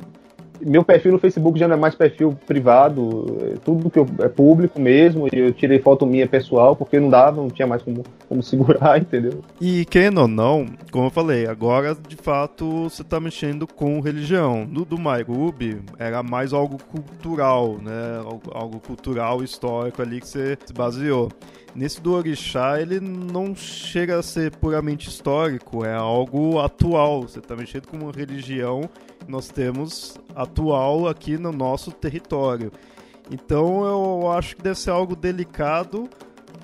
meu 0.61 0.83
perfil 0.83 1.11
no 1.11 1.19
Facebook 1.19 1.57
já 1.57 1.67
não 1.67 1.75
é 1.75 1.79
mais 1.79 1.95
perfil 1.95 2.37
privado, 2.45 3.37
é 3.53 3.57
tudo 3.63 3.89
que 3.89 3.99
eu, 3.99 4.07
é 4.19 4.27
público 4.27 4.79
mesmo, 4.79 5.27
e 5.27 5.37
eu 5.37 5.53
tirei 5.53 5.79
foto 5.79 6.05
minha 6.05 6.27
pessoal, 6.27 6.75
porque 6.75 6.99
não 6.99 7.09
dava, 7.09 7.41
não 7.41 7.49
tinha 7.49 7.67
mais 7.67 7.81
como, 7.81 8.03
como 8.27 8.41
segurar, 8.43 8.99
entendeu? 8.99 9.41
E 9.59 9.85
quem 9.85 10.17
ou 10.17 10.27
não, 10.27 10.65
como 10.91 11.07
eu 11.07 11.11
falei, 11.11 11.47
agora 11.47 11.95
de 12.07 12.15
fato 12.15 12.83
você 12.83 13.03
tá 13.03 13.19
mexendo 13.19 13.67
com 13.67 13.99
religião. 13.99 14.67
No 14.69 14.85
do 14.85 14.97
MyRuby 14.97 15.81
era 15.97 16.21
mais 16.21 16.53
algo 16.53 16.77
cultural, 16.77 17.77
né? 17.81 18.21
Algo, 18.23 18.41
algo 18.53 18.79
cultural, 18.79 19.43
histórico 19.43 20.01
ali 20.01 20.19
que 20.19 20.27
você 20.27 20.57
se 20.65 20.73
baseou. 20.73 21.29
Nesse 21.75 21.99
do 21.99 22.13
Orixá, 22.13 22.79
ele 22.79 22.99
não 22.99 23.55
chega 23.55 24.19
a 24.19 24.23
ser 24.23 24.51
puramente 24.57 25.09
histórico, 25.09 25.83
é 25.83 25.95
algo 25.95 26.59
atual. 26.59 27.23
Você 27.23 27.39
está 27.39 27.55
mexendo 27.55 27.87
com 27.87 27.97
uma 27.97 28.11
religião 28.11 28.81
nós 29.27 29.47
temos 29.47 30.17
atual 30.35 31.07
aqui 31.07 31.37
no 31.37 31.51
nosso 31.51 31.91
território. 31.91 32.71
Então 33.31 33.85
eu 33.85 34.31
acho 34.31 34.55
que 34.55 34.61
deve 34.61 34.77
ser 34.77 34.91
algo 34.91 35.15
delicado 35.15 36.09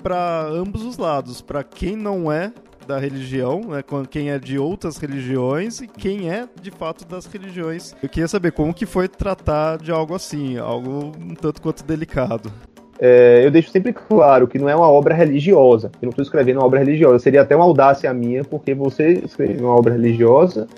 para 0.02 0.46
ambos 0.46 0.82
os 0.84 0.96
lados, 0.96 1.40
para 1.40 1.62
quem 1.62 1.96
não 1.96 2.30
é 2.30 2.52
da 2.86 2.98
religião, 2.98 3.60
né, 3.60 3.84
quem 4.10 4.30
é 4.30 4.38
de 4.38 4.58
outras 4.58 4.96
religiões 4.96 5.80
e 5.80 5.86
quem 5.86 6.30
é 6.30 6.48
de 6.60 6.70
fato 6.70 7.06
das 7.06 7.26
religiões. 7.26 7.94
Eu 8.02 8.08
queria 8.08 8.26
saber 8.26 8.52
como 8.52 8.74
que 8.74 8.86
foi 8.86 9.06
tratar 9.06 9.78
de 9.78 9.92
algo 9.92 10.14
assim, 10.14 10.58
algo 10.58 11.12
um 11.20 11.34
tanto 11.34 11.62
quanto 11.62 11.84
delicado 11.84 12.52
é, 13.00 13.40
eu 13.42 13.50
deixo 13.50 13.70
sempre 13.70 13.94
claro 13.94 14.46
que 14.46 14.58
não 14.58 14.68
é 14.68 14.76
uma 14.76 14.88
obra 14.88 15.14
religiosa. 15.14 15.90
Eu 16.02 16.06
não 16.06 16.10
estou 16.10 16.22
escrevendo 16.22 16.58
uma 16.58 16.66
obra 16.66 16.80
religiosa. 16.80 17.18
Seria 17.18 17.40
até 17.40 17.56
uma 17.56 17.64
audácia 17.64 18.12
minha, 18.12 18.44
porque 18.44 18.74
você 18.74 19.12
escrever 19.24 19.58
uma 19.62 19.74
obra 19.74 19.94
religiosa, 19.94 20.68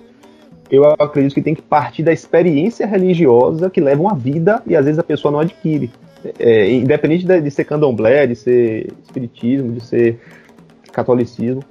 eu 0.72 0.86
acredito 0.86 1.34
que 1.34 1.42
tem 1.42 1.54
que 1.54 1.60
partir 1.60 2.02
da 2.02 2.14
experiência 2.14 2.86
religiosa 2.86 3.68
que 3.68 3.78
leva 3.78 4.00
uma 4.00 4.14
vida 4.14 4.62
e 4.66 4.74
às 4.74 4.86
vezes 4.86 4.98
a 4.98 5.02
pessoa 5.02 5.30
não 5.30 5.40
adquire. 5.40 5.92
É, 6.38 6.70
independente 6.72 7.26
de, 7.26 7.40
de 7.42 7.50
ser 7.50 7.64
candomblé, 7.64 8.26
de 8.26 8.34
ser 8.34 8.90
espiritismo, 9.04 9.72
de 9.72 9.84
ser 9.84 10.18
catolicismo. 10.90 11.62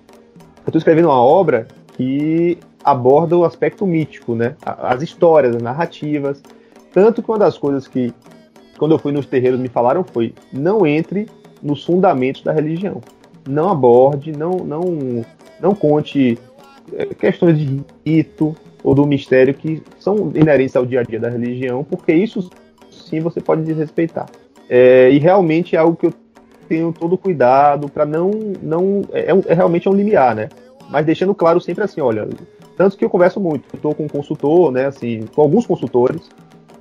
Eu 0.58 0.68
estou 0.68 0.78
escrevendo 0.78 1.06
uma 1.06 1.20
obra 1.20 1.68
que 1.98 2.60
aborda 2.84 3.36
o 3.36 3.44
aspecto 3.44 3.88
mítico, 3.88 4.36
né? 4.36 4.56
As 4.64 5.02
histórias, 5.02 5.56
as 5.56 5.64
narrativas. 5.64 6.44
Tanto 6.94 7.24
que 7.24 7.32
uma 7.32 7.40
das 7.40 7.58
coisas 7.58 7.88
que 7.88 8.14
quando 8.78 8.92
eu 8.92 9.00
fui 9.00 9.12
nos 9.12 9.26
terreiros 9.26 9.60
me 9.60 9.68
falaram 9.68 10.04
foi: 10.04 10.36
não 10.54 10.86
entre 10.86 11.28
nos 11.64 11.84
fundamentos 11.84 12.44
da 12.44 12.52
religião. 12.52 13.02
Não 13.50 13.70
aborde, 13.70 14.32
não, 14.32 14.58
não, 14.58 15.26
não 15.60 15.74
conte 15.74 16.38
é, 16.94 17.06
questões 17.06 17.58
de 17.58 17.82
rito 18.06 18.56
ou 18.84 18.96
do 18.96 19.06
mistério 19.06 19.54
que 19.54 19.82
são 20.00 20.32
inerentes 20.36 20.76
ao 20.76 20.86
dia 20.86 21.02
a 21.02 21.04
dia 21.04 21.20
da 21.20 21.30
religião, 21.30 21.84
porque 21.84 22.14
isso 22.14 22.50
sim 22.90 23.20
você 23.20 23.40
pode 23.40 23.64
desrespeitar. 23.64 24.28
É, 24.70 25.10
e 25.12 25.20
realmente 25.20 25.76
é 25.76 25.80
algo 25.80 25.96
que 25.96 26.08
eu 26.08 26.14
tenho 26.68 26.94
todo 26.94 27.18
cuidado 27.18 27.90
para 27.90 28.06
não. 28.06 28.32
não 28.62 29.02
é, 29.12 29.32
é, 29.32 29.42
é, 29.48 29.54
realmente 29.54 29.88
é 29.88 29.92
um 29.92 29.94
limiar, 29.94 30.34
né? 30.36 30.50
Mas 30.90 31.06
deixando 31.06 31.36
claro 31.36 31.60
sempre 31.60 31.84
assim: 31.84 32.02
olha, 32.02 32.28
tanto 32.78 32.98
que 32.98 33.04
eu 33.04 33.10
converso 33.10 33.40
muito, 33.40 33.66
estou 33.74 33.94
com 33.94 34.06
um 34.06 34.08
consultor, 34.08 34.72
né? 34.72 34.86
Assim, 34.86 35.26
com 35.36 35.42
alguns 35.42 35.66
consultores 35.66 36.30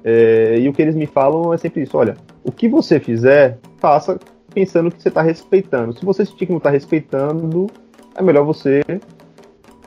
é, 0.04 0.58
e 0.58 0.68
o 0.68 0.72
que 0.72 0.80
eles 0.80 0.94
me 0.94 1.06
falam 1.06 1.52
é 1.52 1.58
sempre 1.58 1.82
isso: 1.82 1.96
olha, 1.96 2.16
o 2.44 2.52
que 2.52 2.68
você 2.68 2.98
fizer, 2.98 3.58
faça 3.78 4.18
pensando 4.52 4.90
que 4.90 5.00
você 5.00 5.08
está 5.08 5.22
respeitando. 5.22 5.96
Se 5.96 6.04
você 6.04 6.24
sentir 6.24 6.46
que 6.46 6.52
não 6.52 6.58
está 6.58 6.70
respeitando, 6.70 7.66
é 8.14 8.22
melhor 8.22 8.44
você 8.44 8.82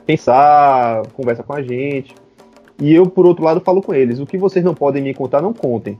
pensar, 0.06 1.06
conversa 1.14 1.42
com 1.42 1.54
a 1.54 1.62
gente. 1.62 2.14
E 2.80 2.92
eu, 2.92 3.06
por 3.06 3.26
outro 3.26 3.44
lado, 3.44 3.60
falo 3.60 3.82
com 3.82 3.94
eles: 3.94 4.18
o 4.18 4.26
que 4.26 4.38
vocês 4.38 4.64
não 4.64 4.74
podem 4.74 5.02
me 5.02 5.14
contar, 5.14 5.42
não 5.42 5.52
contem. 5.52 5.98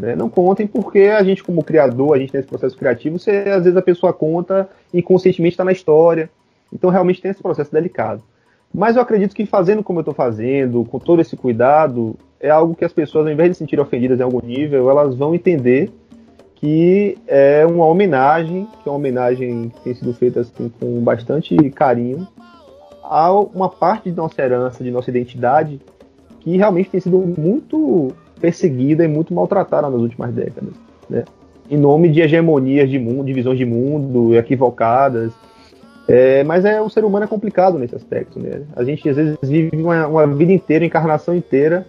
Né? 0.00 0.16
Não 0.16 0.28
contem 0.28 0.66
porque 0.66 1.00
a 1.00 1.22
gente, 1.22 1.42
como 1.42 1.62
criador, 1.62 2.14
a 2.14 2.18
gente 2.18 2.34
nesse 2.34 2.48
processo 2.48 2.76
criativo, 2.76 3.18
você, 3.18 3.30
às 3.48 3.64
vezes 3.64 3.76
a 3.76 3.82
pessoa 3.82 4.12
conta 4.12 4.68
inconscientemente 4.92 5.54
está 5.54 5.64
na 5.64 5.72
história. 5.72 6.30
Então, 6.72 6.90
realmente 6.90 7.20
tem 7.20 7.30
esse 7.30 7.42
processo 7.42 7.70
delicado. 7.70 8.22
Mas 8.72 8.96
eu 8.96 9.02
acredito 9.02 9.34
que 9.34 9.44
fazendo 9.44 9.82
como 9.82 9.98
eu 9.98 10.02
estou 10.02 10.14
fazendo, 10.14 10.84
com 10.86 10.98
todo 10.98 11.20
esse 11.20 11.36
cuidado, 11.36 12.16
é 12.40 12.48
algo 12.48 12.74
que 12.74 12.84
as 12.84 12.92
pessoas, 12.92 13.26
ao 13.26 13.32
invés 13.32 13.50
de 13.50 13.56
se 13.56 13.58
sentirem 13.58 13.84
ofendidas 13.84 14.18
em 14.18 14.22
algum 14.22 14.40
nível, 14.40 14.88
elas 14.88 15.14
vão 15.14 15.34
entender 15.34 15.92
que 16.56 17.18
é 17.26 17.66
uma 17.66 17.84
homenagem, 17.84 18.66
que 18.82 18.88
é 18.88 18.90
uma 18.90 18.96
homenagem 18.96 19.68
que 19.68 19.80
tem 19.82 19.94
sido 19.94 20.14
feita 20.14 20.40
assim, 20.40 20.72
com 20.80 21.00
bastante 21.00 21.54
carinho 21.70 22.26
a 23.02 23.32
uma 23.32 23.68
parte 23.68 24.10
de 24.10 24.16
nossa 24.16 24.40
herança, 24.40 24.82
de 24.82 24.90
nossa 24.90 25.10
identidade, 25.10 25.80
que 26.40 26.56
realmente 26.56 26.90
tem 26.90 27.00
sido 27.00 27.18
muito 27.18 28.12
perseguida 28.40 29.04
e 29.04 29.08
muito 29.08 29.32
maltratada 29.32 29.88
nas 29.88 30.00
últimas 30.00 30.32
décadas, 30.32 30.74
né? 31.08 31.24
Em 31.70 31.76
nome 31.76 32.08
de 32.08 32.20
hegemonias 32.20 32.90
de 32.90 32.98
mundo, 32.98 33.24
de 33.24 33.32
visões 33.32 33.56
de 33.56 33.64
mundo 33.64 34.34
equivocadas, 34.36 35.32
é, 36.08 36.42
mas 36.42 36.64
é 36.64 36.80
o 36.80 36.88
ser 36.88 37.04
humano 37.04 37.24
é 37.24 37.28
complicado 37.28 37.78
nesse 37.78 37.94
aspecto, 37.94 38.38
né? 38.40 38.62
A 38.74 38.82
gente 38.82 39.08
às 39.08 39.16
vezes 39.16 39.38
vive 39.42 39.76
uma, 39.76 40.06
uma 40.06 40.26
vida 40.26 40.52
inteira, 40.52 40.84
encarnação 40.84 41.34
inteira, 41.34 41.86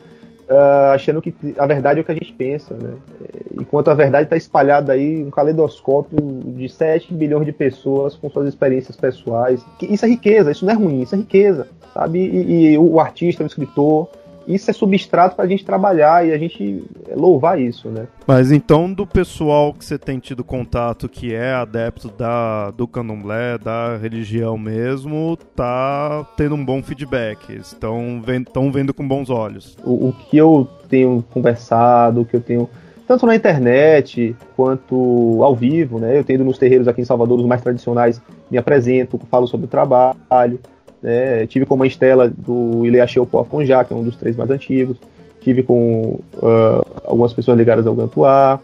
uh, 0.49 0.93
achando 0.93 1.21
que 1.21 1.33
a 1.57 1.65
verdade 1.65 1.99
é 1.99 2.01
o 2.01 2.05
que 2.05 2.11
a 2.11 2.15
gente 2.15 2.33
pensa, 2.33 2.73
né? 2.75 2.93
É, 3.23 3.61
enquanto 3.61 3.89
a 3.89 3.93
verdade 3.93 4.25
está 4.25 4.37
espalhada 4.37 4.93
aí, 4.93 5.23
um 5.23 5.29
caleidoscópio 5.29 6.19
de 6.55 6.69
7 6.69 7.13
bilhões 7.13 7.45
de 7.45 7.51
pessoas 7.51 8.15
com 8.15 8.29
suas 8.29 8.47
experiências 8.47 8.95
pessoais. 8.95 9.65
Isso 9.81 10.05
é 10.05 10.09
riqueza, 10.09 10.51
isso 10.51 10.65
não 10.65 10.73
é 10.73 10.75
ruim, 10.75 11.01
isso 11.01 11.15
é 11.15 11.17
riqueza, 11.17 11.67
sabe? 11.93 12.19
E, 12.19 12.73
e 12.73 12.77
o 12.77 12.99
artista, 12.99 13.43
o 13.43 13.47
escritor, 13.47 14.09
isso 14.47 14.69
é 14.69 14.73
substrato 14.73 15.35
para 15.35 15.45
a 15.45 15.47
gente 15.47 15.65
trabalhar 15.65 16.25
e 16.27 16.31
a 16.31 16.37
gente 16.37 16.83
louvar 17.15 17.59
isso, 17.59 17.89
né? 17.89 18.07
Mas 18.27 18.51
então, 18.51 18.91
do 18.91 19.05
pessoal 19.05 19.73
que 19.73 19.85
você 19.85 19.97
tem 19.97 20.19
tido 20.19 20.43
contato, 20.43 21.07
que 21.09 21.33
é 21.33 21.53
adepto 21.53 22.09
da, 22.09 22.71
do 22.71 22.87
candomblé, 22.87 23.57
da 23.57 23.97
religião 23.97 24.57
mesmo, 24.57 25.37
tá 25.55 26.25
tendo 26.35 26.55
um 26.55 26.63
bom 26.65 26.81
feedback, 26.81 27.53
estão 27.55 28.21
vendo, 28.23 28.49
vendo 28.71 28.93
com 28.93 29.07
bons 29.07 29.29
olhos. 29.29 29.77
O, 29.83 30.09
o 30.09 30.13
que 30.13 30.37
eu 30.37 30.67
tenho 30.89 31.23
conversado, 31.31 32.21
o 32.21 32.25
que 32.25 32.35
eu 32.35 32.41
tenho 32.41 32.69
tanto 33.07 33.25
na 33.25 33.35
internet 33.35 34.35
quanto 34.55 35.39
ao 35.43 35.55
vivo, 35.55 35.99
né? 35.99 36.17
Eu 36.17 36.23
tenho 36.23 36.37
ido 36.37 36.45
nos 36.45 36.57
terreiros 36.57 36.87
aqui 36.87 37.01
em 37.01 37.05
Salvador, 37.05 37.39
os 37.39 37.45
mais 37.45 37.61
tradicionais, 37.61 38.21
me 38.49 38.57
apresento, 38.57 39.19
falo 39.29 39.47
sobre 39.47 39.65
o 39.65 39.69
trabalho. 39.69 40.59
Né? 41.03 41.45
Tive 41.45 41.65
com 41.65 41.75
uma 41.75 41.85
estela 41.85 42.29
do 42.29 42.85
Ileacheu 42.85 43.25
Poafonjá, 43.25 43.83
que 43.83 43.93
é 43.93 43.95
um 43.95 44.03
dos 44.03 44.15
três 44.15 44.37
mais 44.37 44.49
antigos. 44.49 44.97
Tive 45.41 45.61
com 45.61 46.21
uh, 46.35 47.01
algumas 47.03 47.33
pessoas 47.33 47.57
ligadas 47.57 47.85
ao 47.85 47.93
Gantuá. 47.93 48.59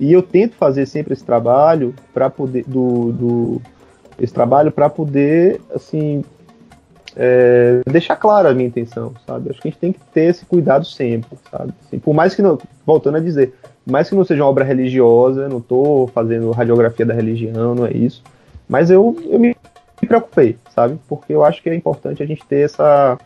E 0.00 0.12
eu 0.12 0.20
tento 0.20 0.54
fazer 0.56 0.86
sempre 0.86 1.12
esse 1.12 1.24
trabalho 1.24 1.94
para 2.12 2.28
poder 2.28 2.64
do, 2.66 3.12
do, 3.12 3.62
esse 4.18 4.32
trabalho 4.32 4.70
para 4.70 4.88
poder 4.88 5.60
assim 5.74 6.24
é, 7.16 7.80
deixar 7.84 8.14
clara 8.16 8.50
a 8.50 8.54
minha 8.54 8.68
intenção, 8.68 9.12
sabe? 9.26 9.50
Acho 9.50 9.60
que 9.60 9.68
a 9.68 9.70
gente 9.70 9.80
tem 9.80 9.92
que 9.92 10.00
ter 10.12 10.26
esse 10.26 10.44
cuidado 10.44 10.84
sempre, 10.84 11.36
sabe? 11.50 11.72
Assim, 11.84 11.98
por 11.98 12.14
mais 12.14 12.34
que 12.34 12.42
não, 12.42 12.58
voltando 12.86 13.16
a 13.16 13.20
dizer, 13.20 13.54
mais 13.84 14.08
que 14.08 14.14
não 14.14 14.24
seja 14.24 14.42
uma 14.42 14.50
obra 14.50 14.64
religiosa, 14.64 15.48
não 15.48 15.58
estou 15.58 16.06
fazendo 16.08 16.50
radiografia 16.52 17.04
da 17.04 17.14
religião, 17.14 17.74
não 17.74 17.86
é 17.86 17.92
isso. 17.92 18.22
Mas 18.68 18.90
eu, 18.90 19.16
eu 19.28 19.38
me 19.38 19.56
preocupei, 20.06 20.56
sabe? 20.78 21.00
Porque 21.08 21.32
eu 21.32 21.44
acho 21.44 21.60
que 21.60 21.68
é 21.68 21.74
importante 21.74 22.22
a 22.22 22.26
gente 22.26 22.44
ter 22.44 22.60
essa, 22.60 23.18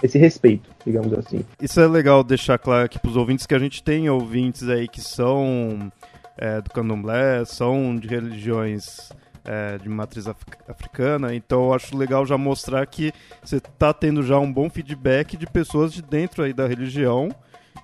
esse 0.00 0.18
respeito, 0.18 0.70
digamos 0.86 1.12
assim. 1.14 1.44
Isso 1.60 1.80
é 1.80 1.86
legal 1.86 2.22
deixar 2.22 2.58
claro 2.58 2.84
aqui 2.84 2.98
para 2.98 3.10
os 3.10 3.16
ouvintes 3.16 3.44
que 3.44 3.54
a 3.54 3.58
gente 3.58 3.82
tem 3.82 4.08
ouvintes 4.08 4.68
aí 4.68 4.86
que 4.86 5.00
são 5.00 5.90
é, 6.38 6.60
do 6.60 6.70
candomblé, 6.70 7.44
são 7.44 7.96
de 7.96 8.06
religiões 8.06 9.10
é, 9.44 9.78
de 9.78 9.88
matriz 9.88 10.28
af 10.28 10.38
africana, 10.68 11.34
então 11.34 11.64
eu 11.64 11.74
acho 11.74 11.96
legal 11.96 12.24
já 12.24 12.38
mostrar 12.38 12.86
que 12.86 13.12
você 13.42 13.56
está 13.56 13.92
tendo 13.92 14.22
já 14.22 14.38
um 14.38 14.52
bom 14.52 14.70
feedback 14.70 15.36
de 15.36 15.46
pessoas 15.46 15.92
de 15.92 16.02
dentro 16.02 16.44
aí 16.44 16.52
da 16.52 16.68
religião. 16.68 17.30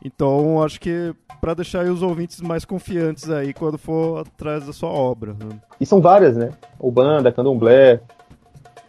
Então 0.04 0.62
acho 0.62 0.80
que 0.80 1.12
para 1.40 1.54
deixar 1.54 1.84
os 1.86 2.02
ouvintes 2.02 2.40
mais 2.40 2.64
confiantes 2.64 3.28
aí 3.28 3.52
quando 3.52 3.76
for 3.76 4.20
atrás 4.20 4.64
da 4.64 4.72
sua 4.72 4.90
obra. 4.90 5.32
Né? 5.32 5.58
E 5.80 5.84
são 5.84 6.00
várias, 6.00 6.36
né? 6.36 6.50
O 6.78 6.90
banda, 6.92 7.32
candomblé, 7.32 8.00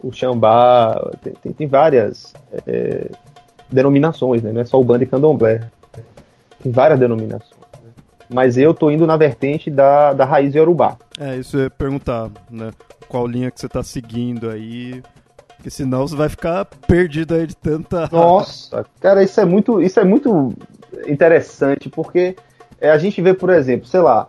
o 0.02 0.12
Xambá, 0.12 1.10
tem, 1.22 1.32
tem, 1.34 1.52
tem 1.52 1.66
várias 1.66 2.32
é, 2.66 3.10
denominações, 3.70 4.42
né? 4.42 4.52
Não 4.52 4.60
é 4.60 4.64
só 4.64 4.80
o 4.80 4.84
banda 4.84 5.04
e 5.04 5.06
candomblé. 5.06 5.68
Tem 6.62 6.72
várias 6.72 6.98
denominações. 6.98 7.60
Né? 7.82 7.90
Mas 8.28 8.58
eu 8.58 8.74
tô 8.74 8.90
indo 8.90 9.06
na 9.06 9.16
vertente 9.16 9.70
da, 9.70 10.12
da 10.12 10.24
raiz 10.24 10.54
iorubá. 10.54 10.96
É, 11.18 11.36
isso 11.36 11.56
eu 11.56 11.64
ia 11.64 11.70
perguntar, 11.70 12.30
né? 12.50 12.70
Qual 13.08 13.26
linha 13.26 13.50
que 13.50 13.60
você 13.60 13.68
tá 13.68 13.82
seguindo 13.82 14.50
aí? 14.50 15.02
Porque 15.56 15.70
senão 15.70 16.06
você 16.06 16.16
vai 16.16 16.28
ficar 16.28 16.64
perdido 16.64 17.34
aí 17.34 17.46
de 17.46 17.56
tanta. 17.56 18.08
Nossa, 18.10 18.86
cara, 18.98 19.22
isso 19.22 19.40
é 19.40 19.44
muito, 19.44 19.82
isso 19.82 20.00
é 20.00 20.04
muito 20.04 20.54
interessante, 21.06 21.88
porque 21.88 22.36
é, 22.80 22.90
a 22.90 22.96
gente 22.96 23.20
vê, 23.20 23.34
por 23.34 23.50
exemplo, 23.50 23.86
sei 23.86 24.00
lá, 24.00 24.28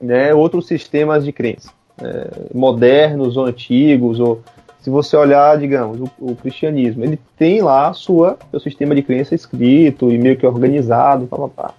né, 0.00 0.34
outros 0.34 0.66
sistemas 0.66 1.24
de 1.24 1.32
crença, 1.32 1.70
é, 2.02 2.54
modernos 2.54 3.36
ou 3.36 3.44
antigos, 3.44 4.18
ou 4.18 4.42
se 4.86 4.90
você 4.90 5.16
olhar, 5.16 5.58
digamos, 5.58 6.00
o, 6.00 6.08
o, 6.16 6.36
cristianismo, 6.36 7.02
ele 7.02 7.18
tem 7.36 7.60
lá 7.60 7.92
sua, 7.92 8.38
seu 8.52 8.60
sistema 8.60 8.94
de 8.94 9.02
crença 9.02 9.34
escrito 9.34 10.12
e 10.12 10.16
meio 10.16 10.36
que 10.36 10.46
organizado, 10.46 11.26
pá, 11.26 11.36
pá, 11.36 11.48
pá, 11.48 11.74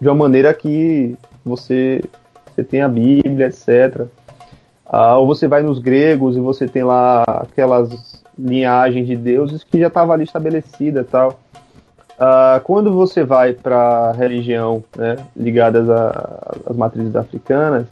de 0.00 0.08
uma 0.08 0.16
maneira 0.16 0.52
que 0.52 1.14
você, 1.44 2.02
você 2.52 2.64
tem 2.64 2.82
a 2.82 2.88
Bíblia, 2.88 3.46
etc. 3.46 4.06
Ah, 4.84 5.18
ou 5.18 5.24
você 5.24 5.46
vai 5.46 5.62
nos 5.62 5.78
gregos 5.78 6.36
e 6.36 6.40
você 6.40 6.66
tem 6.66 6.82
lá 6.82 7.22
aquelas 7.22 8.24
linhagens 8.36 9.06
de 9.06 9.14
deuses 9.14 9.62
que 9.62 9.78
já 9.78 9.86
estava 9.86 10.12
ali 10.12 10.24
estabelecida 10.24 11.06
tal. 11.08 11.38
Ah, 12.18 12.60
quando 12.64 12.92
você 12.92 13.22
vai 13.22 13.52
para 13.52 14.10
religião 14.18 14.82
né, 14.96 15.14
ligadas 15.36 15.88
às 15.88 16.76
matrizes 16.76 17.14
africanas, 17.14 17.86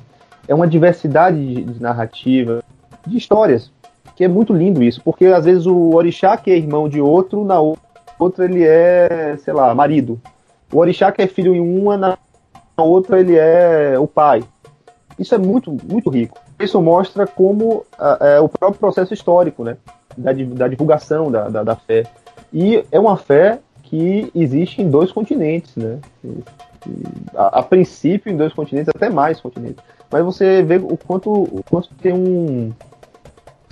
é 0.48 0.52
uma 0.52 0.66
diversidade 0.66 1.36
de, 1.36 1.62
de 1.62 1.80
narrativa, 1.80 2.64
de 3.06 3.16
histórias 3.16 3.70
que 4.16 4.24
é 4.24 4.28
muito 4.28 4.54
lindo 4.54 4.82
isso, 4.82 5.02
porque 5.04 5.26
às 5.26 5.44
vezes 5.44 5.66
o 5.66 5.94
orixá 5.94 6.36
que 6.38 6.50
é 6.50 6.56
irmão 6.56 6.88
de 6.88 7.00
outro, 7.00 7.44
na 7.44 7.60
outra 8.18 8.46
ele 8.46 8.64
é, 8.64 9.36
sei 9.44 9.52
lá, 9.52 9.74
marido. 9.74 10.18
O 10.72 10.78
orixá 10.78 11.12
que 11.12 11.20
é 11.20 11.26
filho 11.26 11.54
em 11.54 11.60
uma, 11.60 11.98
na 11.98 12.16
outra 12.78 13.20
ele 13.20 13.36
é 13.36 13.98
o 13.98 14.06
pai. 14.06 14.42
Isso 15.18 15.34
é 15.34 15.38
muito, 15.38 15.76
muito 15.84 16.08
rico. 16.08 16.38
Isso 16.58 16.80
mostra 16.80 17.26
como 17.26 17.84
é, 18.20 18.40
o 18.40 18.48
próprio 18.48 18.80
processo 18.80 19.12
histórico, 19.12 19.62
né, 19.62 19.76
da, 20.16 20.32
da 20.32 20.66
divulgação 20.66 21.30
da, 21.30 21.50
da, 21.50 21.62
da, 21.62 21.76
fé. 21.76 22.04
E 22.50 22.82
é 22.90 22.98
uma 22.98 23.18
fé 23.18 23.58
que 23.82 24.30
existe 24.34 24.80
em 24.80 24.90
dois 24.90 25.12
continentes, 25.12 25.76
né? 25.76 25.98
A, 27.34 27.60
a 27.60 27.62
princípio 27.62 28.32
em 28.32 28.36
dois 28.36 28.52
continentes, 28.54 28.88
até 28.94 29.10
mais 29.10 29.40
continentes. 29.40 29.84
Mas 30.10 30.24
você 30.24 30.62
vê 30.62 30.76
o 30.76 30.96
quanto, 30.96 31.30
o 31.30 31.62
quanto 31.68 31.90
tem 32.00 32.12
um, 32.12 32.72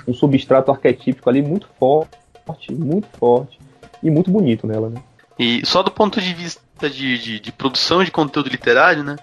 um 0.06 0.14
substrato 0.14 0.70
arquetípico 0.70 1.28
ali 1.28 1.42
muito 1.42 1.68
forte, 1.78 2.72
muito 2.72 3.08
forte 3.18 3.58
e 4.02 4.10
muito 4.10 4.30
bonito 4.30 4.66
nela, 4.66 4.90
né? 4.90 5.02
E 5.38 5.64
só 5.66 5.82
do 5.82 5.90
ponto 5.90 6.20
de 6.20 6.32
vista 6.32 6.62
de, 6.90 7.18
de, 7.18 7.40
de 7.40 7.52
produção 7.52 8.04
de 8.04 8.10
conteúdo 8.10 8.48
literário, 8.48 9.02
né? 9.02 9.16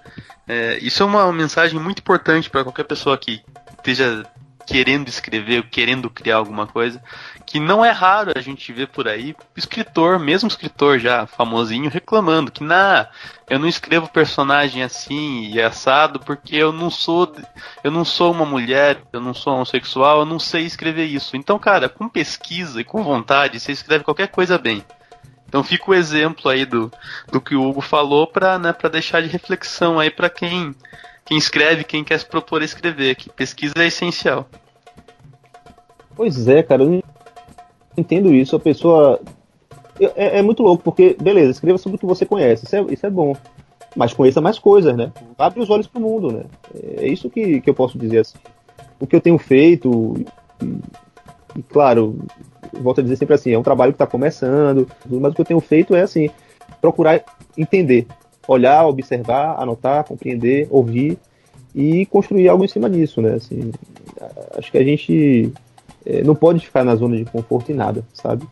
É, 0.47 0.77
isso 0.79 1.03
é 1.03 1.05
uma 1.05 1.31
mensagem 1.31 1.79
muito 1.79 1.99
importante 1.99 2.49
para 2.49 2.63
qualquer 2.63 2.83
pessoa 2.83 3.17
que 3.17 3.41
esteja 3.77 4.25
querendo 4.65 5.07
escrever, 5.07 5.63
querendo 5.69 6.09
criar 6.09 6.37
alguma 6.37 6.67
coisa, 6.67 7.01
que 7.45 7.59
não 7.59 7.83
é 7.83 7.91
raro 7.91 8.31
a 8.35 8.41
gente 8.41 8.71
ver 8.71 8.87
por 8.87 9.07
aí 9.07 9.35
escritor, 9.55 10.19
mesmo 10.19 10.47
escritor 10.47 10.99
já 10.99 11.25
famosinho, 11.25 11.89
reclamando 11.89 12.51
que 12.51 12.63
na 12.63 13.07
eu 13.49 13.59
não 13.59 13.67
escrevo 13.67 14.07
personagem 14.07 14.81
assim 14.81 15.51
e 15.51 15.61
assado 15.61 16.19
porque 16.19 16.55
eu 16.55 16.71
não 16.71 16.89
sou 16.89 17.31
eu 17.83 17.91
não 17.91 18.05
sou 18.05 18.31
uma 18.31 18.45
mulher, 18.45 19.01
eu 19.11 19.19
não 19.19 19.33
sou 19.33 19.53
homossexual, 19.53 20.19
eu 20.19 20.25
não 20.25 20.39
sei 20.39 20.63
escrever 20.63 21.05
isso. 21.05 21.35
Então, 21.35 21.59
cara, 21.59 21.89
com 21.89 22.07
pesquisa 22.07 22.79
e 22.79 22.85
com 22.85 23.03
vontade, 23.03 23.59
você 23.59 23.71
escreve 23.71 24.03
qualquer 24.03 24.27
coisa 24.27 24.57
bem. 24.57 24.83
Então 25.51 25.65
fica 25.65 25.91
o 25.91 25.93
exemplo 25.93 26.49
aí 26.49 26.65
do, 26.65 26.89
do 27.29 27.41
que 27.41 27.55
o 27.55 27.61
Hugo 27.61 27.81
falou 27.81 28.25
para 28.25 28.57
né, 28.57 28.73
deixar 28.89 29.21
de 29.21 29.27
reflexão 29.27 29.99
aí 29.99 30.09
para 30.09 30.29
quem 30.29 30.73
quem 31.25 31.37
escreve, 31.37 31.83
quem 31.83 32.03
quer 32.03 32.19
se 32.19 32.25
propor 32.25 32.61
a 32.61 32.65
escrever, 32.65 33.15
que 33.15 33.29
pesquisa 33.29 33.73
é 33.77 33.87
essencial. 33.87 34.47
Pois 36.15 36.47
é, 36.47 36.61
cara, 36.61 36.83
eu 36.83 36.89
não 36.89 37.03
entendo 37.97 38.33
isso. 38.33 38.55
A 38.55 38.59
pessoa. 38.59 39.19
É, 39.99 40.39
é 40.39 40.41
muito 40.41 40.63
louco, 40.63 40.83
porque, 40.83 41.15
beleza, 41.21 41.51
escreva 41.51 41.77
sobre 41.77 41.95
o 41.97 41.99
que 41.99 42.05
você 42.05 42.25
conhece, 42.25 42.65
isso 42.65 42.75
é, 42.75 42.81
isso 42.89 43.05
é 43.05 43.09
bom. 43.09 43.35
Mas 43.95 44.13
conheça 44.13 44.41
mais 44.41 44.57
coisas, 44.57 44.95
né? 44.95 45.11
Abre 45.37 45.59
os 45.59 45.69
olhos 45.69 45.85
pro 45.85 46.01
mundo, 46.01 46.31
né? 46.31 46.45
É 46.97 47.07
isso 47.07 47.29
que, 47.29 47.61
que 47.61 47.69
eu 47.69 47.73
posso 47.73 47.97
dizer 47.97 48.19
assim. 48.19 48.37
O 48.99 49.05
que 49.05 49.15
eu 49.15 49.21
tenho 49.21 49.37
feito, 49.37 50.15
e, 50.61 51.59
e 51.59 51.63
claro, 51.63 52.19
volto 52.73 52.99
a 52.99 53.03
dizer 53.03 53.17
sempre 53.17 53.35
assim, 53.35 53.51
é 53.51 53.59
um 53.59 53.63
trabalho 53.63 53.91
que 53.91 53.95
está 53.95 54.07
começando, 54.07 54.87
mas 55.05 55.31
o 55.31 55.35
que 55.35 55.41
eu 55.41 55.45
tenho 55.45 55.59
feito 55.59 55.93
é 55.93 56.01
assim, 56.01 56.29
procurar 56.79 57.23
entender 57.57 58.07
olhar, 58.47 58.85
observar, 58.85 59.59
anotar, 59.59 60.03
compreender, 60.03 60.67
ouvir 60.69 61.17
e 61.73 62.05
construir 62.07 62.49
algo 62.49 62.65
em 62.65 62.67
cima 62.67 62.89
disso, 62.89 63.21
né? 63.21 63.33
Assim, 63.33 63.71
acho 64.57 64.71
que 64.71 64.77
a 64.77 64.83
gente 64.83 65.53
é, 66.05 66.23
não 66.23 66.35
pode 66.35 66.65
ficar 66.65 66.83
na 66.83 66.95
zona 66.95 67.17
de 67.17 67.25
conforto 67.25 67.71
em 67.71 67.75
nada, 67.75 68.03
sabe? 68.13 68.45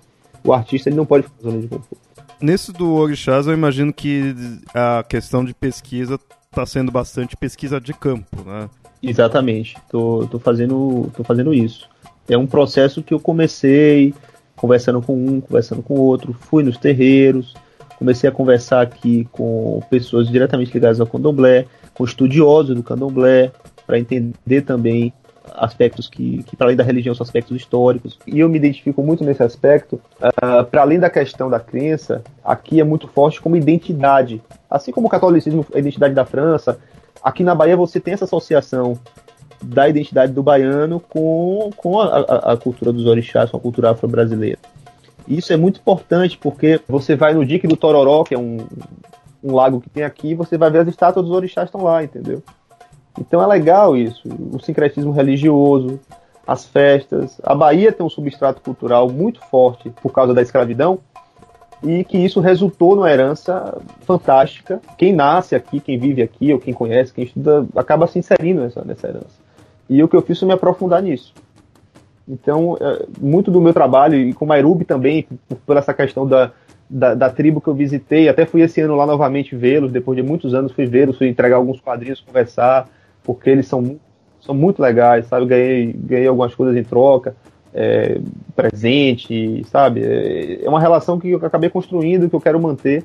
O 0.44 0.54
artista 0.54 0.90
ele 0.90 0.96
não 0.96 1.06
pode 1.06 1.24
ficar 1.24 1.36
na 1.44 1.52
zona 1.52 1.62
de 1.62 1.68
conforto. 1.68 1.98
Nesse 2.42 2.72
do 2.72 2.94
Orixás, 2.94 3.48
eu 3.48 3.54
imagino 3.54 3.92
que 3.92 4.34
a 4.74 5.04
questão 5.04 5.44
de 5.44 5.54
pesquisa 5.54 6.18
está 6.50 6.66
sendo 6.66 6.92
bastante 6.92 7.36
pesquisa 7.36 7.82
de 7.82 7.94
campo, 7.94 8.44
né? 8.46 8.70
Exatamente. 9.04 9.76
Tô, 9.90 10.26
tô, 10.28 10.40
fazendo, 10.40 11.12
tô 11.16 11.24
fazendo 11.24 11.54
isso. 11.54 11.90
É 12.28 12.38
um 12.38 12.48
processo 12.48 13.04
que 13.04 13.14
eu 13.14 13.20
comecei 13.20 14.14
conversando 14.56 15.02
com 15.02 15.16
um, 15.16 15.40
conversando 15.40 15.82
com 15.82 15.94
outro, 15.96 16.34
fui 16.34 16.64
nos 16.64 16.78
terreiros, 16.78 17.56
comecei 18.00 18.30
a 18.30 18.32
conversar 18.32 18.82
aqui 18.82 19.28
com 19.32 19.84
pessoas 19.90 20.30
diretamente 20.30 20.74
ligadas 20.74 21.02
ao 21.02 21.06
candomblé, 21.06 21.66
com 21.94 22.06
estudiosos 22.06 22.74
do 22.74 22.82
candomblé, 22.82 23.52
para 23.86 24.00
entender 24.00 24.62
também 24.62 25.14
aspectos 25.54 26.08
que, 26.08 26.44
que 26.44 26.56
para 26.56 26.68
além 26.68 26.78
da 26.78 26.84
religião, 26.84 27.14
são 27.14 27.24
aspectos 27.24 27.58
históricos. 27.58 28.18
E 28.26 28.40
eu 28.40 28.48
me 28.48 28.58
identifico 28.58 29.04
muito 29.04 29.24
nesse 29.24 29.44
aspecto. 29.44 29.98
Uh, 30.22 30.30
ah, 30.42 30.64
para 30.64 30.82
além 30.82 30.98
da 30.98 31.10
questão 31.10 31.50
da 31.50 31.60
crença, 31.60 32.24
aqui 32.44 32.80
é 32.80 32.84
muito 32.84 33.08
forte 33.08 33.42
como 33.42 33.58
identidade. 33.58 34.42
Assim 34.70 34.92
como 34.92 35.08
o 35.08 35.10
catolicismo 35.10 35.66
é 35.74 35.78
a 35.78 35.80
identidade 35.80 36.14
da 36.14 36.24
França, 36.24 36.80
aqui 37.22 37.44
na 37.44 37.54
Bahia 37.54 37.76
você 37.76 38.00
tem 38.00 38.14
essa 38.14 38.26
associação 38.26 38.98
da 39.62 39.90
identidade 39.90 40.32
do 40.32 40.42
baiano 40.42 41.02
com, 41.02 41.70
com 41.76 42.00
a, 42.00 42.20
a, 42.20 42.54
a 42.54 42.58
cultura 42.58 42.94
dos 42.94 43.06
orixás, 43.06 43.50
com 43.50 43.58
a 43.58 43.60
cultura 43.60 43.92
afro-brasileira. 43.92 44.58
E 45.30 45.38
isso 45.38 45.54
é 45.54 45.58
muito 45.58 45.80
importante 45.80 46.38
porque 46.38 46.82
você 46.88 47.16
vai 47.16 47.36
no 47.36 47.46
dique 47.46 47.68
do 47.68 47.78
Tororó, 47.78 48.24
que 48.24 48.34
é 48.34 48.40
um, 48.40 48.58
um 49.44 49.54
lago 49.54 49.80
que 49.80 49.90
tem 49.90 50.04
aqui, 50.04 50.34
você 50.34 50.58
vai 50.58 50.72
ver 50.72 50.80
as 50.80 50.88
estátuas 50.88 51.26
dos 51.26 51.36
orixás 51.36 51.68
estão 51.68 51.84
lá, 51.84 52.04
entendeu? 52.04 52.42
Então 53.20 53.42
é 53.42 53.46
legal 53.46 53.96
isso, 53.96 54.28
o 54.52 54.60
sincretismo 54.60 55.12
religioso, 55.12 56.00
as 56.48 56.66
festas. 56.66 57.40
A 57.44 57.54
Bahia 57.54 57.92
tem 57.92 58.04
um 58.04 58.10
substrato 58.10 58.60
cultural 58.60 59.08
muito 59.08 59.40
forte 59.40 59.92
por 60.02 60.12
causa 60.12 60.34
da 60.34 60.42
escravidão 60.42 61.00
e 61.84 62.04
que 62.04 62.18
isso 62.18 62.40
resultou 62.40 62.96
numa 62.96 63.12
herança 63.12 63.78
fantástica. 64.02 64.82
Quem 64.98 65.14
nasce 65.14 65.56
aqui, 65.56 65.80
quem 65.80 66.00
vive 66.00 66.24
aqui, 66.24 66.52
ou 66.52 66.60
quem 66.60 66.74
conhece, 66.74 67.14
quem 67.14 67.26
estuda, 67.26 67.68
acaba 67.76 68.08
se 68.08 68.18
inserindo 68.18 68.62
nessa, 68.62 68.84
nessa 68.84 69.08
herança. 69.08 69.50
E 69.88 70.04
o 70.04 70.08
que 70.08 70.16
eu 70.16 70.22
fiz 70.22 70.40
foi 70.40 70.48
me 70.48 70.54
aprofundar 70.54 71.02
nisso. 71.02 71.34
Então, 72.30 72.78
é, 72.80 73.06
muito 73.20 73.50
do 73.50 73.60
meu 73.60 73.74
trabalho, 73.74 74.16
e 74.16 74.34
com 74.34 74.46
Mairubi 74.46 74.86
também, 74.86 75.28
por 75.66 75.76
essa 75.76 75.94
questão 75.96 76.28
da, 76.28 76.52
da, 76.88 77.16
da, 77.16 77.30
tribo 77.30 77.60
que 77.60 77.68
eu 77.68 77.74
visitei, 77.74 78.30
até 78.30 78.46
fui 78.46 78.62
esse 78.62 78.80
ano 78.82 78.96
lá 78.96 79.06
novamente 79.08 79.56
vê-los, 79.56 79.92
depois 79.92 80.16
de 80.16 80.22
muitos 80.22 80.54
anos 80.54 80.72
fui 80.72 80.86
vê-los, 80.86 81.18
fui 81.18 81.28
entregar 81.28 81.56
alguns 81.56 81.82
quadrinhos, 81.82 82.22
conversar, 82.22 82.88
porque 83.24 83.50
eles 83.50 83.68
são, 83.68 84.00
são 84.40 84.54
muito 84.54 84.80
legais, 84.80 85.26
sabe? 85.26 85.48
Ganhei, 85.48 85.92
ganhei 85.92 86.28
algumas 86.28 86.54
coisas 86.54 86.78
em 86.78 86.84
troca, 86.84 87.36
é, 87.74 88.20
presente, 88.56 89.64
sabe? 89.66 90.04
É, 90.04 90.66
é 90.66 90.70
uma 90.70 90.80
relação 90.80 91.20
que 91.20 91.32
eu 91.32 91.44
acabei 91.44 91.70
construindo, 91.72 92.30
que 92.30 92.36
eu 92.36 92.42
quero 92.42 92.62
manter, 92.62 93.04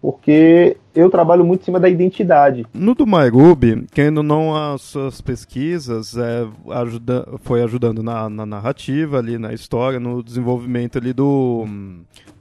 porque 0.00 0.76
eu 0.94 1.10
trabalho 1.10 1.44
muito 1.44 1.62
em 1.62 1.64
cima 1.64 1.80
da 1.80 1.88
identidade. 1.88 2.66
No 2.72 2.94
do 2.94 3.06
MyRuby, 3.06 3.86
quem 3.92 4.10
não 4.10 4.54
as 4.54 4.82
suas 4.82 5.20
pesquisas 5.20 6.16
é, 6.16 6.46
ajuda, 6.70 7.26
foi 7.42 7.62
ajudando 7.62 8.02
na, 8.02 8.28
na, 8.28 8.46
narrativa 8.46 9.18
ali, 9.18 9.38
na 9.38 9.52
história, 9.52 9.98
no 9.98 10.22
desenvolvimento 10.22 10.98
ali 10.98 11.12
do, 11.12 11.66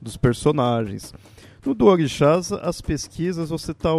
dos 0.01 0.15
personagens. 0.15 1.13
No 1.65 1.73
do 1.73 1.85
Orixás, 1.85 2.51
as 2.51 2.81
pesquisas 2.81 3.49
você 3.49 3.71
está 3.71 3.89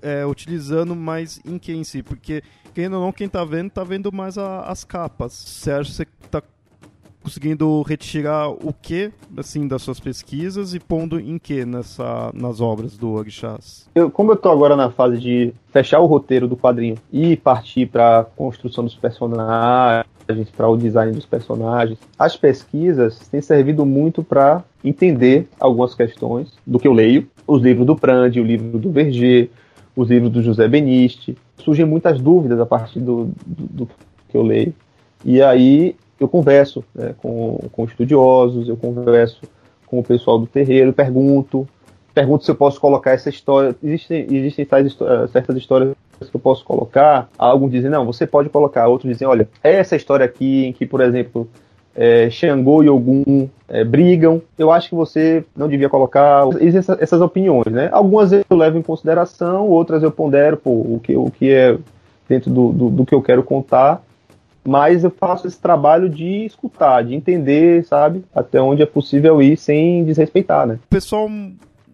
é, 0.00 0.24
utilizando 0.26 0.96
mais 0.96 1.40
em 1.44 1.58
quem 1.58 1.80
em 1.80 1.84
si, 1.84 2.02
porque 2.02 2.42
quem 2.74 2.86
ou 2.86 2.90
não, 2.90 3.12
quem 3.12 3.26
está 3.26 3.44
vendo, 3.44 3.68
está 3.68 3.84
vendo 3.84 4.10
mais 4.10 4.38
a, 4.38 4.62
as 4.62 4.82
capas. 4.82 5.32
Você 5.32 5.70
acha 5.70 5.90
que 5.90 5.96
você 5.96 6.06
está 6.24 6.42
conseguindo 7.22 7.82
retirar 7.82 8.50
o 8.50 8.72
que 8.72 9.10
assim 9.36 9.66
das 9.66 9.82
suas 9.82 10.00
pesquisas 10.00 10.74
e 10.74 10.80
pondo 10.80 11.20
em 11.20 11.38
que 11.38 11.64
nessa 11.64 12.30
nas 12.34 12.60
obras 12.60 12.96
do 12.96 13.10
Orixás? 13.12 13.88
Eu, 13.94 14.10
como 14.10 14.32
eu 14.32 14.34
estou 14.34 14.52
agora 14.52 14.76
na 14.76 14.90
fase 14.90 15.18
de 15.18 15.54
fechar 15.72 16.00
o 16.00 16.06
roteiro 16.06 16.48
do 16.48 16.56
quadrinho 16.56 16.96
e 17.12 17.36
partir 17.36 17.86
para 17.86 18.20
a 18.20 18.24
construção 18.24 18.84
dos 18.84 18.94
personagens, 18.94 20.06
para 20.56 20.68
o 20.68 20.76
design 20.76 21.12
dos 21.12 21.26
personagens, 21.26 21.98
as 22.18 22.36
pesquisas 22.36 23.18
têm 23.28 23.40
servido 23.40 23.84
muito 23.84 24.22
para 24.22 24.64
entender 24.84 25.48
algumas 25.60 25.94
questões 25.94 26.52
do 26.66 26.78
que 26.78 26.88
eu 26.88 26.92
leio, 26.92 27.28
os 27.46 27.62
livros 27.62 27.86
do 27.86 27.96
Prandi, 27.96 28.40
o 28.40 28.44
livro 28.44 28.78
do 28.78 28.90
Verger, 28.90 29.50
os 29.94 30.08
livros 30.08 30.32
do 30.32 30.42
José 30.42 30.68
Beniste. 30.68 31.36
Surgem 31.58 31.84
muitas 31.84 32.20
dúvidas 32.20 32.58
a 32.58 32.66
partir 32.66 33.00
do, 33.00 33.30
do, 33.46 33.66
do 33.66 33.88
que 34.28 34.36
eu 34.36 34.42
leio. 34.42 34.74
E 35.24 35.40
aí 35.40 35.94
eu 36.18 36.28
converso 36.28 36.84
né, 36.94 37.14
com, 37.18 37.58
com 37.72 37.84
estudiosos, 37.84 38.68
eu 38.68 38.76
converso 38.76 39.40
com 39.86 39.98
o 39.98 40.02
pessoal 40.02 40.38
do 40.38 40.46
terreiro, 40.46 40.92
pergunto, 40.92 41.68
pergunto 42.14 42.44
se 42.44 42.50
eu 42.50 42.54
posso 42.54 42.80
colocar 42.80 43.12
essa 43.12 43.28
história. 43.28 43.74
Existem, 43.82 44.26
existem 44.30 44.64
tais, 44.64 44.96
eh, 45.00 45.26
certas 45.28 45.56
histórias 45.56 45.94
que 46.30 46.36
eu 46.36 46.40
posso 46.40 46.64
colocar. 46.64 47.28
Alguns 47.36 47.72
dizem, 47.72 47.90
não, 47.90 48.06
você 48.06 48.26
pode 48.26 48.48
colocar. 48.48 48.86
Outros 48.88 49.10
dizem, 49.12 49.26
olha, 49.26 49.48
essa 49.62 49.96
história 49.96 50.24
aqui 50.24 50.66
em 50.66 50.72
que, 50.72 50.86
por 50.86 51.00
exemplo, 51.00 51.48
é, 51.94 52.30
Xangô 52.30 52.82
e 52.82 52.88
Ogum 52.88 53.48
é, 53.68 53.84
brigam, 53.84 54.40
eu 54.58 54.70
acho 54.70 54.88
que 54.88 54.94
você 54.94 55.44
não 55.54 55.68
devia 55.68 55.88
colocar. 55.88 56.44
Existem 56.60 56.96
essas 57.00 57.20
opiniões, 57.20 57.66
né? 57.66 57.88
Algumas 57.92 58.32
eu 58.32 58.44
levo 58.50 58.78
em 58.78 58.82
consideração, 58.82 59.68
outras 59.68 60.02
eu 60.02 60.10
pondero 60.10 60.56
pô, 60.56 60.70
o, 60.70 61.00
que, 61.02 61.16
o 61.16 61.30
que 61.30 61.50
é 61.50 61.76
dentro 62.28 62.50
do, 62.50 62.72
do, 62.72 62.90
do 62.90 63.06
que 63.06 63.14
eu 63.14 63.20
quero 63.22 63.42
contar 63.42 64.02
mas 64.64 65.04
eu 65.04 65.10
faço 65.10 65.46
esse 65.46 65.60
trabalho 65.60 66.08
de 66.08 66.46
escutar, 66.46 67.02
de 67.02 67.14
entender, 67.14 67.84
sabe, 67.84 68.24
até 68.34 68.60
onde 68.60 68.82
é 68.82 68.86
possível 68.86 69.42
ir 69.42 69.56
sem 69.56 70.04
desrespeitar, 70.04 70.66
né? 70.66 70.78
O 70.84 70.88
pessoal 70.88 71.28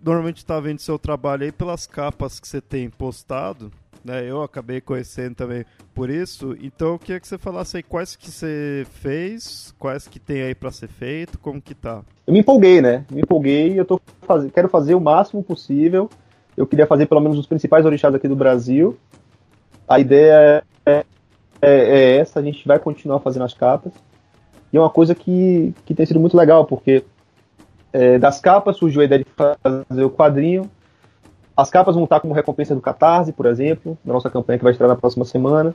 normalmente 0.02 0.38
está 0.38 0.60
vendo 0.60 0.80
seu 0.80 0.98
trabalho 0.98 1.44
aí 1.44 1.52
pelas 1.52 1.86
capas 1.86 2.38
que 2.38 2.46
você 2.46 2.60
tem 2.60 2.90
postado, 2.90 3.70
né? 4.04 4.28
Eu 4.28 4.42
acabei 4.42 4.80
conhecendo 4.80 5.34
também 5.34 5.64
por 5.94 6.10
isso. 6.10 6.56
Então 6.60 6.88
eu 6.88 6.98
queria 6.98 7.20
que 7.20 7.28
você 7.28 7.38
falasse 7.38 7.78
aí 7.78 7.82
quais 7.82 8.16
que 8.16 8.30
você 8.30 8.86
fez, 8.90 9.74
quais 9.78 10.06
que 10.06 10.18
tem 10.18 10.42
aí 10.42 10.54
para 10.54 10.70
ser 10.70 10.88
feito, 10.88 11.38
como 11.38 11.60
que 11.60 11.74
tá. 11.74 12.02
Eu 12.26 12.32
me 12.32 12.40
empolguei, 12.40 12.80
né? 12.80 13.04
Me 13.10 13.22
empolguei 13.22 13.78
eu 13.78 13.84
tô 13.84 14.00
faz... 14.22 14.50
quero 14.52 14.68
fazer 14.68 14.94
o 14.94 15.00
máximo 15.00 15.42
possível. 15.42 16.08
Eu 16.56 16.66
queria 16.66 16.86
fazer 16.86 17.06
pelo 17.06 17.20
menos 17.20 17.38
os 17.38 17.46
principais 17.46 17.86
orixás 17.86 18.14
aqui 18.14 18.26
do 18.26 18.36
Brasil. 18.36 18.98
A 19.86 19.98
ideia 20.00 20.62
é 20.84 21.04
é, 21.60 21.70
é, 21.70 22.16
essa, 22.16 22.40
a 22.40 22.42
gente 22.42 22.66
vai 22.66 22.78
continuar 22.78 23.20
fazendo 23.20 23.44
as 23.44 23.54
capas. 23.54 23.92
E 24.72 24.76
é 24.76 24.80
uma 24.80 24.90
coisa 24.90 25.14
que, 25.14 25.74
que 25.84 25.94
tem 25.94 26.06
sido 26.06 26.20
muito 26.20 26.36
legal, 26.36 26.64
porque 26.64 27.04
é, 27.92 28.18
das 28.18 28.40
capas 28.40 28.76
surgiu 28.76 29.00
a 29.00 29.04
ideia 29.04 29.24
de 29.24 29.30
fazer 29.30 30.04
o 30.04 30.10
quadrinho. 30.10 30.70
As 31.56 31.70
capas 31.70 31.94
vão 31.94 32.04
estar 32.04 32.20
como 32.20 32.34
recompensa 32.34 32.74
do 32.74 32.80
Catarse, 32.80 33.32
por 33.32 33.46
exemplo, 33.46 33.98
da 34.04 34.12
nossa 34.12 34.30
campanha 34.30 34.58
que 34.58 34.64
vai 34.64 34.72
estrear 34.72 34.90
na 34.90 34.96
próxima 34.96 35.24
semana. 35.24 35.74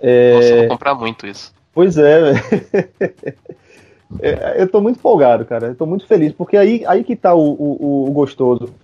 É... 0.00 0.34
Nossa, 0.34 0.56
vou 0.56 0.68
comprar 0.68 0.94
muito 0.94 1.26
isso. 1.26 1.54
Pois 1.72 1.96
é, 1.96 2.32
é 4.20 4.60
eu 4.60 4.66
estou 4.66 4.82
muito 4.82 4.98
empolgado, 4.98 5.44
cara. 5.44 5.68
Eu 5.68 5.74
tô 5.74 5.86
muito 5.86 6.06
feliz, 6.06 6.32
porque 6.32 6.56
aí, 6.56 6.84
aí 6.86 7.04
que 7.04 7.12
está 7.14 7.34
o, 7.34 7.52
o, 7.52 8.08
o 8.08 8.10
gostoso 8.10 8.74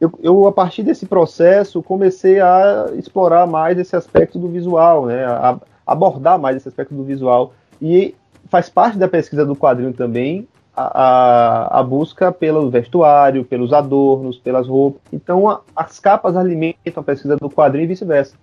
eu, 0.00 0.12
eu, 0.22 0.46
a 0.46 0.52
partir 0.52 0.82
desse 0.82 1.06
processo, 1.06 1.82
comecei 1.82 2.40
a 2.40 2.86
explorar 2.94 3.46
mais 3.46 3.78
esse 3.78 3.96
aspecto 3.96 4.38
do 4.38 4.48
visual, 4.48 5.06
né? 5.06 5.24
A, 5.24 5.58
abordar 5.86 6.38
mais 6.38 6.56
esse 6.56 6.68
aspecto 6.68 6.94
do 6.94 7.04
visual. 7.04 7.52
E 7.80 8.14
faz 8.48 8.68
parte 8.68 8.98
da 8.98 9.08
pesquisa 9.08 9.46
do 9.46 9.54
quadrinho 9.54 9.92
também 9.92 10.48
a, 10.76 11.02
a, 11.02 11.80
a 11.80 11.82
busca 11.82 12.30
pelo 12.30 12.68
vestuário, 12.68 13.44
pelos 13.44 13.72
adornos, 13.72 14.36
pelas 14.36 14.68
roupas. 14.68 15.00
Então, 15.12 15.48
a, 15.48 15.60
as 15.74 15.98
capas 15.98 16.36
alimentam 16.36 17.00
a 17.00 17.02
pesquisa 17.02 17.36
do 17.36 17.48
quadrinho 17.48 17.84
e 17.84 17.88
vice-versa. 17.88 18.36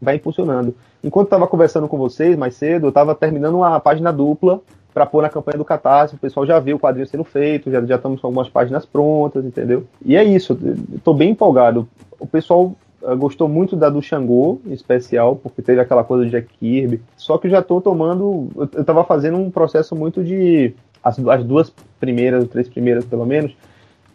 Vai 0.00 0.16
impulsionando. 0.16 0.74
Enquanto 1.04 1.26
estava 1.26 1.46
conversando 1.46 1.86
com 1.86 1.96
vocês 1.96 2.36
mais 2.36 2.56
cedo, 2.56 2.86
eu 2.86 2.88
estava 2.88 3.14
terminando 3.14 3.56
uma 3.56 3.78
página 3.78 4.12
dupla 4.12 4.60
para 4.96 5.04
pôr 5.04 5.20
na 5.20 5.28
campanha 5.28 5.58
do 5.58 5.64
Catarse. 5.64 6.14
O 6.14 6.18
pessoal 6.18 6.46
já 6.46 6.58
viu 6.58 6.76
o 6.76 6.80
quadrinho 6.80 7.06
sendo 7.06 7.22
feito, 7.22 7.70
já, 7.70 7.84
já 7.84 7.96
estamos 7.96 8.18
com 8.18 8.28
algumas 8.28 8.48
páginas 8.48 8.86
prontas, 8.86 9.44
entendeu? 9.44 9.86
E 10.02 10.16
é 10.16 10.24
isso, 10.24 10.58
estou 10.94 11.12
bem 11.12 11.32
empolgado. 11.32 11.86
O 12.18 12.26
pessoal 12.26 12.74
uh, 13.02 13.14
gostou 13.14 13.46
muito 13.46 13.76
da 13.76 13.90
do 13.90 14.00
Xangô, 14.00 14.58
em 14.64 14.72
especial, 14.72 15.36
porque 15.36 15.60
teve 15.60 15.82
aquela 15.82 16.02
coisa 16.02 16.24
de 16.24 16.30
Jack 16.30 16.48
Kirby. 16.58 17.02
Só 17.14 17.36
que 17.36 17.50
já 17.50 17.58
estou 17.58 17.78
tomando. 17.78 18.48
Eu 18.56 18.80
estava 18.80 19.04
fazendo 19.04 19.36
um 19.36 19.50
processo 19.50 19.94
muito 19.94 20.24
de. 20.24 20.72
As, 21.04 21.18
as 21.18 21.44
duas 21.44 21.70
primeiras, 22.00 22.44
as 22.44 22.48
três 22.48 22.66
primeiras 22.66 23.04
pelo 23.04 23.26
menos, 23.26 23.54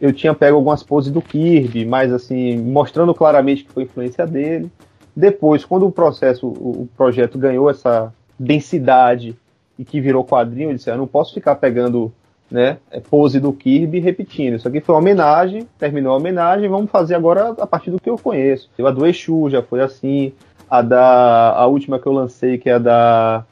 eu 0.02 0.12
tinha 0.12 0.34
pego 0.34 0.56
algumas 0.58 0.82
poses 0.82 1.12
do 1.12 1.22
Kirby, 1.22 1.86
mas 1.86 2.12
assim, 2.12 2.58
mostrando 2.58 3.14
claramente 3.14 3.66
que 3.66 3.72
foi 3.72 3.84
influência 3.84 4.26
dele. 4.26 4.68
Depois, 5.16 5.64
quando 5.64 5.86
o 5.86 5.92
processo, 5.92 6.48
o 6.48 6.90
projeto 6.98 7.38
ganhou 7.38 7.70
essa 7.70 8.12
densidade 8.40 9.38
e 9.82 9.84
que 9.84 10.00
virou 10.00 10.24
quadrinho, 10.24 10.70
eu 10.70 10.76
disse, 10.76 10.92
eu 10.92 10.98
não 10.98 11.08
posso 11.08 11.34
ficar 11.34 11.56
pegando 11.56 12.14
né, 12.52 12.78
é, 12.92 13.00
pose 13.00 13.40
do 13.40 13.52
Kirby 13.52 14.00
repetindo. 14.00 14.56
Isso 14.56 14.68
aqui 14.68 14.80
foi 14.80 14.94
uma 14.94 15.02
homenagem, 15.02 15.68
terminou 15.80 16.14
a 16.14 16.18
homenagem, 16.18 16.70
vamos 16.70 16.92
fazer 16.92 17.16
agora 17.16 17.56
a 17.60 17.66
partir 17.66 17.90
do 17.90 18.00
que 18.00 18.08
eu 18.08 18.16
conheço. 18.16 18.70
A 18.80 18.92
do 18.92 19.08
Exu 19.08 19.50
já 19.50 19.64
foi 19.64 19.82
assim, 19.82 20.34
a 20.70 20.84
da 20.84 21.54
a 21.54 21.66
última 21.66 21.98
que 21.98 22.06
eu 22.06 22.12
lancei, 22.12 22.60
que 22.60 22.70
é 22.70 22.74
a 22.74 22.78
da 22.78 23.44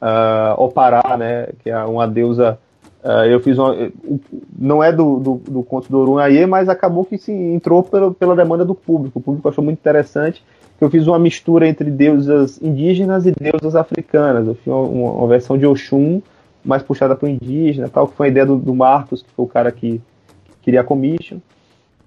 uh, 0.00 0.62
Opará, 0.62 1.16
né, 1.16 1.48
que 1.64 1.68
é 1.70 1.84
uma 1.84 2.06
deusa 2.06 2.58
Uh, 3.04 3.26
eu 3.26 3.40
fiz 3.40 3.58
uma. 3.58 3.74
Não 4.56 4.80
é 4.80 4.92
do, 4.92 5.18
do, 5.18 5.34
do 5.34 5.62
conto 5.64 5.90
do 5.90 5.98
Orunhaê, 5.98 6.46
mas 6.46 6.68
acabou 6.68 7.04
que 7.04 7.18
se 7.18 7.32
entrou 7.32 7.82
pela, 7.82 8.14
pela 8.14 8.36
demanda 8.36 8.64
do 8.64 8.76
público. 8.76 9.18
O 9.18 9.20
público 9.20 9.48
achou 9.48 9.64
muito 9.64 9.80
interessante 9.80 10.40
eu 10.84 10.90
fiz 10.90 11.06
uma 11.06 11.18
mistura 11.18 11.68
entre 11.68 11.90
deusas 11.90 12.60
indígenas 12.60 13.24
e 13.24 13.30
deusas 13.30 13.76
africanas. 13.76 14.48
Eu 14.48 14.54
fiz 14.56 14.66
uma, 14.66 14.80
uma 14.80 15.28
versão 15.28 15.56
de 15.56 15.64
Oxum 15.64 16.20
mais 16.64 16.82
puxada 16.82 17.14
para 17.14 17.26
o 17.26 17.28
indígena, 17.28 17.88
tal, 17.88 18.08
que 18.08 18.16
foi 18.16 18.26
a 18.26 18.30
ideia 18.30 18.46
do, 18.46 18.56
do, 18.56 18.74
Marcos, 18.74 19.22
que 19.22 19.30
foi 19.30 19.44
o 19.44 19.48
cara 19.48 19.70
que, 19.70 20.00
que 20.44 20.52
queria 20.62 20.80
a 20.80 20.84
commission. 20.84 21.38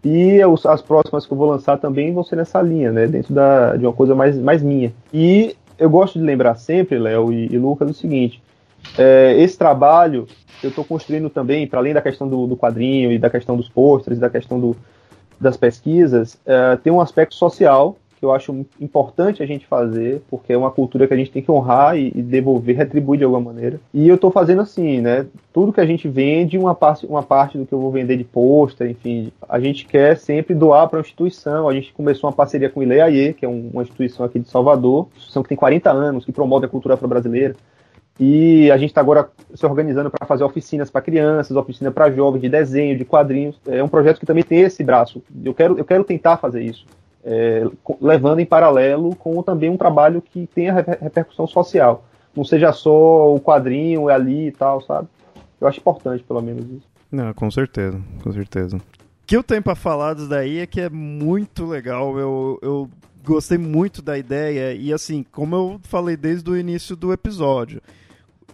E 0.04 0.44
os, 0.46 0.66
as 0.66 0.82
próximas 0.82 1.26
que 1.26 1.32
eu 1.32 1.38
vou 1.38 1.50
lançar 1.50 1.78
também 1.78 2.14
vão 2.14 2.24
ser 2.24 2.36
nessa 2.36 2.62
linha, 2.62 2.92
né, 2.92 3.08
dentro 3.08 3.34
da, 3.34 3.76
de 3.76 3.86
uma 3.86 3.94
coisa 3.94 4.14
mais, 4.14 4.38
mais 4.38 4.62
minha. 4.62 4.94
E 5.14 5.56
eu 5.80 5.90
gosto 5.90 6.20
de 6.20 6.26
lembrar 6.26 6.56
sempre, 6.56 7.00
Léo 7.00 7.32
e, 7.32 7.48
e 7.54 7.58
Lucas, 7.58 7.90
o 7.90 7.94
seguinte: 7.94 8.42
é, 8.98 9.36
esse 9.38 9.58
trabalho 9.58 10.28
eu 10.62 10.70
estou 10.70 10.84
construindo 10.84 11.30
também, 11.30 11.66
para 11.66 11.80
além 11.80 11.94
da 11.94 12.02
questão 12.02 12.28
do, 12.28 12.46
do, 12.46 12.58
quadrinho 12.58 13.12
e 13.12 13.18
da 13.18 13.30
questão 13.30 13.56
dos 13.56 13.70
pôsteres, 13.70 14.20
da 14.20 14.30
questão 14.30 14.60
do, 14.60 14.76
das 15.40 15.58
pesquisas, 15.58 16.38
é, 16.46 16.76
tem 16.78 16.92
um 16.92 17.02
aspecto 17.02 17.36
social 17.36 17.98
que 18.18 18.26
eu 18.26 18.32
acho 18.32 18.66
importante 18.80 19.44
a 19.44 19.46
gente 19.46 19.66
fazer, 19.66 20.22
porque 20.30 20.54
é 20.54 20.58
uma 20.58 20.72
cultura 20.72 21.08
que 21.08 21.14
a 21.14 21.18
gente 21.18 21.32
tem 21.32 21.42
que 21.42 21.52
honrar 21.52 21.98
e, 21.98 22.12
e 22.16 22.22
devolver, 22.22 22.76
retribuir 22.76 23.20
de 23.20 23.24
alguma 23.24 23.42
maneira. 23.42 23.80
E 23.94 24.08
eu 24.08 24.16
estou 24.16 24.32
fazendo 24.32 24.62
assim, 24.62 25.02
né? 25.02 25.26
Tudo 25.54 25.74
que 25.74 25.82
a 25.82 25.86
gente 25.86 26.08
vende, 26.08 26.58
uma 26.58 26.74
parte, 26.74 27.06
uma 27.06 27.24
parte 27.24 27.58
do 27.58 27.66
que 27.66 27.74
eu 27.74 27.80
vou 27.80 27.92
vender 27.92 28.18
de 28.18 28.24
pôster, 28.24 28.90
enfim, 28.90 29.32
a 29.48 29.60
gente 29.60 29.86
quer 29.86 30.18
sempre 30.18 30.54
doar 30.54 30.88
para 30.90 31.00
a 31.00 31.02
instituição. 31.02 31.68
A 31.68 31.74
gente 31.74 31.94
começou 31.94 32.30
uma 32.30 32.36
parceria 32.36 32.70
com 32.70 32.80
o 32.80 32.84
Ileaie, 32.84 33.34
que 33.34 33.46
é 33.46 33.48
uma 33.48 33.82
instituição 33.82 34.26
aqui 34.26 34.40
de 34.40 34.50
Salvador, 34.50 35.08
instituição 35.16 35.44
que 35.44 35.50
tem 35.50 35.58
40 35.58 35.92
anos, 35.92 36.26
que 36.26 36.32
promove 36.32 36.66
a 36.66 36.70
cultura 36.70 36.96
afro-brasileira. 36.96 37.56
E 38.20 38.72
a 38.72 38.78
gente 38.78 38.92
está 38.92 39.02
agora 39.02 39.30
se 39.54 39.66
organizando 39.66 40.10
para 40.10 40.26
fazer 40.26 40.44
oficinas 40.44 40.90
para 40.90 41.02
crianças, 41.02 41.56
oficina 41.58 41.92
para 41.92 42.10
jovens 42.10 42.42
de 42.42 42.48
desenho, 42.48 42.98
de 42.98 43.04
quadrinhos. 43.04 43.60
É 43.68 43.84
um 43.84 43.90
projeto 43.90 44.20
que 44.20 44.26
também 44.26 44.44
tem 44.44 44.62
esse 44.62 44.84
braço. 44.84 45.22
Eu 45.44 45.54
quero, 45.54 45.78
eu 45.78 45.84
quero 45.84 46.04
tentar 46.04 46.38
fazer 46.38 46.64
isso, 46.64 46.86
é, 47.26 47.64
levando 48.00 48.40
em 48.40 48.46
paralelo 48.46 49.16
com 49.16 49.42
também 49.42 49.70
um 49.70 49.78
trabalho 49.78 50.22
que 50.22 50.48
tenha 50.48 50.74
repercussão 50.74 51.48
social. 51.48 52.06
Não 52.36 52.44
seja 52.44 52.72
só 52.72 53.34
o 53.34 53.40
quadrinho, 53.40 54.10
é 54.10 54.14
ali 54.14 54.48
e 54.48 54.52
tal, 54.52 54.82
sabe? 54.82 55.08
Eu 55.60 55.68
acho 55.68 55.80
importante, 55.80 56.24
pelo 56.24 56.42
menos, 56.42 56.66
isso. 56.66 56.88
Não, 57.12 57.34
com 57.34 57.50
certeza, 57.50 58.00
com 58.22 58.32
certeza. 58.32 58.78
O 58.78 58.82
que 59.26 59.36
eu 59.36 59.44
tenho 59.44 59.64
para 59.64 59.76
falar 59.76 60.14
disso 60.14 60.30
daí 60.30 60.60
é 60.60 60.68
que 60.68 60.80
é 60.80 60.90
muito 60.90 61.66
legal. 61.66 62.18
Eu, 62.20 62.60
eu 62.62 62.90
gostei 63.26 63.58
muito 63.58 64.02
da 64.02 64.18
ideia 64.18 64.74
e, 64.74 64.94
assim, 64.94 65.26
como 65.32 65.56
eu 65.56 65.80
falei 65.84 66.16
desde 66.16 66.50
o 66.50 66.58
início 66.58 66.96
do 66.96 67.12
episódio 67.12 67.82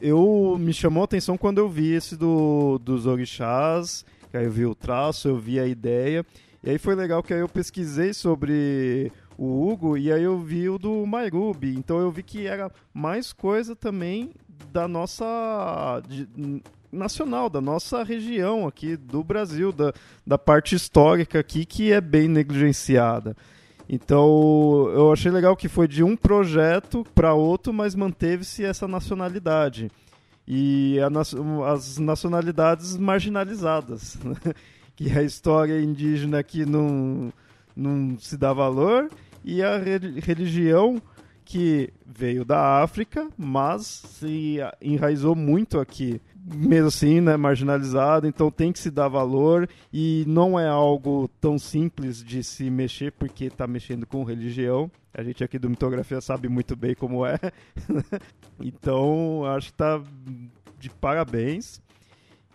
eu 0.01 0.57
me 0.59 0.73
chamou 0.73 1.01
a 1.01 1.05
atenção 1.05 1.37
quando 1.37 1.59
eu 1.59 1.69
vi 1.69 1.93
esse 1.93 2.17
do, 2.17 2.79
dos 2.79 3.05
orixás, 3.05 4.03
aí 4.33 4.45
eu 4.45 4.51
vi 4.51 4.65
o 4.65 4.73
traço, 4.73 5.27
eu 5.27 5.37
vi 5.37 5.59
a 5.59 5.67
ideia, 5.67 6.25
e 6.63 6.69
aí 6.69 6.77
foi 6.77 6.95
legal 6.95 7.23
que 7.23 7.33
aí 7.33 7.39
eu 7.39 7.49
pesquisei 7.49 8.13
sobre 8.13 9.11
o 9.37 9.67
Hugo 9.67 9.97
e 9.97 10.11
aí 10.11 10.23
eu 10.23 10.39
vi 10.39 10.69
o 10.69 10.77
do 10.77 11.05
Mairubi, 11.05 11.75
então 11.75 11.99
eu 11.99 12.11
vi 12.11 12.23
que 12.23 12.45
era 12.45 12.71
mais 12.93 13.33
coisa 13.33 13.75
também 13.75 14.31
da 14.71 14.87
nossa 14.87 16.01
de, 16.07 16.27
nacional, 16.91 17.49
da 17.49 17.61
nossa 17.61 18.03
região 18.03 18.67
aqui 18.67 18.95
do 18.95 19.23
Brasil, 19.23 19.71
da, 19.71 19.93
da 20.25 20.37
parte 20.37 20.75
histórica 20.75 21.39
aqui 21.39 21.65
que 21.65 21.91
é 21.91 22.01
bem 22.01 22.27
negligenciada. 22.27 23.35
Então, 23.93 24.89
eu 24.93 25.11
achei 25.11 25.29
legal 25.29 25.55
que 25.55 25.67
foi 25.67 25.85
de 25.85 26.01
um 26.01 26.15
projeto 26.15 27.05
para 27.13 27.33
outro, 27.33 27.73
mas 27.73 27.93
manteve-se 27.93 28.63
essa 28.63 28.87
nacionalidade. 28.87 29.91
E 30.47 30.97
a, 31.01 31.09
as 31.73 31.97
nacionalidades 31.97 32.95
marginalizadas. 32.95 34.17
Né? 34.23 34.35
que 34.95 35.17
a 35.17 35.23
história 35.23 35.81
indígena 35.81 36.43
que 36.43 36.65
não, 36.65 37.31
não 37.75 38.17
se 38.19 38.37
dá 38.37 38.53
valor 38.53 39.09
e 39.43 39.63
a 39.63 39.77
religião 39.77 41.01
que 41.43 41.91
veio 42.05 42.45
da 42.45 42.81
África, 42.81 43.27
mas 43.37 43.85
se 43.85 44.57
enraizou 44.81 45.35
muito 45.35 45.79
aqui 45.79 46.21
mesmo 46.43 46.87
assim, 46.87 47.21
né, 47.21 47.37
marginalizado, 47.37 48.27
então 48.27 48.49
tem 48.49 48.71
que 48.71 48.79
se 48.79 48.89
dar 48.89 49.07
valor 49.07 49.69
e 49.93 50.23
não 50.27 50.59
é 50.59 50.67
algo 50.67 51.29
tão 51.39 51.59
simples 51.59 52.23
de 52.23 52.43
se 52.43 52.69
mexer 52.69 53.11
porque 53.11 53.45
está 53.45 53.67
mexendo 53.67 54.05
com 54.05 54.23
religião. 54.23 54.89
A 55.13 55.23
gente 55.23 55.43
aqui 55.43 55.59
do 55.59 55.69
Mitografia 55.69 56.19
sabe 56.21 56.47
muito 56.47 56.75
bem 56.75 56.95
como 56.95 57.25
é. 57.25 57.37
então, 58.59 59.45
acho 59.45 59.67
que 59.67 59.73
está 59.73 60.01
de 60.79 60.89
parabéns. 60.89 61.81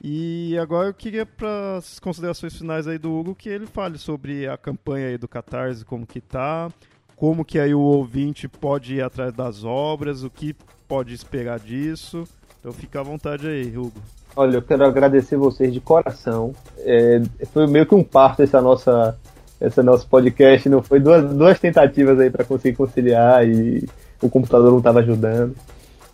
E 0.02 0.56
agora 0.58 0.88
eu 0.88 0.94
queria 0.94 1.24
para 1.24 1.78
as 1.78 1.98
considerações 1.98 2.56
finais 2.56 2.86
aí 2.86 2.98
do 2.98 3.12
Hugo 3.12 3.34
que 3.34 3.48
ele 3.48 3.66
fale 3.66 3.98
sobre 3.98 4.46
a 4.46 4.56
campanha 4.56 5.08
aí 5.08 5.18
do 5.18 5.26
Catarse, 5.26 5.84
como 5.84 6.06
que 6.06 6.20
tá, 6.20 6.70
como 7.16 7.44
que 7.44 7.58
aí 7.58 7.74
o 7.74 7.80
ouvinte 7.80 8.46
pode 8.46 8.96
ir 8.96 9.02
atrás 9.02 9.32
das 9.32 9.64
obras, 9.64 10.22
o 10.22 10.30
que 10.30 10.54
pode 10.86 11.14
esperar 11.14 11.58
disso. 11.58 12.24
Então 12.60 12.72
fica 12.72 13.00
à 13.00 13.02
vontade 13.02 13.46
aí, 13.46 13.76
Hugo. 13.76 14.00
Olha, 14.34 14.56
eu 14.56 14.62
quero 14.62 14.84
agradecer 14.84 15.36
vocês 15.36 15.72
de 15.72 15.80
coração. 15.80 16.52
É, 16.80 17.22
foi 17.52 17.66
meio 17.66 17.86
que 17.86 17.94
um 17.94 18.04
parto 18.04 18.42
essa 18.42 18.60
nossa, 18.60 19.18
essa 19.58 19.82
nosso 19.82 20.06
podcast. 20.08 20.68
Não 20.68 20.82
foi 20.82 21.00
duas, 21.00 21.32
duas 21.32 21.58
tentativas 21.58 22.20
aí 22.20 22.28
para 22.28 22.44
conseguir 22.44 22.76
conciliar 22.76 23.48
e 23.48 23.88
o 24.20 24.28
computador 24.28 24.70
não 24.70 24.78
estava 24.78 25.00
ajudando. 25.00 25.56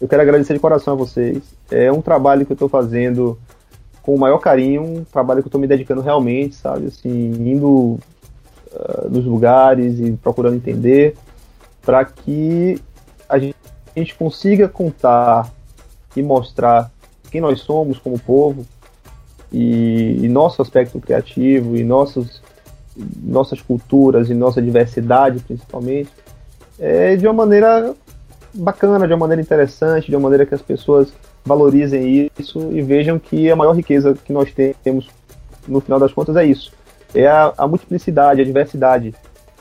Eu 0.00 0.06
quero 0.06 0.22
agradecer 0.22 0.54
de 0.54 0.60
coração 0.60 0.94
a 0.94 0.96
vocês. 0.96 1.42
É 1.70 1.90
um 1.90 2.00
trabalho 2.00 2.46
que 2.46 2.52
eu 2.52 2.54
estou 2.54 2.68
fazendo 2.68 3.38
com 4.02 4.14
o 4.14 4.18
maior 4.18 4.38
carinho, 4.38 4.82
um 4.82 5.04
trabalho 5.04 5.42
que 5.42 5.46
eu 5.46 5.48
estou 5.48 5.60
me 5.60 5.66
dedicando 5.66 6.00
realmente, 6.00 6.56
sabe? 6.56 6.86
Assim, 6.86 7.08
indo 7.08 7.98
uh, 8.72 9.08
nos 9.08 9.24
lugares 9.24 10.00
e 10.00 10.12
procurando 10.12 10.56
entender 10.56 11.16
para 11.80 12.04
que 12.04 12.80
a 13.28 13.38
gente, 13.38 13.56
a 13.94 13.98
gente 13.98 14.14
consiga 14.14 14.68
contar 14.68 15.52
e 16.16 16.22
mostrar 16.22 16.90
quem 17.30 17.40
nós 17.40 17.60
somos 17.60 17.98
como 17.98 18.18
povo 18.18 18.66
e, 19.52 20.18
e 20.22 20.28
nosso 20.28 20.60
aspecto 20.62 21.00
criativo 21.00 21.76
e 21.76 21.84
nossos, 21.84 22.42
nossas 23.22 23.60
culturas 23.60 24.28
e 24.30 24.34
nossa 24.34 24.60
diversidade 24.60 25.40
principalmente 25.40 26.10
é, 26.78 27.16
de 27.16 27.26
uma 27.26 27.32
maneira 27.32 27.94
bacana, 28.52 29.06
de 29.06 29.12
uma 29.14 29.20
maneira 29.20 29.42
interessante, 29.42 30.08
de 30.08 30.16
uma 30.16 30.22
maneira 30.22 30.46
que 30.46 30.54
as 30.54 30.62
pessoas 30.62 31.12
valorizem 31.44 32.30
isso 32.38 32.70
e 32.72 32.80
vejam 32.82 33.18
que 33.18 33.50
a 33.50 33.56
maior 33.56 33.72
riqueza 33.72 34.14
que 34.24 34.32
nós 34.32 34.52
temos 34.82 35.08
no 35.66 35.80
final 35.80 35.98
das 35.98 36.12
contas 36.12 36.36
é 36.36 36.44
isso. 36.44 36.72
É 37.14 37.26
a, 37.26 37.52
a 37.58 37.66
multiplicidade, 37.66 38.40
a 38.40 38.44
diversidade 38.44 39.14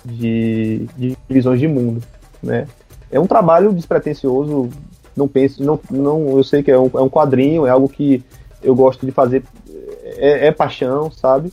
de, 0.06 0.88
de 0.98 1.18
visões 1.30 1.60
de 1.60 1.68
mundo, 1.68 2.02
né? 2.42 2.68
É 3.12 3.20
um 3.20 3.28
trabalho 3.28 3.74
despretensioso, 3.74 4.70
não 5.16 5.28
penso, 5.28 5.64
não, 5.64 5.80
não, 5.89 6.38
eu 6.38 6.44
sei 6.44 6.64
que 6.64 6.72
é 6.72 6.80
um, 6.80 6.89
é 6.94 7.02
um 7.02 7.10
quadrinho, 7.10 7.68
é 7.68 7.70
algo 7.70 7.89
que 7.89 8.24
eu 8.64 8.74
gosto 8.74 9.06
de 9.06 9.12
fazer, 9.12 9.44
é, 10.18 10.48
é 10.48 10.52
paixão, 10.52 11.12
sabe? 11.12 11.52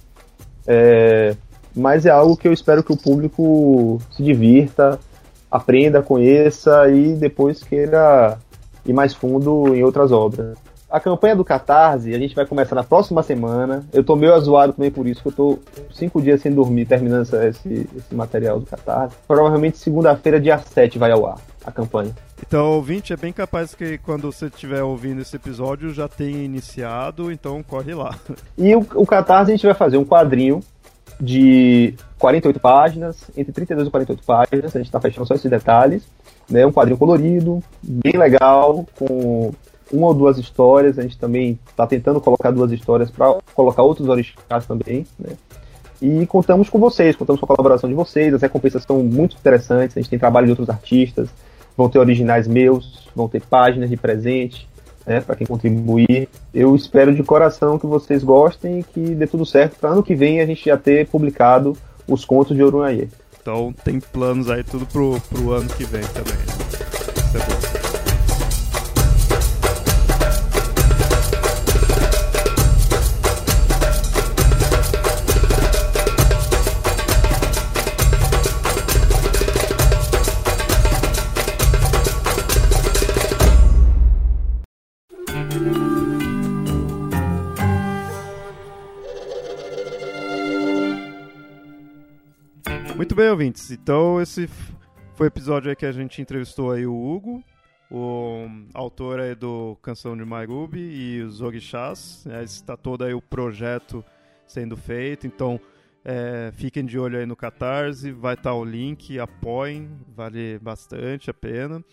É, 0.67 1.35
mas 1.75 2.07
é 2.07 2.11
algo 2.11 2.37
que 2.37 2.47
eu 2.47 2.53
espero 2.53 2.83
que 2.83 2.93
o 2.93 2.97
público 2.97 4.01
se 4.13 4.23
divirta, 4.23 5.01
aprenda, 5.51 6.03
conheça 6.03 6.89
e 6.91 7.15
depois 7.15 7.63
queira 7.63 8.39
ir 8.85 8.93
mais 8.93 9.15
fundo 9.15 9.75
em 9.75 9.83
outras 9.83 10.13
obras. 10.13 10.57
A 10.91 10.99
campanha 10.99 11.37
do 11.37 11.45
Catarse, 11.45 12.15
a 12.15 12.19
gente 12.19 12.35
vai 12.35 12.47
começar 12.47 12.75
na 12.75 12.83
próxima 12.83 13.23
semana. 13.23 13.85
Eu 13.93 14.03
tô 14.03 14.17
meio 14.17 14.33
azoado 14.33 14.73
também 14.73 14.91
por 14.91 15.07
isso, 15.07 15.21
que 15.21 15.29
eu 15.29 15.33
tô 15.33 15.59
cinco 15.93 16.21
dias 16.23 16.41
sem 16.41 16.51
dormir 16.51 16.87
terminando 16.87 17.23
esse, 17.23 17.87
esse 17.95 18.15
material 18.15 18.59
do 18.59 18.65
Catarse. 18.65 19.15
Provavelmente 19.27 19.77
segunda-feira, 19.77 20.41
dia 20.41 20.57
7, 20.57 20.99
vai 20.99 21.11
ao 21.11 21.27
ar 21.27 21.37
a 21.69 21.71
campanha. 21.71 22.15
Então, 22.47 22.73
ouvinte, 22.73 23.13
é 23.13 23.17
bem 23.17 23.33
capaz 23.33 23.75
que 23.75 23.99
quando 23.99 24.33
você 24.33 24.47
estiver 24.47 24.83
ouvindo 24.83 25.21
esse 25.21 25.37
episódio 25.37 25.93
já 25.93 26.09
tenha 26.09 26.43
iniciado, 26.43 27.31
então 27.31 27.63
corre 27.63 27.95
lá. 27.95 28.15
E 28.57 28.75
o, 28.75 28.87
o 28.95 29.07
Catarse 29.07 29.51
a 29.53 29.55
gente 29.55 29.67
vai 29.67 29.75
fazer 29.75 29.99
um 29.99 30.05
quadrinho 30.05 30.61
de 31.21 31.95
48 32.19 32.61
páginas, 32.61 33.31
entre 33.37 33.53
32 33.53 33.89
e 33.89 33.91
48 33.91 34.25
páginas, 34.25 34.77
a 34.77 34.79
gente 34.79 34.89
está 34.89 35.01
fechando 35.01 35.27
só 35.27 35.35
esses 35.35 35.51
detalhes, 35.51 36.03
né? 36.49 36.65
Um 36.67 36.73
quadrinho 36.73 36.99
colorido, 36.99 37.63
bem 37.83 38.17
legal, 38.17 38.87
com 38.99 39.53
uma 39.93 40.09
ou 40.09 40.15
duas 40.15 40.39
histórias, 40.39 40.99
a 40.99 41.03
gente 41.03 41.19
também 41.19 41.59
está 41.69 41.87
tentando 41.87 42.21
colocar 42.21 42.51
duas 42.51 42.71
histórias 42.73 43.11
para 43.11 43.39
colocar 43.55 43.83
outros 43.83 44.09
orixás 44.09 44.67
também, 44.67 45.07
né? 45.19 45.31
E 46.01 46.27
contamos 46.27 46.69
com 46.71 46.79
vocês, 46.79 47.17
contamos 47.17 47.41
com 47.41 47.47
a 47.47 47.49
colaboração 47.49 47.89
de 47.89 47.95
vocês, 47.95 48.33
as 48.33 48.43
recompensas 48.43 48.85
são 48.85 49.03
muito 49.03 49.37
interessantes, 49.37 49.97
a 49.97 50.01
gente 50.01 50.11
tem 50.11 50.19
trabalho 50.19 50.47
de 50.47 50.53
outros 50.53 50.71
artistas, 50.71 51.29
vão 51.77 51.89
ter 51.89 51.99
originais 51.99 52.47
meus, 52.47 53.09
vão 53.17 53.29
ter 53.29 53.43
páginas 53.43 53.91
de 53.91 53.97
presente, 53.97 54.69
né, 55.09 55.21
para 55.23 55.35
quem 55.35 55.47
contribuir. 55.47 56.29
Eu 56.53 56.77
espero 56.77 57.15
de 57.15 57.23
coração 57.23 57.79
que 57.79 57.87
vocês 57.87 58.23
gostem 58.23 58.81
e 58.81 58.83
que 58.83 59.01
dê 59.15 59.27
tudo 59.27 59.47
certo 59.47 59.77
para 59.81 59.91
ano 59.91 60.03
que 60.03 60.15
vem 60.15 60.41
a 60.41 60.47
gente 60.47 60.67
já 60.67 60.77
ter 60.77 61.07
publicado 61.07 61.77
os 62.07 62.25
contos 62.25 62.55
de 62.55 62.63
Orunaie. 62.63 63.09
Então 63.41 63.75
tem 63.83 63.99
planos 63.99 64.51
aí 64.51 64.63
tudo 64.63 64.85
pro, 64.87 65.19
pro 65.31 65.53
ano 65.53 65.69
que 65.71 65.85
vem 65.85 66.03
também. 66.03 66.37
Isso 67.17 67.37
é 67.37 67.41
bom. 67.41 67.78
Bem, 93.19 93.31
ouvintes. 93.31 93.71
Então, 93.73 94.23
esse 94.23 94.47
foi 95.17 95.27
o 95.27 95.27
episódio 95.27 95.69
aí 95.69 95.75
que 95.75 95.85
a 95.85 95.91
gente 95.91 96.23
entrevistou 96.23 96.71
aí 96.71 96.87
o 96.87 96.95
Hugo, 96.95 97.43
o 97.91 98.47
autor 98.73 99.19
aí 99.19 99.35
do 99.35 99.77
Canção 99.83 100.17
de 100.17 100.25
Mairubi 100.25 100.79
e 100.79 101.21
os 101.23 101.41
Orixás. 101.41 102.25
Está 102.45 102.77
todo 102.77 103.03
aí 103.03 103.13
o 103.13 103.21
projeto 103.21 104.05
sendo 104.47 104.77
feito. 104.77 105.27
Então, 105.27 105.61
É, 106.05 106.53
fiquem 106.55 106.87
de 106.87 106.97
olho 106.99 107.19
aí 107.19 107.27
no 107.27 107.35
Catarse, 107.37 108.13
vai 108.13 108.35
estar 108.35 108.51
tá 108.51 108.57
o 108.57 108.65
link, 108.65 109.19
apoiem, 109.19 109.91
vale 110.15 110.57
bastante 110.61 111.29
a 111.29 111.35
pena. 111.35 111.85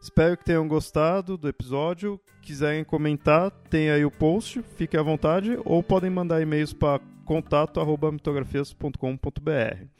Espero 0.00 0.34
que 0.36 0.44
tenham 0.44 0.66
gostado 0.66 1.36
do 1.36 1.46
episódio. 1.46 2.18
Quiserem 2.42 2.82
comentar, 2.82 3.50
tem 3.68 3.90
aí 3.90 4.04
o 4.04 4.10
post, 4.10 4.62
fiquem 4.76 4.98
à 4.98 5.02
vontade, 5.02 5.58
ou 5.64 5.82
podem 5.82 6.10
mandar 6.10 6.40
e-mails 6.40 6.72
para 6.72 7.02
contato@mitografias.com.br. 7.24 9.93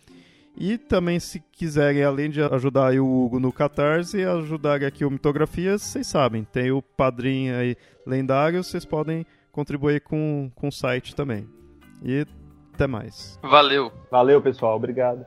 E 0.57 0.79
também, 0.79 1.19
se 1.19 1.41
quiserem, 1.53 2.05
além 2.05 2.31
de 2.31 2.41
ajudar 2.41 2.95
o 2.95 3.25
Hugo 3.25 3.41
no 3.41 3.53
Catarse, 3.53 4.25
ajudar 4.25 4.85
aqui 4.85 5.05
o 5.05 5.11
Mitografias, 5.11 5.83
vocês 5.83 6.07
sabem, 6.07 6.45
tem 6.45 6.71
o 6.71 6.81
padrinho 6.81 7.57
aí 7.57 7.77
lendário, 8.07 8.63
vocês 8.63 8.85
podem 8.85 9.27
contribuir 9.51 10.01
com, 10.01 10.51
com 10.55 10.69
o 10.69 10.73
site 10.73 11.15
também. 11.15 11.49
E 12.03 12.25
até 12.73 12.87
mais. 12.87 13.39
Valeu. 13.43 13.93
Valeu, 14.11 14.41
pessoal. 14.41 14.77
Obrigado. 14.77 15.25